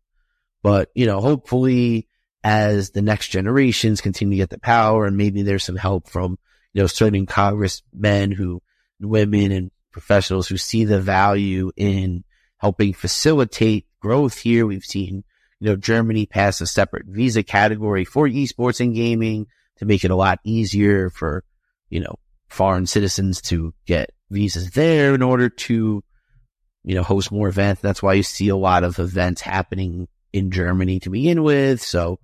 But, 0.62 0.90
you 0.94 1.06
know, 1.06 1.20
hopefully 1.20 2.08
as 2.44 2.90
the 2.90 3.02
next 3.02 3.28
generations 3.28 4.00
continue 4.00 4.36
to 4.36 4.42
get 4.42 4.50
the 4.50 4.60
power 4.60 5.06
and 5.06 5.16
maybe 5.16 5.42
there's 5.42 5.64
some 5.64 5.76
help 5.76 6.08
from, 6.08 6.38
you 6.72 6.82
know, 6.82 6.86
certain 6.86 7.26
congressmen 7.26 8.32
who, 8.32 8.62
women 9.00 9.52
and 9.52 9.70
professionals 9.92 10.48
who 10.48 10.56
see 10.56 10.84
the 10.84 11.00
value 11.00 11.70
in 11.76 12.24
helping 12.58 12.92
facilitate 12.92 13.86
growth 14.00 14.38
here. 14.38 14.66
We've 14.66 14.84
seen, 14.84 15.24
you 15.60 15.70
know, 15.70 15.76
Germany 15.76 16.26
pass 16.26 16.60
a 16.60 16.66
separate 16.66 17.06
visa 17.06 17.42
category 17.42 18.04
for 18.04 18.26
esports 18.28 18.80
and 18.80 18.94
gaming 18.94 19.46
to 19.76 19.84
make 19.84 20.04
it 20.04 20.10
a 20.10 20.16
lot 20.16 20.40
easier 20.44 21.10
for, 21.10 21.44
you 21.88 22.00
know, 22.00 22.16
foreign 22.48 22.86
citizens 22.86 23.40
to 23.42 23.72
get 23.86 24.10
visas 24.30 24.70
there 24.70 25.14
in 25.14 25.22
order 25.22 25.48
to, 25.48 26.02
you 26.84 26.94
know, 26.94 27.02
host 27.02 27.32
more 27.32 27.48
events. 27.48 27.80
That's 27.80 28.02
why 28.02 28.14
you 28.14 28.22
see 28.22 28.48
a 28.48 28.56
lot 28.56 28.84
of 28.84 28.98
events 28.98 29.40
happening 29.40 30.08
in 30.32 30.50
Germany 30.50 31.00
to 31.00 31.10
begin 31.10 31.42
with. 31.42 31.82
So 31.82 32.18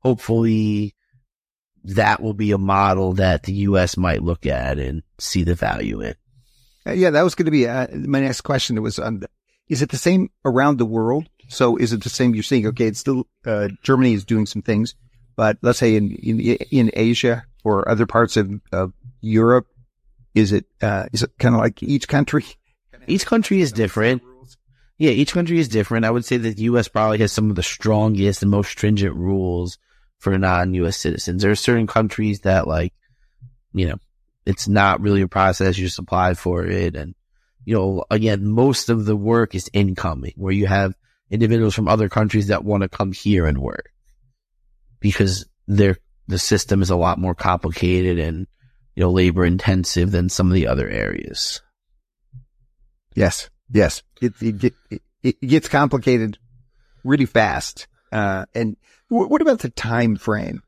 hopefully 0.00 0.94
that 1.84 2.22
will 2.22 2.34
be 2.34 2.52
a 2.52 2.58
model 2.58 3.14
that 3.14 3.42
the 3.44 3.52
U.S. 3.52 3.96
might 3.96 4.22
look 4.22 4.46
at 4.46 4.78
and 4.78 5.02
see 5.18 5.44
the 5.44 5.54
value 5.54 6.00
in. 6.00 6.14
Uh, 6.86 6.92
yeah, 6.92 7.10
that 7.10 7.22
was 7.22 7.34
going 7.34 7.46
to 7.46 7.52
be 7.52 7.68
uh, 7.68 7.86
my 7.92 8.20
next 8.20 8.40
question. 8.42 8.76
It 8.76 8.80
was 8.80 8.96
the, 8.96 9.28
is 9.68 9.82
it 9.82 9.90
the 9.90 9.96
same 9.96 10.30
around 10.44 10.78
the 10.78 10.86
world? 10.86 11.28
So 11.48 11.76
is 11.76 11.92
it 11.92 12.02
the 12.02 12.08
same? 12.08 12.34
You're 12.34 12.42
saying, 12.42 12.66
okay, 12.68 12.86
it's 12.86 12.98
still, 12.98 13.26
uh, 13.46 13.68
Germany 13.82 14.14
is 14.14 14.24
doing 14.24 14.46
some 14.46 14.62
things, 14.62 14.94
but 15.36 15.58
let's 15.62 15.78
say 15.78 15.96
in, 15.96 16.12
in, 16.16 16.40
in 16.40 16.90
Asia 16.94 17.44
or 17.64 17.88
other 17.88 18.06
parts 18.06 18.36
of, 18.36 18.50
of 18.72 18.92
Europe, 19.20 19.66
is 20.34 20.52
it, 20.52 20.66
uh, 20.80 21.06
is 21.12 21.22
it 21.22 21.30
kind 21.38 21.54
of 21.54 21.60
like 21.60 21.82
each 21.82 22.08
country? 22.08 22.44
Each 23.06 23.26
country 23.26 23.60
is 23.60 23.72
different. 23.72 24.22
Yeah, 24.98 25.10
each 25.10 25.32
country 25.32 25.58
is 25.58 25.68
different. 25.68 26.04
I 26.04 26.10
would 26.10 26.24
say 26.24 26.36
that 26.36 26.56
the 26.56 26.62
U.S. 26.64 26.86
probably 26.88 27.18
has 27.18 27.32
some 27.32 27.50
of 27.50 27.56
the 27.56 27.62
strongest 27.62 28.42
and 28.42 28.50
most 28.50 28.70
stringent 28.70 29.16
rules 29.16 29.78
for 30.18 30.38
non-U.S. 30.38 30.96
citizens. 30.96 31.42
There 31.42 31.50
are 31.50 31.56
certain 31.56 31.88
countries 31.88 32.40
that 32.40 32.68
like, 32.68 32.94
you 33.72 33.88
know, 33.88 33.96
it's 34.46 34.68
not 34.68 35.00
really 35.00 35.22
a 35.22 35.28
process. 35.28 35.76
You 35.76 35.86
just 35.86 35.98
apply 35.98 36.34
for 36.34 36.64
it. 36.64 36.94
And, 36.94 37.14
you 37.64 37.74
know, 37.74 38.04
again, 38.10 38.46
most 38.46 38.88
of 38.88 39.04
the 39.04 39.16
work 39.16 39.54
is 39.54 39.70
incoming 39.72 40.34
where 40.36 40.52
you 40.52 40.66
have 40.66 40.94
individuals 41.30 41.74
from 41.74 41.88
other 41.88 42.08
countries 42.08 42.48
that 42.48 42.64
want 42.64 42.82
to 42.82 42.88
come 42.88 43.12
here 43.12 43.46
and 43.46 43.58
work 43.58 43.90
because 45.00 45.46
their, 45.66 45.96
the 46.28 46.38
system 46.38 46.82
is 46.82 46.90
a 46.90 46.96
lot 46.96 47.18
more 47.18 47.34
complicated 47.34 48.18
and, 48.18 48.46
you 48.94 49.02
know, 49.02 49.10
labor 49.10 49.44
intensive 49.44 50.10
than 50.10 50.28
some 50.28 50.48
of 50.48 50.54
the 50.54 50.66
other 50.66 50.88
areas. 50.88 51.60
Yes. 53.14 53.50
Yes. 53.70 54.02
It, 54.20 54.34
it, 54.40 54.74
it, 54.90 55.02
it 55.22 55.40
gets 55.40 55.68
complicated 55.68 56.38
really 57.04 57.26
fast. 57.26 57.86
Uh, 58.10 58.46
and 58.54 58.76
w- 59.10 59.28
what 59.28 59.42
about 59.42 59.60
the 59.60 59.70
time 59.70 60.16
frame? 60.16 60.62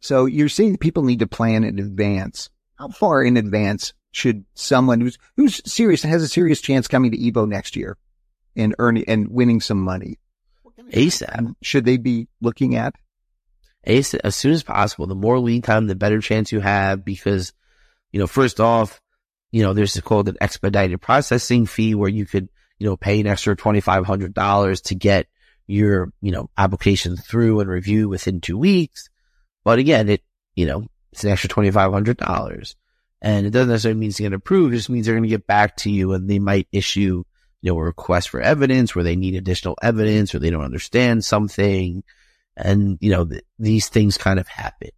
So 0.00 0.26
you're 0.26 0.48
saying 0.48 0.78
people 0.78 1.02
need 1.02 1.20
to 1.20 1.26
plan 1.26 1.64
in 1.64 1.78
advance. 1.78 2.50
How 2.76 2.88
far 2.88 3.22
in 3.22 3.36
advance 3.36 3.94
should 4.12 4.44
someone 4.54 5.00
who's, 5.00 5.18
who's 5.36 5.62
serious 5.64 6.04
and 6.04 6.12
has 6.12 6.22
a 6.22 6.28
serious 6.28 6.60
chance 6.60 6.88
coming 6.88 7.10
to 7.12 7.18
Evo 7.18 7.48
next 7.48 7.76
year 7.76 7.96
and 8.54 8.74
earning 8.78 9.04
and 9.08 9.28
winning 9.28 9.60
some 9.60 9.80
money? 9.80 10.18
ASAP. 10.90 11.54
Should 11.62 11.84
they 11.86 11.96
be 11.96 12.28
looking 12.40 12.74
at? 12.74 12.94
ASAP, 13.86 14.20
as 14.24 14.36
soon 14.36 14.52
as 14.52 14.62
possible. 14.62 15.06
The 15.06 15.14
more 15.14 15.38
lead 15.38 15.64
time, 15.64 15.86
the 15.86 15.94
better 15.94 16.20
chance 16.20 16.52
you 16.52 16.60
have 16.60 17.04
because, 17.04 17.52
you 18.12 18.20
know, 18.20 18.26
first 18.26 18.60
off, 18.60 19.00
you 19.52 19.62
know, 19.62 19.72
there's 19.72 19.98
called 20.00 20.28
an 20.28 20.36
expedited 20.40 21.00
processing 21.00 21.66
fee 21.66 21.94
where 21.94 22.08
you 22.08 22.26
could, 22.26 22.48
you 22.78 22.88
know, 22.88 22.96
pay 22.96 23.20
an 23.20 23.26
extra 23.26 23.56
$2,500 23.56 24.82
to 24.82 24.94
get 24.94 25.26
your, 25.66 26.12
you 26.20 26.32
know, 26.32 26.50
application 26.58 27.16
through 27.16 27.60
and 27.60 27.70
review 27.70 28.08
within 28.08 28.40
two 28.40 28.58
weeks. 28.58 29.08
But 29.64 29.78
again, 29.78 30.08
it, 30.08 30.22
you 30.54 30.66
know, 30.66 30.86
it's 31.12 31.24
an 31.24 31.30
extra 31.30 31.48
$2,500 31.50 32.74
and 33.22 33.46
it 33.46 33.50
doesn't 33.50 33.70
necessarily 33.70 33.98
mean 33.98 34.10
it's 34.10 34.20
going 34.20 34.32
to 34.32 34.36
approve. 34.36 34.72
It 34.72 34.76
just 34.76 34.90
means 34.90 35.06
they're 35.06 35.14
going 35.14 35.22
to 35.22 35.28
get 35.28 35.46
back 35.46 35.76
to 35.78 35.90
you 35.90 36.12
and 36.12 36.28
they 36.28 36.38
might 36.38 36.68
issue, 36.72 37.24
you 37.62 37.72
know, 37.72 37.78
a 37.78 37.82
request 37.82 38.28
for 38.28 38.40
evidence 38.40 38.94
where 38.94 39.02
they 39.04 39.16
need 39.16 39.34
additional 39.34 39.78
evidence 39.80 40.34
or 40.34 40.40
they 40.40 40.50
don't 40.50 40.64
understand 40.64 41.24
something. 41.24 42.02
And, 42.56 42.98
you 43.00 43.10
know, 43.10 43.24
th- 43.24 43.42
these 43.58 43.88
things 43.88 44.16
kind 44.16 44.38
of 44.38 44.48
happen. 44.48 44.90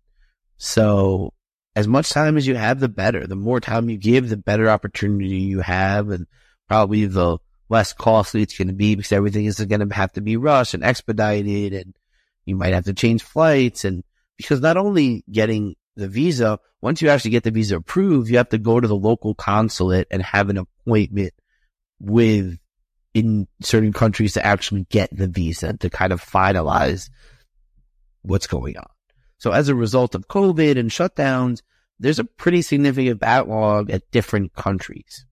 So 0.59 1.33
as 1.75 1.87
much 1.87 2.11
time 2.11 2.37
as 2.37 2.47
you 2.47 2.55
have, 2.55 2.81
the 2.81 2.89
better. 2.89 3.27
The 3.27 3.37
more 3.37 3.61
time 3.61 3.91
you 3.91 3.97
give, 3.99 4.29
the 4.29 4.37
better 4.37 4.69
opportunity 4.69 5.37
you 5.37 5.61
have 5.61 6.11
and 6.11 6.27
probably 6.69 7.07
the 7.07 7.39
less 7.69 7.93
costly 7.93 8.43
it's 8.43 8.57
going 8.57 8.69
to 8.69 8.75
be 8.75 8.95
because 8.95 9.13
everything 9.13 9.45
is 9.45 9.59
going 9.59 9.87
to 9.87 9.95
have 9.95 10.13
to 10.13 10.21
be 10.21 10.37
rushed 10.37 10.75
and 10.75 10.85
expedited 10.85 11.73
and 11.73 11.95
you 12.45 12.57
might 12.57 12.75
have 12.75 12.85
to 12.85 12.95
change 12.95 13.23
flights. 13.23 13.85
And 13.85 14.05
because 14.37 14.61
not 14.61 14.77
only 14.77 15.25
getting 15.31 15.75
the 15.97 16.09
visa, 16.09 16.59
once 16.81 17.03
you 17.03 17.09
actually 17.09 17.33
get 17.33 17.43
the 17.43 17.51
visa 17.51 17.77
approved, 17.77 18.31
you 18.31 18.37
have 18.37 18.51
to 18.51 18.59
go 18.59 18.79
to 18.79 18.87
the 18.89 18.97
local 18.97 19.35
consulate 19.35 20.07
and 20.11 20.23
have 20.23 20.49
an 20.49 20.59
appointment 20.59 21.33
with 21.99 22.59
in 23.15 23.49
certain 23.63 23.93
countries 23.93 24.35
to 24.35 24.45
actually 24.45 24.87
get 24.91 25.09
the 25.11 25.27
visa 25.27 25.77
to 25.79 25.91
kind 25.91 26.13
of 26.13 26.23
finalize 26.23 27.09
what's 28.27 28.47
going 28.47 28.77
on. 28.77 28.89
So 29.39 29.53
as 29.53 29.68
a 29.68 29.74
result 29.74 30.14
of 30.14 30.29
COVID 30.29 30.79
and 30.79 30.91
shutdowns, 30.91 31.62
there's 31.99 32.18
a 32.18 32.24
pretty 32.24 32.62
significant 32.62 33.20
backlog 33.20 33.91
at 33.91 34.11
different 34.11 34.55
countries. 34.55 35.24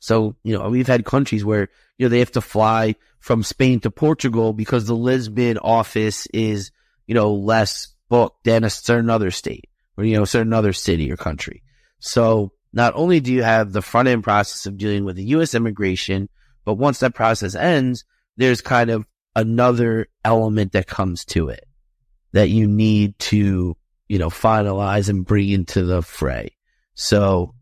So, 0.00 0.36
you 0.42 0.58
know, 0.58 0.68
we've 0.68 0.88
had 0.88 1.04
countries 1.04 1.44
where, 1.44 1.68
you 1.96 2.06
know, 2.06 2.08
they 2.08 2.18
have 2.18 2.32
to 2.32 2.40
fly 2.40 2.96
from 3.20 3.44
Spain 3.44 3.80
to 3.80 3.90
Portugal 3.90 4.52
because 4.52 4.86
the 4.86 4.96
Lisbon 4.96 5.58
office 5.58 6.26
is, 6.34 6.72
you 7.06 7.14
know, 7.14 7.32
less 7.32 7.94
booked 8.08 8.44
than 8.44 8.64
a 8.64 8.70
certain 8.70 9.10
other 9.10 9.30
state 9.30 9.68
or, 9.96 10.04
you 10.04 10.16
know, 10.16 10.24
a 10.24 10.26
certain 10.26 10.52
other 10.52 10.72
city 10.72 11.12
or 11.12 11.16
country. 11.16 11.62
So 12.00 12.52
not 12.72 12.94
only 12.96 13.20
do 13.20 13.32
you 13.32 13.44
have 13.44 13.72
the 13.72 13.82
front 13.82 14.08
end 14.08 14.24
process 14.24 14.66
of 14.66 14.76
dealing 14.76 15.04
with 15.04 15.16
the 15.16 15.24
U.S. 15.24 15.54
immigration, 15.54 16.28
but 16.64 16.74
once 16.74 16.98
that 16.98 17.14
process 17.14 17.54
ends, 17.54 18.04
there's 18.36 18.60
kind 18.60 18.90
of 18.90 19.06
another 19.36 20.08
element 20.24 20.72
that 20.72 20.86
comes 20.88 21.24
to 21.26 21.48
it 21.48 21.64
that 22.32 22.48
you 22.48 22.66
need 22.66 23.18
to, 23.18 23.76
you 24.08 24.18
know, 24.18 24.28
finalize 24.28 25.08
and 25.08 25.24
bring 25.24 25.48
into 25.48 25.84
the 25.84 26.02
fray. 26.02 26.56
So 26.94 27.54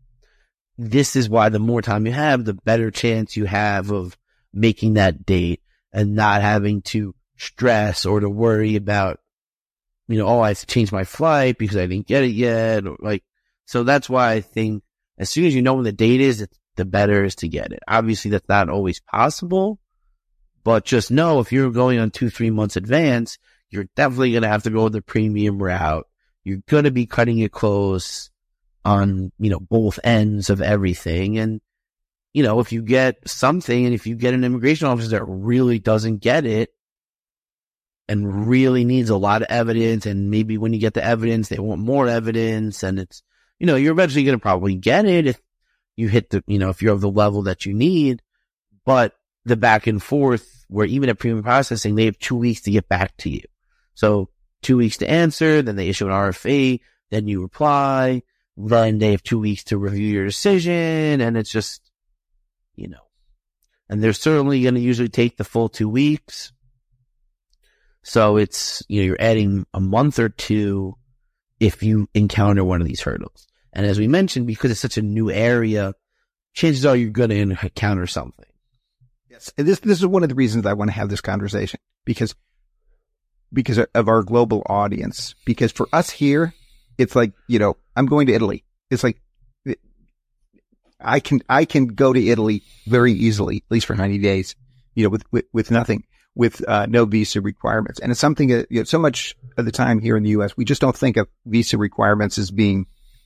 this 0.77 1.15
is 1.15 1.29
why 1.29 1.49
the 1.49 1.59
more 1.59 1.81
time 1.81 2.05
you 2.05 2.11
have, 2.11 2.45
the 2.45 2.53
better 2.53 2.91
chance 2.91 3.37
you 3.37 3.45
have 3.45 3.91
of 3.91 4.17
making 4.53 4.95
that 4.95 5.25
date 5.25 5.61
and 5.93 6.15
not 6.15 6.41
having 6.41 6.81
to 6.81 7.13
stress 7.37 8.05
or 8.05 8.19
to 8.19 8.29
worry 8.29 8.75
about, 8.75 9.19
you 10.07 10.17
know, 10.17 10.27
oh, 10.27 10.39
I 10.41 10.49
have 10.49 10.59
to 10.59 10.65
change 10.65 10.91
my 10.91 11.03
flight 11.03 11.57
because 11.57 11.77
I 11.77 11.85
didn't 11.87 12.07
get 12.07 12.23
it 12.23 12.31
yet. 12.31 12.85
Or 12.85 12.97
like, 12.99 13.23
so 13.65 13.83
that's 13.83 14.09
why 14.09 14.31
I 14.31 14.41
think 14.41 14.83
as 15.17 15.29
soon 15.29 15.45
as 15.45 15.55
you 15.55 15.61
know 15.61 15.75
when 15.75 15.83
the 15.83 15.91
date 15.91 16.21
is, 16.21 16.47
the 16.75 16.85
better 16.85 17.23
is 17.23 17.35
to 17.35 17.47
get 17.47 17.71
it. 17.71 17.79
Obviously 17.87 18.31
that's 18.31 18.47
not 18.49 18.69
always 18.69 18.99
possible, 19.01 19.79
but 20.63 20.85
just 20.85 21.11
know 21.11 21.39
if 21.39 21.51
you're 21.51 21.71
going 21.71 21.99
on 21.99 22.11
two, 22.11 22.29
three 22.29 22.49
months 22.49 22.75
advance, 22.75 23.37
you're 23.71 23.87
definitely 23.95 24.31
going 24.31 24.43
to 24.43 24.49
have 24.49 24.63
to 24.63 24.69
go 24.69 24.89
the 24.89 25.01
premium 25.01 25.61
route. 25.61 26.05
You're 26.43 26.61
going 26.67 26.83
to 26.83 26.91
be 26.91 27.05
cutting 27.05 27.39
it 27.39 27.51
close 27.51 28.29
on, 28.83 29.31
you 29.39 29.49
know, 29.49 29.59
both 29.59 29.99
ends 30.03 30.49
of 30.49 30.61
everything. 30.61 31.37
And, 31.37 31.61
you 32.33 32.43
know, 32.43 32.59
if 32.59 32.71
you 32.71 32.81
get 32.81 33.27
something 33.27 33.85
and 33.85 33.93
if 33.93 34.07
you 34.07 34.15
get 34.15 34.33
an 34.33 34.43
immigration 34.43 34.87
officer 34.87 35.09
that 35.09 35.23
really 35.23 35.79
doesn't 35.79 36.17
get 36.17 36.45
it 36.45 36.73
and 38.07 38.47
really 38.47 38.83
needs 38.83 39.09
a 39.09 39.17
lot 39.17 39.41
of 39.41 39.47
evidence. 39.49 40.05
And 40.05 40.29
maybe 40.29 40.57
when 40.57 40.73
you 40.73 40.79
get 40.79 40.93
the 40.93 41.03
evidence, 41.03 41.47
they 41.47 41.59
want 41.59 41.81
more 41.81 42.07
evidence 42.07 42.83
and 42.83 42.99
it's, 42.99 43.23
you 43.59 43.67
know, 43.67 43.75
you're 43.75 43.93
eventually 43.93 44.23
going 44.23 44.37
to 44.37 44.41
probably 44.41 44.75
get 44.75 45.05
it 45.05 45.27
if 45.27 45.39
you 45.95 46.07
hit 46.07 46.29
the, 46.31 46.43
you 46.47 46.59
know, 46.59 46.69
if 46.69 46.81
you're 46.81 46.93
of 46.93 47.01
the 47.01 47.11
level 47.11 47.43
that 47.43 47.65
you 47.65 47.73
need, 47.73 48.21
but 48.85 49.13
the 49.45 49.55
back 49.55 49.87
and 49.87 50.01
forth 50.01 50.65
where 50.67 50.85
even 50.85 51.09
at 51.09 51.19
premium 51.19 51.43
processing, 51.43 51.95
they 51.95 52.05
have 52.05 52.17
two 52.17 52.35
weeks 52.35 52.61
to 52.61 52.71
get 52.71 52.89
back 52.89 53.15
to 53.17 53.29
you. 53.29 53.41
So 54.01 54.29
two 54.63 54.77
weeks 54.77 54.97
to 54.97 55.07
answer, 55.07 55.61
then 55.61 55.75
they 55.75 55.87
issue 55.87 56.07
an 56.07 56.11
RFE, 56.11 56.79
then 57.11 57.27
you 57.27 57.39
reply, 57.39 58.23
then 58.57 58.97
they 58.97 59.11
have 59.11 59.21
two 59.21 59.37
weeks 59.37 59.63
to 59.65 59.77
review 59.77 60.07
your 60.07 60.25
decision. 60.25 61.21
And 61.21 61.37
it's 61.37 61.51
just, 61.51 61.91
you 62.75 62.87
know, 62.87 63.05
and 63.87 64.01
they're 64.01 64.13
certainly 64.13 64.63
going 64.63 64.73
to 64.73 64.81
usually 64.81 65.07
take 65.07 65.37
the 65.37 65.43
full 65.43 65.69
two 65.69 65.87
weeks. 65.87 66.51
So 68.01 68.37
it's, 68.37 68.81
you 68.87 69.01
know, 69.01 69.05
you're 69.05 69.21
adding 69.21 69.67
a 69.71 69.79
month 69.79 70.17
or 70.17 70.29
two 70.29 70.95
if 71.59 71.83
you 71.83 72.09
encounter 72.15 72.63
one 72.63 72.81
of 72.81 72.87
these 72.87 73.01
hurdles. 73.01 73.47
And 73.71 73.85
as 73.85 73.99
we 73.99 74.07
mentioned, 74.07 74.47
because 74.47 74.71
it's 74.71 74.79
such 74.79 74.97
a 74.97 75.03
new 75.03 75.29
area, 75.29 75.93
chances 76.53 76.87
are 76.87 76.95
you're 76.95 77.11
going 77.11 77.29
to 77.29 77.35
encounter 77.39 78.07
something. 78.07 78.45
Yes. 79.29 79.53
And 79.59 79.67
this, 79.67 79.79
this 79.81 79.99
is 79.99 80.07
one 80.07 80.23
of 80.23 80.29
the 80.29 80.33
reasons 80.33 80.65
I 80.65 80.73
want 80.73 80.89
to 80.89 80.95
have 80.95 81.09
this 81.09 81.21
conversation 81.21 81.79
because, 82.03 82.33
because 83.53 83.79
of 83.79 84.07
our 84.07 84.23
global 84.23 84.63
audience. 84.67 85.35
Because 85.45 85.71
for 85.71 85.87
us 85.93 86.09
here, 86.09 86.53
it's 86.97 87.15
like, 87.15 87.33
you 87.47 87.59
know, 87.59 87.77
I'm 87.95 88.05
going 88.05 88.27
to 88.27 88.33
Italy. 88.33 88.63
It's 88.89 89.03
like, 89.03 89.21
I 90.99 91.19
can, 91.19 91.41
I 91.49 91.65
can 91.65 91.87
go 91.87 92.13
to 92.13 92.27
Italy 92.27 92.63
very 92.85 93.11
easily, 93.13 93.57
at 93.57 93.71
least 93.71 93.87
for 93.87 93.95
90 93.95 94.19
days, 94.19 94.55
you 94.93 95.03
know, 95.03 95.09
with, 95.09 95.23
with, 95.31 95.45
with 95.51 95.71
nothing, 95.71 96.03
with, 96.35 96.67
uh, 96.67 96.85
no 96.87 97.05
visa 97.05 97.41
requirements. 97.41 97.99
And 97.99 98.11
it's 98.11 98.21
something 98.21 98.49
that, 98.49 98.67
you 98.69 98.79
know, 98.79 98.83
so 98.83 98.99
much 98.99 99.35
of 99.57 99.65
the 99.65 99.71
time 99.71 99.99
here 99.99 100.15
in 100.15 100.23
the 100.23 100.29
U.S., 100.31 100.55
we 100.55 100.63
just 100.63 100.81
don't 100.81 100.95
think 100.95 101.17
of 101.17 101.27
visa 101.45 101.77
requirements 101.77 102.37
as 102.37 102.51
being 102.51 102.85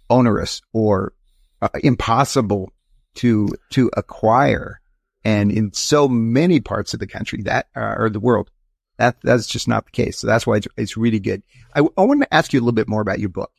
onerous 0.10 0.62
or 0.72 1.14
uh, 1.62 1.68
impossible 1.84 2.72
to, 3.16 3.50
to 3.72 3.92
acquire. 3.98 4.80
And 5.26 5.52
in 5.52 5.74
so 5.74 6.08
many 6.08 6.62
parts 6.62 6.94
of 6.94 7.00
the 7.00 7.08
country 7.08 7.42
that, 7.44 7.68
uh, 7.76 7.96
or 7.98 8.10
the 8.10 8.20
world, 8.20 8.52
that, 8.98 9.18
that's 9.22 9.48
just 9.48 9.68
not 9.68 9.86
the 9.86 9.92
case. 9.92 10.20
So 10.20 10.28
that's 10.28 10.48
why 10.48 10.58
it's, 10.58 10.68
it's 10.78 10.98
really 10.98 11.20
good. 11.20 11.44
I, 11.76 11.82
I 11.98 12.02
want 12.04 12.22
to 12.22 12.34
ask 12.34 12.54
you 12.54 12.60
a 12.60 12.62
little 12.62 12.74
bit 12.74 12.88
more 12.88 13.02
about 13.02 13.20
your 13.20 13.30
book 13.30 13.52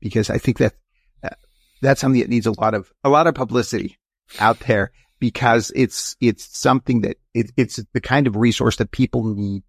because 0.00 0.30
I 0.30 0.38
think 0.38 0.58
that 0.58 0.74
that's 1.80 2.00
something 2.00 2.20
that 2.20 2.30
needs 2.30 2.46
a 2.46 2.60
lot 2.60 2.74
of, 2.74 2.92
a 3.04 3.08
lot 3.08 3.26
of 3.26 3.34
publicity 3.34 3.98
out 4.40 4.58
there 4.60 4.92
because 5.20 5.70
it's, 5.74 6.16
it's 6.20 6.58
something 6.58 7.02
that 7.02 7.16
it, 7.34 7.52
it's 7.56 7.80
the 7.92 8.00
kind 8.00 8.26
of 8.26 8.36
resource 8.36 8.76
that 8.76 8.90
people 8.90 9.34
need, 9.34 9.62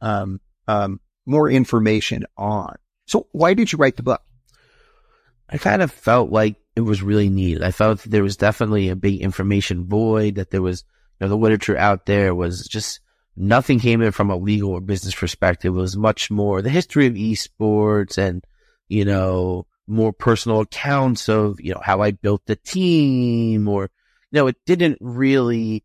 um, 0.00 0.40
um, 0.68 1.00
more 1.26 1.50
information 1.50 2.24
on. 2.36 2.76
So 3.06 3.26
why 3.32 3.54
did 3.54 3.72
you 3.72 3.78
write 3.78 3.96
the 3.96 4.02
book? 4.02 4.22
I 5.48 5.58
kind 5.58 5.82
of 5.82 5.92
felt 5.92 6.30
like 6.30 6.56
it 6.74 6.80
was 6.80 7.02
really 7.02 7.30
needed. 7.30 7.62
I 7.62 7.70
felt 7.70 8.00
there 8.00 8.22
was 8.22 8.36
definitely 8.36 8.88
a 8.88 8.96
big 8.96 9.20
information 9.20 9.86
void 9.86 10.36
that 10.36 10.50
there 10.50 10.62
was, 10.62 10.84
you 11.18 11.24
know, 11.24 11.28
the 11.28 11.36
literature 11.36 11.76
out 11.76 12.06
there 12.06 12.34
was 12.34 12.66
just 12.66 13.00
nothing 13.36 13.78
came 13.78 14.02
in 14.02 14.12
from 14.12 14.30
a 14.30 14.36
legal 14.36 14.70
or 14.70 14.80
business 14.80 15.14
perspective. 15.14 15.74
It 15.74 15.78
was 15.78 15.96
much 15.96 16.30
more 16.30 16.62
the 16.62 16.70
history 16.70 17.06
of 17.06 17.14
esports 17.14 18.18
and, 18.18 18.44
you 18.88 19.04
know, 19.04 19.66
more 19.86 20.12
personal 20.12 20.60
accounts 20.60 21.28
of, 21.28 21.60
you 21.60 21.74
know, 21.74 21.80
how 21.82 22.00
I 22.00 22.10
built 22.10 22.42
the 22.46 22.56
team 22.56 23.68
or, 23.68 23.90
you 24.30 24.40
know, 24.40 24.46
it 24.46 24.56
didn't 24.66 24.98
really 25.00 25.84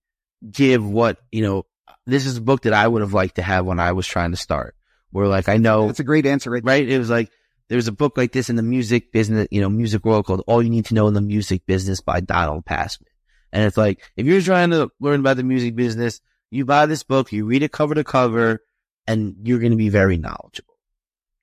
give 0.50 0.86
what, 0.86 1.18
you 1.32 1.44
know, 1.44 1.66
this 2.06 2.26
is 2.26 2.38
a 2.38 2.42
book 2.42 2.64
that 2.64 2.74
I 2.74 2.88
would 2.88 3.02
have 3.02 3.14
liked 3.14 3.36
to 3.36 3.44
have 3.44 3.66
when 3.66 3.80
I 3.80 3.92
was 3.92 4.08
trying 4.08 4.32
to 4.32 4.38
start 4.38 4.76
where 5.12 5.28
like, 5.28 5.50
I 5.50 5.58
know. 5.58 5.88
That's 5.88 6.00
a 6.00 6.06
great 6.06 6.26
answer. 6.26 6.50
Right? 6.50 6.64
right? 6.64 6.88
It 6.88 6.98
was 6.98 7.10
like, 7.10 7.30
there's 7.70 7.88
a 7.88 7.94
book 7.94 8.18
like 8.18 8.32
this 8.32 8.50
in 8.50 8.56
the 8.56 8.64
music 8.64 9.12
business, 9.12 9.48
you 9.52 9.62
know, 9.62 9.70
music 9.70 10.04
world 10.04 10.26
called 10.26 10.44
All 10.48 10.62
You 10.62 10.70
Need 10.70 10.86
to 10.88 10.94
Know 10.94 11.08
in 11.08 11.14
the 11.14 11.22
Music 11.22 11.66
Business 11.66 12.02
by 12.02 12.20
Donald 12.20 12.66
Passman. 12.66 13.08
And 13.54 13.64
it's 13.64 13.78
like, 13.78 14.02
if 14.16 14.26
you're 14.26 14.42
trying 14.42 14.72
to 14.72 14.90
learn 15.00 15.20
about 15.20 15.38
the 15.38 15.44
music 15.44 15.76
business, 15.76 16.22
you 16.52 16.66
buy 16.66 16.86
this 16.86 17.04
book, 17.04 17.32
you 17.32 17.46
read 17.46 17.64
it 17.64 17.72
cover 17.72 17.96
to 17.96 18.04
cover, 18.04 18.62
and 19.08 19.36
you're 19.44 19.60
going 19.60 19.72
to 19.72 19.78
be 19.78 19.90
very 19.90 20.18
knowledgeable. 20.18 20.76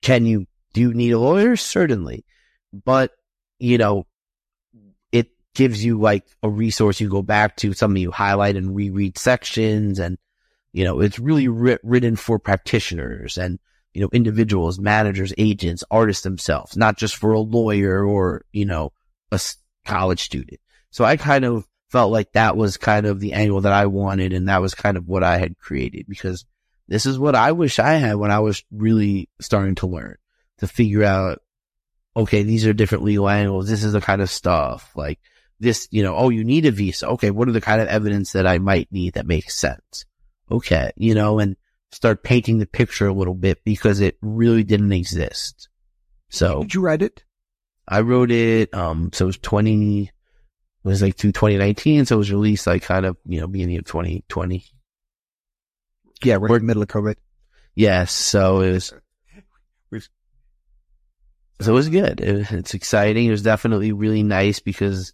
Can 0.03 0.27
you, 0.27 0.47
do 0.75 0.81
you 0.81 0.95
need 0.95 1.11
a 1.11 1.19
lawyer? 1.19 1.57
Certainly 1.57 2.25
but 2.73 3.13
you 3.59 3.79
know, 3.79 4.07
it 5.13 5.29
gives 5.55 5.85
you 5.85 6.01
like 6.01 6.25
a 6.43 6.49
resource 6.49 7.01
you 7.01 7.09
go 7.09 7.23
back 7.23 7.57
to, 7.57 7.73
something 7.73 8.01
you 8.01 8.11
highlight 8.11 8.57
and 8.57 8.75
reread 8.75 9.19
sections. 9.19 9.99
And, 9.99 10.19
you 10.73 10.85
know, 10.85 11.01
it's 11.01 11.19
really 11.19 11.49
written 11.49 12.17
for 12.17 12.39
practitioners 12.39 13.37
and, 13.37 13.59
you 13.95 14.01
know, 14.01 14.11
individuals, 14.13 14.79
managers, 14.79 15.33
agents, 15.39 15.83
artists 15.91 16.23
themselves, 16.23 16.77
not 16.77 16.99
just 16.99 17.17
for 17.17 17.33
a 17.33 17.41
lawyer 17.41 18.05
or, 18.05 18.45
you 18.53 18.65
know, 18.65 18.93
a 19.33 19.41
college 19.85 20.23
student. 20.23 20.61
So 20.91 21.05
I 21.05 21.17
kind 21.17 21.45
of 21.45 21.67
felt 21.89 22.13
like 22.13 22.33
that 22.33 22.57
was 22.57 22.77
kind 22.77 23.07
of 23.07 23.21
the 23.21 23.33
angle 23.33 23.63
that 23.63 23.73
I 23.73 23.87
wanted. 23.87 24.33
And 24.33 24.49
that 24.49 24.61
was 24.61 24.75
kind 24.75 24.97
of 24.97 25.09
what 25.09 25.25
I 25.25 25.39
had 25.39 25.59
created 25.59 26.07
because 26.09 26.45
this 26.87 27.07
is 27.07 27.19
what 27.19 27.35
I 27.35 27.53
wish 27.53 27.79
I 27.79 27.95
had 27.95 28.17
when 28.17 28.31
I 28.31 28.41
was 28.41 28.65
really 28.71 29.29
starting 29.41 29.75
to 29.77 29.87
learn 29.87 30.17
to 30.59 30.67
figure 30.67 31.05
out 31.05 31.41
okay, 32.19 32.43
these 32.43 32.67
are 32.67 32.73
different 32.73 33.05
legal 33.05 33.29
angles. 33.29 33.69
This 33.69 33.85
is 33.85 33.93
the 33.93 34.01
kind 34.01 34.21
of 34.21 34.29
stuff 34.29 34.91
like 34.97 35.21
this, 35.61 35.87
you 35.93 36.03
know, 36.03 36.17
oh, 36.17 36.31
you 36.31 36.43
need 36.43 36.67
a 36.67 36.73
visa. 36.73 37.07
Okay. 37.11 37.31
What 37.31 37.49
are 37.49 37.53
the 37.53 37.61
kind 37.61 37.81
of 37.81 37.87
evidence 37.87 38.33
that 38.33 38.47
I 38.47 38.59
might 38.59 38.91
need 38.91 39.15
that 39.15 39.27
makes 39.27 39.55
sense? 39.55 40.05
Okay. 40.51 40.91
You 40.97 41.15
know, 41.15 41.39
and 41.39 41.57
start 41.93 42.25
painting 42.25 42.59
the 42.59 42.67
picture 42.67 43.07
a 43.07 43.13
little 43.13 43.35
bit 43.35 43.63
because 43.65 44.01
it 44.01 44.19
really 44.21 44.65
didn't 44.65 44.93
exist. 44.93 45.69
So 46.29 46.63
did 46.63 46.75
you 46.75 46.81
write 46.81 47.03
it? 47.03 47.23
I 47.87 48.01
wrote 48.01 48.33
it. 48.33 48.75
Um, 48.75 49.11
so 49.13 49.25
it 49.25 49.27
was 49.27 49.39
20, 49.39 50.03
it 50.03 50.11
was 50.89 51.03
like 51.03 51.17
to 51.17 51.33
2019. 51.33 52.07
So 52.07 52.17
it 52.17 52.19
was 52.19 52.33
released 52.33 52.67
like 52.67 52.83
kind 52.83 53.07
of, 53.07 53.17
you 53.27 53.41
know, 53.41 53.47
beginning 53.47 53.79
of 53.79 53.85
2020. 53.85 54.65
Yeah. 56.23 56.37
We're 56.37 56.57
in 56.57 56.63
the 56.63 56.67
middle 56.67 56.83
of 56.83 56.89
COVID. 56.89 57.17
Yes. 57.75 58.13
So 58.13 58.61
it 58.61 58.73
was, 58.73 58.93
so 61.61 61.71
it 61.71 61.75
was 61.75 61.89
good. 61.89 62.21
It, 62.21 62.51
it's 62.53 62.75
exciting. 62.75 63.27
It 63.27 63.31
was 63.31 63.43
definitely 63.43 63.93
really 63.93 64.23
nice 64.23 64.61
because 64.61 65.13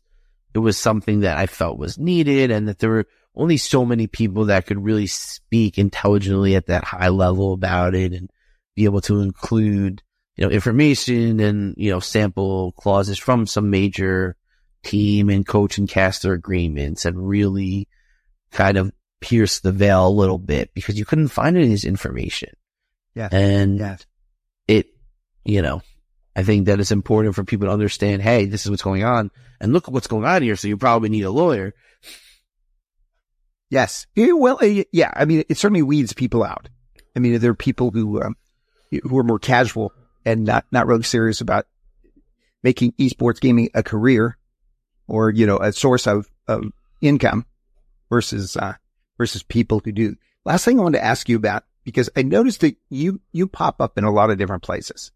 it 0.54 0.60
was 0.60 0.78
something 0.78 1.20
that 1.20 1.36
I 1.36 1.46
felt 1.46 1.78
was 1.78 1.98
needed 1.98 2.50
and 2.50 2.68
that 2.68 2.78
there 2.78 2.90
were 2.90 3.06
only 3.34 3.56
so 3.56 3.84
many 3.84 4.06
people 4.06 4.46
that 4.46 4.66
could 4.66 4.82
really 4.82 5.06
speak 5.06 5.76
intelligently 5.78 6.54
at 6.54 6.66
that 6.66 6.84
high 6.84 7.08
level 7.08 7.52
about 7.52 7.94
it 7.94 8.12
and 8.12 8.30
be 8.76 8.84
able 8.84 9.00
to 9.02 9.20
include, 9.20 10.02
you 10.36 10.44
know, 10.44 10.50
information 10.50 11.40
and, 11.40 11.74
you 11.76 11.90
know, 11.90 12.00
sample 12.00 12.72
clauses 12.72 13.18
from 13.18 13.46
some 13.46 13.70
major 13.70 14.36
team 14.85 15.30
and 15.30 15.47
coach 15.47 15.78
and 15.78 15.89
caster 15.89 16.32
agreements 16.32 17.05
and 17.05 17.28
really 17.28 17.89
kind 18.53 18.76
of 18.76 18.93
pierce 19.20 19.61
the 19.61 19.72
veil 19.72 20.07
a 20.07 20.09
little 20.09 20.39
bit 20.39 20.72
because 20.74 20.99
you 20.99 21.05
couldn't 21.05 21.28
find 21.28 21.57
any 21.57 21.64
of 21.64 21.70
this 21.70 21.85
information. 21.85 22.51
Yeah. 23.14 23.28
And 23.32 23.78
yeah. 23.78 23.97
it, 24.68 24.87
you 25.45 25.62
know, 25.62 25.82
I 26.37 26.43
think 26.43 26.66
that 26.66 26.80
it's 26.80 26.91
important 26.91 27.35
for 27.35 27.45
people 27.45 27.68
to 27.68 27.72
understand, 27.72 28.22
hey, 28.22 28.47
this 28.47 28.64
is 28.64 28.70
what's 28.70 28.82
going 28.82 29.05
on 29.05 29.30
and 29.61 29.72
look 29.72 29.89
at 29.89 29.95
what's 29.95 30.07
going 30.09 30.24
on 30.24 30.43
here. 30.43 30.57
So 30.57 30.68
you 30.68 30.76
probably 30.76 31.09
need 31.09 31.22
a 31.22 31.30
lawyer. 31.30 31.74
Yes. 33.70 34.07
Well, 34.16 34.59
yeah. 34.93 35.12
I 35.14 35.24
mean, 35.24 35.45
it 35.49 35.57
certainly 35.57 35.82
weeds 35.82 36.12
people 36.12 36.45
out. 36.45 36.68
I 37.16 37.20
mean, 37.20 37.39
there 37.39 37.51
are 37.51 37.55
people 37.55 37.91
who, 37.91 38.20
um, 38.20 38.37
who 38.91 39.18
are 39.18 39.24
more 39.24 39.39
casual 39.39 39.93
and 40.24 40.45
not, 40.45 40.66
not 40.70 40.87
really 40.87 41.03
serious 41.03 41.41
about 41.41 41.66
making 42.62 42.93
esports 42.93 43.41
gaming 43.41 43.70
a 43.74 43.82
career 43.82 44.37
or, 45.07 45.30
you 45.30 45.46
know, 45.46 45.59
a 45.59 45.72
source 45.72 46.07
of, 46.07 46.28
of 46.48 46.72
income 47.00 47.46
versus, 48.11 48.57
uh, 48.57 48.74
versus 49.18 49.42
people 49.42 49.80
who 49.84 49.92
do. 49.92 50.16
Last 50.44 50.64
thing 50.64 50.78
I 50.78 50.82
wanted 50.82 50.98
to 50.98 51.05
ask 51.05 51.28
you 51.28 51.36
about, 51.36 51.64
because 51.84 52.11
I 52.16 52.22
noticed 52.22 52.61
that 52.61 52.76
you, 52.88 53.20
you 53.32 53.46
pop 53.46 53.80
up 53.80 53.98
in 53.98 54.05
a 54.05 54.12
lot 54.12 54.30
of 54.30 54.38
different 54.38 54.62
places 54.62 55.12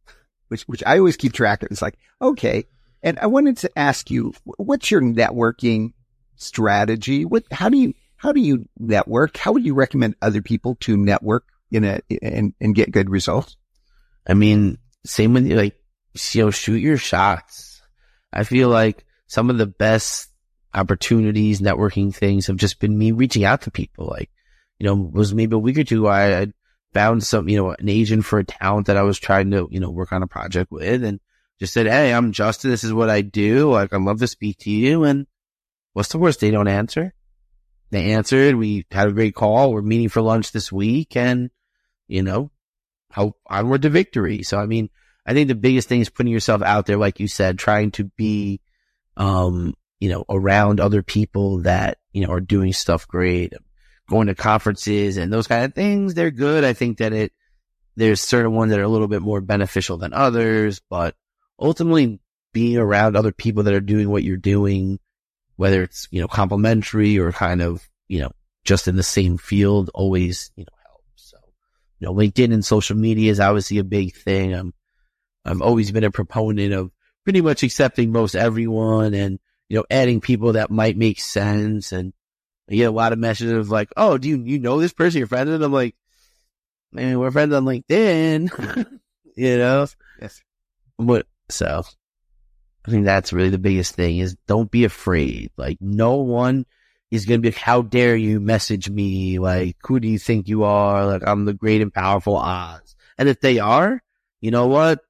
which, 0.48 0.62
which 0.62 0.82
I 0.84 0.98
always 0.98 1.16
keep 1.16 1.32
track 1.32 1.62
of. 1.62 1.70
It's 1.70 1.82
like, 1.82 1.98
okay. 2.20 2.64
And 3.02 3.18
I 3.20 3.26
wanted 3.26 3.58
to 3.58 3.78
ask 3.78 4.10
you, 4.10 4.34
what's 4.44 4.90
your 4.90 5.00
networking 5.00 5.92
strategy? 6.36 7.24
What, 7.24 7.44
how 7.50 7.68
do 7.68 7.78
you, 7.78 7.94
how 8.16 8.32
do 8.32 8.40
you 8.40 8.68
network? 8.78 9.36
How 9.36 9.52
would 9.52 9.64
you 9.64 9.74
recommend 9.74 10.16
other 10.20 10.42
people 10.42 10.76
to 10.80 10.96
network 10.96 11.44
in 11.70 11.84
a, 11.84 12.00
and, 12.20 12.54
and 12.60 12.74
get 12.74 12.90
good 12.90 13.08
results? 13.08 13.56
I 14.26 14.34
mean, 14.34 14.78
same 15.04 15.32
with 15.32 15.50
like, 15.50 15.76
you 16.32 16.44
know, 16.44 16.50
shoot 16.50 16.78
your 16.78 16.96
shots. 16.96 17.80
I 18.32 18.44
feel 18.44 18.68
like 18.68 19.04
some 19.28 19.50
of 19.50 19.58
the 19.58 19.66
best 19.66 20.28
opportunities, 20.74 21.60
networking 21.60 22.14
things 22.14 22.48
have 22.48 22.56
just 22.56 22.80
been 22.80 22.98
me 22.98 23.12
reaching 23.12 23.44
out 23.44 23.62
to 23.62 23.70
people. 23.70 24.06
Like, 24.06 24.30
you 24.78 24.86
know, 24.86 24.94
was 24.94 25.32
maybe 25.32 25.54
a 25.54 25.58
week 25.58 25.78
or 25.78 25.84
two 25.84 26.08
I, 26.08 26.48
found 26.92 27.22
some, 27.22 27.48
you 27.48 27.56
know, 27.56 27.70
an 27.70 27.88
agent 27.88 28.24
for 28.24 28.38
a 28.38 28.44
talent 28.44 28.86
that 28.86 28.96
I 28.96 29.02
was 29.02 29.18
trying 29.18 29.50
to, 29.50 29.68
you 29.70 29.80
know, 29.80 29.90
work 29.90 30.12
on 30.12 30.22
a 30.22 30.26
project 30.26 30.70
with 30.70 31.04
and 31.04 31.20
just 31.58 31.72
said, 31.72 31.86
Hey, 31.86 32.12
I'm 32.12 32.32
Justin. 32.32 32.70
This 32.70 32.84
is 32.84 32.92
what 32.92 33.10
I 33.10 33.20
do. 33.20 33.70
Like, 33.70 33.92
I'd 33.92 34.00
love 34.00 34.20
to 34.20 34.26
speak 34.26 34.58
to 34.60 34.70
you. 34.70 35.04
And 35.04 35.26
what's 35.92 36.08
the 36.10 36.18
worst? 36.18 36.40
They 36.40 36.50
don't 36.50 36.68
answer. 36.68 37.14
They 37.90 38.12
answered. 38.12 38.54
We 38.54 38.86
had 38.90 39.08
a 39.08 39.12
great 39.12 39.34
call. 39.34 39.72
We're 39.72 39.82
meeting 39.82 40.08
for 40.08 40.22
lunch 40.22 40.52
this 40.52 40.72
week 40.72 41.16
and, 41.16 41.50
you 42.06 42.22
know, 42.22 42.50
how 43.10 43.34
onward 43.46 43.82
to 43.82 43.90
victory. 43.90 44.42
So, 44.42 44.58
I 44.58 44.66
mean, 44.66 44.90
I 45.26 45.34
think 45.34 45.48
the 45.48 45.54
biggest 45.54 45.88
thing 45.88 46.00
is 46.00 46.10
putting 46.10 46.32
yourself 46.32 46.62
out 46.62 46.86
there, 46.86 46.96
like 46.96 47.20
you 47.20 47.28
said, 47.28 47.58
trying 47.58 47.90
to 47.92 48.04
be, 48.04 48.60
um, 49.18 49.74
you 50.00 50.08
know, 50.08 50.24
around 50.30 50.80
other 50.80 51.02
people 51.02 51.58
that, 51.62 51.98
you 52.12 52.24
know, 52.24 52.32
are 52.32 52.40
doing 52.40 52.72
stuff 52.72 53.06
great, 53.06 53.52
going 54.08 54.28
to 54.28 54.34
conferences 54.34 55.16
and 55.16 55.32
those 55.32 55.48
kind 55.48 55.64
of 55.64 55.74
things. 55.74 56.14
They're 56.14 56.30
good. 56.30 56.64
I 56.64 56.72
think 56.72 56.98
that 56.98 57.12
it, 57.12 57.32
there's 57.96 58.20
certain 58.20 58.52
ones 58.52 58.70
that 58.70 58.78
are 58.78 58.84
a 58.84 58.88
little 58.88 59.08
bit 59.08 59.22
more 59.22 59.40
beneficial 59.40 59.98
than 59.98 60.14
others, 60.14 60.80
but 60.88 61.16
ultimately 61.58 62.20
being 62.52 62.78
around 62.78 63.16
other 63.16 63.32
people 63.32 63.64
that 63.64 63.74
are 63.74 63.80
doing 63.80 64.08
what 64.08 64.22
you're 64.22 64.36
doing, 64.36 65.00
whether 65.56 65.82
it's, 65.82 66.06
you 66.12 66.20
know, 66.20 66.28
complementary 66.28 67.18
or 67.18 67.32
kind 67.32 67.60
of, 67.60 67.86
you 68.06 68.20
know, 68.20 68.30
just 68.64 68.86
in 68.86 68.94
the 68.94 69.02
same 69.02 69.36
field 69.36 69.90
always, 69.94 70.52
you 70.54 70.64
know, 70.64 70.76
helps. 70.86 71.30
So, 71.30 71.38
you 71.98 72.06
know, 72.06 72.14
LinkedIn 72.14 72.54
and 72.54 72.64
social 72.64 72.96
media 72.96 73.32
is 73.32 73.40
obviously 73.40 73.78
a 73.78 73.84
big 73.84 74.14
thing. 74.14 74.54
I'm 74.54 74.72
I've 75.44 75.62
always 75.62 75.90
been 75.90 76.04
a 76.04 76.10
proponent 76.10 76.72
of 76.72 76.92
pretty 77.28 77.42
much 77.42 77.62
accepting 77.62 78.10
most 78.10 78.34
everyone 78.34 79.12
and, 79.12 79.38
you 79.68 79.76
know, 79.76 79.84
adding 79.90 80.18
people 80.18 80.54
that 80.54 80.70
might 80.70 80.96
make 80.96 81.20
sense. 81.20 81.92
And 81.92 82.14
I 82.70 82.74
get 82.76 82.84
a 82.84 82.90
lot 82.90 83.12
of 83.12 83.18
messages 83.18 83.52
of 83.52 83.68
like, 83.68 83.90
Oh, 83.98 84.16
do 84.16 84.30
you, 84.30 84.38
you 84.38 84.58
know 84.58 84.80
this 84.80 84.94
person, 84.94 85.18
your 85.18 85.26
friend? 85.26 85.50
And 85.50 85.62
I'm 85.62 85.70
like, 85.70 85.94
man, 86.90 87.18
we're 87.18 87.30
friends 87.30 87.52
on 87.52 87.66
LinkedIn, 87.66 88.98
you 89.36 89.58
know? 89.58 89.86
Yes. 90.22 90.42
But 90.98 91.26
so 91.50 91.82
I 92.86 92.90
think 92.90 93.04
that's 93.04 93.34
really 93.34 93.50
the 93.50 93.58
biggest 93.58 93.94
thing 93.94 94.16
is 94.20 94.34
don't 94.46 94.70
be 94.70 94.84
afraid. 94.84 95.50
Like 95.58 95.76
no 95.82 96.14
one 96.14 96.64
is 97.10 97.26
going 97.26 97.40
to 97.40 97.42
be 97.42 97.54
like, 97.54 97.60
how 97.60 97.82
dare 97.82 98.16
you 98.16 98.40
message 98.40 98.88
me? 98.88 99.38
Like, 99.38 99.76
who 99.86 100.00
do 100.00 100.08
you 100.08 100.18
think 100.18 100.48
you 100.48 100.64
are? 100.64 101.04
Like, 101.04 101.24
I'm 101.26 101.44
the 101.44 101.52
great 101.52 101.82
and 101.82 101.92
powerful 101.92 102.36
Oz. 102.36 102.96
And 103.18 103.28
if 103.28 103.38
they 103.42 103.58
are, 103.58 104.02
you 104.40 104.50
know 104.50 104.66
what? 104.68 105.00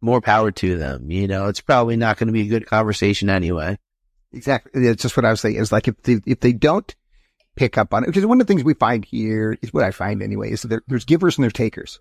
More 0.00 0.20
power 0.20 0.50
to 0.50 0.78
them. 0.78 1.10
You 1.10 1.26
know, 1.26 1.48
it's 1.48 1.60
probably 1.60 1.96
not 1.96 2.18
going 2.18 2.28
to 2.28 2.32
be 2.32 2.42
a 2.42 2.48
good 2.48 2.66
conversation 2.66 3.30
anyway. 3.30 3.78
Exactly. 4.32 4.86
It's 4.86 5.02
just 5.02 5.16
what 5.16 5.24
I 5.24 5.30
was 5.30 5.40
saying 5.40 5.56
is 5.56 5.72
like 5.72 5.88
if 5.88 6.00
they, 6.02 6.20
if 6.26 6.40
they 6.40 6.52
don't 6.52 6.94
pick 7.54 7.78
up 7.78 7.94
on 7.94 8.04
it, 8.04 8.06
because 8.06 8.26
one 8.26 8.40
of 8.40 8.46
the 8.46 8.52
things 8.52 8.64
we 8.64 8.74
find 8.74 9.04
here 9.04 9.56
is 9.62 9.72
what 9.72 9.84
I 9.84 9.90
find 9.90 10.22
anyway 10.22 10.50
is 10.50 10.62
that 10.62 10.82
there's 10.86 11.04
givers 11.04 11.38
and 11.38 11.44
there's 11.44 11.52
takers 11.52 12.00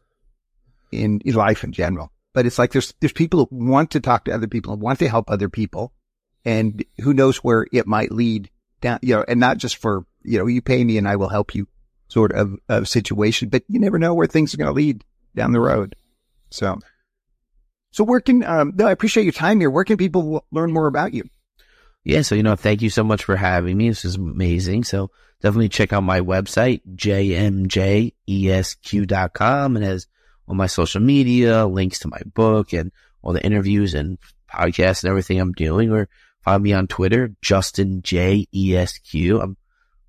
in, 0.91 1.21
in 1.23 1.33
life 1.33 1.63
in 1.63 1.71
general. 1.71 2.11
But 2.33 2.45
it's 2.45 2.59
like 2.59 2.73
there's, 2.73 2.93
there's 2.99 3.13
people 3.13 3.47
who 3.49 3.65
want 3.69 3.91
to 3.91 4.01
talk 4.01 4.25
to 4.25 4.33
other 4.33 4.47
people 4.47 4.73
and 4.73 4.81
want 4.81 4.99
to 4.99 5.07
help 5.07 5.31
other 5.31 5.47
people. 5.49 5.93
And 6.43 6.83
who 7.01 7.13
knows 7.13 7.37
where 7.37 7.65
it 7.71 7.87
might 7.87 8.11
lead 8.11 8.49
down, 8.81 8.99
you 9.01 9.15
know, 9.15 9.25
and 9.27 9.39
not 9.39 9.57
just 9.57 9.77
for, 9.77 10.05
you 10.23 10.37
know, 10.37 10.45
you 10.45 10.61
pay 10.61 10.83
me 10.83 10.97
and 10.97 11.07
I 11.07 11.15
will 11.15 11.29
help 11.29 11.55
you 11.55 11.67
sort 12.07 12.33
of, 12.33 12.55
of 12.67 12.87
situation, 12.89 13.49
but 13.49 13.63
you 13.67 13.79
never 13.79 13.97
know 13.97 14.13
where 14.13 14.27
things 14.27 14.53
are 14.53 14.57
going 14.57 14.67
to 14.67 14.73
lead 14.73 15.03
down 15.35 15.53
the 15.53 15.59
road. 15.61 15.95
So 16.49 16.79
so 17.95 18.03
where 18.03 18.19
can, 18.19 18.43
um, 18.43 18.73
no, 18.75 18.87
I 18.87 18.91
appreciate 18.91 19.23
your 19.23 19.31
time 19.31 19.61
here. 19.61 19.69
Where 19.69 19.85
can 19.85 19.95
people 19.95 20.45
learn 20.51 20.73
more 20.73 20.87
about 20.87 21.13
you? 21.13 21.23
Yeah. 22.03 22.23
So, 22.23 22.35
you 22.35 22.43
know, 22.43 22.57
thank 22.57 22.81
you 22.81 22.89
so 22.89 23.05
much 23.05 23.23
for 23.23 23.37
having 23.37 23.77
me. 23.77 23.87
This 23.87 24.03
is 24.03 24.17
amazing. 24.17 24.83
So 24.83 25.11
definitely 25.41 25.69
check 25.69 25.93
out 25.93 26.03
my 26.03 26.19
website, 26.19 26.81
jmjesq.com 26.93 28.11
and 29.77 29.85
has 29.85 30.07
all 30.45 30.55
my 30.55 30.67
social 30.67 30.99
media, 30.99 31.65
links 31.65 31.99
to 31.99 32.09
my 32.09 32.19
book 32.33 32.73
and 32.73 32.91
all 33.21 33.31
the 33.31 33.45
interviews 33.45 33.93
and 33.93 34.17
podcasts 34.53 35.03
and 35.03 35.09
everything 35.09 35.39
I'm 35.39 35.53
doing 35.53 35.89
or 35.89 36.09
find 36.41 36.61
me 36.61 36.73
on 36.73 36.87
Twitter, 36.87 37.33
Justin 37.41 38.01
J 38.01 38.45
E 38.53 38.75
S 38.75 38.97
Q. 38.97 39.39
I'm 39.39 39.55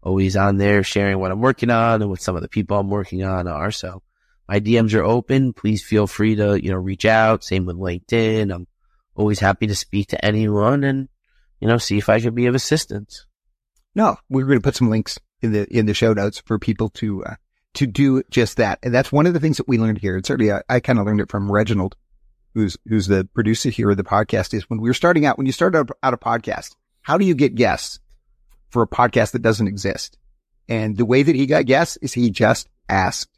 always 0.03 0.37
on 0.37 0.57
there 0.57 0.83
sharing 0.83 1.21
what 1.21 1.31
I'm 1.31 1.41
working 1.41 1.71
on 1.71 2.03
and 2.03 2.11
what 2.11 2.21
some 2.21 2.35
of 2.35 2.43
the 2.43 2.49
people 2.49 2.81
I'm 2.81 2.91
working 2.91 3.23
on 3.23 3.47
are. 3.47 3.71
So 3.71 4.03
my 4.49 4.61
DMs 4.61 4.95
are 4.95 5.03
open. 5.03 5.53
Please 5.53 5.83
feel 5.83 6.07
free 6.07 6.37
to, 6.37 6.63
you 6.63 6.71
know, 6.71 6.77
reach 6.77 7.05
out. 7.05 7.45
Same 7.45 7.67
with 7.67 7.77
LinkedIn. 7.77 8.55
I'm 8.55 8.67
always 9.15 9.41
happy 9.41 9.67
to 9.67 9.75
speak 9.75 10.09
to 10.09 10.25
anyone 10.25 10.85
and, 10.85 11.09
you 11.61 11.69
know, 11.69 11.79
see 11.79 11.99
if 11.99 12.09
I 12.09 12.21
could 12.21 12.35
be 12.35 12.47
of 12.47 12.55
assistance. 12.55 13.27
No, 13.95 14.17
we're 14.29 14.47
going 14.47 14.59
to 14.59 14.63
put 14.63 14.77
some 14.77 14.91
links 14.91 15.19
in 15.43 15.53
the, 15.53 15.67
in 15.77 15.87
the 15.87 15.95
show 15.95 16.13
notes 16.13 16.43
for 16.47 16.59
people 16.59 16.91
to, 16.91 17.25
uh, 17.25 17.35
to 17.75 17.87
do 17.87 18.23
just 18.31 18.59
that. 18.59 18.79
And 18.83 18.95
that's 18.95 19.11
one 19.11 19.27
of 19.27 19.35
the 19.35 19.41
things 19.41 19.57
that 19.57 19.69
we 19.69 19.79
learned 19.79 19.99
here. 19.99 20.17
And 20.17 20.25
certainly 20.25 20.53
I, 20.53 20.63
I 20.69 20.81
kind 20.81 20.99
of 20.99 21.07
learned 21.07 21.21
it 21.21 21.31
from 21.31 21.51
Reginald, 21.51 21.97
who's, 22.55 22.77
who's 22.87 23.07
the 23.07 23.29
producer 23.35 23.71
here 23.71 23.91
of 23.91 23.97
the 23.97 24.05
podcast 24.05 24.55
is 24.55 24.69
when 24.71 24.81
we 24.81 24.89
were 24.89 24.95
starting 24.95 25.27
out, 25.27 25.39
when 25.39 25.47
you 25.47 25.53
start 25.53 25.75
out, 25.75 25.91
out 26.03 26.15
a 26.15 26.19
podcast, 26.19 26.77
how 27.03 27.19
do 27.19 27.25
you 27.25 27.35
get 27.35 27.55
guests 27.55 27.99
for 28.71 28.83
a 28.83 28.89
podcast 28.89 29.33
that 29.33 29.43
doesn't 29.43 29.69
exist? 29.69 30.19
And 30.69 30.97
the 30.97 31.05
way 31.05 31.23
that 31.23 31.37
he 31.37 31.47
got 31.47 31.67
guests 31.67 31.97
is 31.99 32.13
he 32.13 32.31
just 32.31 32.69
asked 32.89 33.36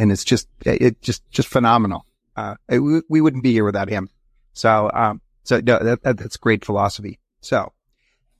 and 0.00 0.10
it's 0.10 0.24
just 0.24 0.48
it 0.64 1.02
just 1.02 1.30
just 1.30 1.48
phenomenal. 1.48 2.06
Uh, 2.34 2.54
it, 2.70 2.80
we 3.08 3.20
wouldn't 3.20 3.42
be 3.42 3.52
here 3.52 3.64
without 3.66 3.90
him. 3.90 4.08
So 4.54 4.90
um, 4.94 5.20
so 5.42 5.60
no, 5.60 5.78
that, 5.78 6.02
that, 6.02 6.16
that's 6.16 6.38
great 6.38 6.64
philosophy. 6.64 7.18
So 7.42 7.72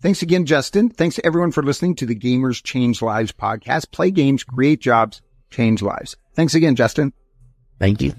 thanks 0.00 0.22
again, 0.22 0.46
Justin. 0.46 0.88
Thanks 0.88 1.16
to 1.16 1.26
everyone 1.26 1.52
for 1.52 1.62
listening 1.62 1.96
to 1.96 2.06
the 2.06 2.18
Gamers 2.18 2.62
Change 2.62 3.02
Lives 3.02 3.32
podcast. 3.32 3.90
Play 3.92 4.11
games, 4.11 4.42
create 4.42 4.80
jobs, 4.80 5.20
change 5.50 5.82
lives. 5.82 6.16
Thanks 6.34 6.54
again, 6.54 6.76
Justin. 6.76 7.12
Thank 7.78 8.00
you. 8.00 8.14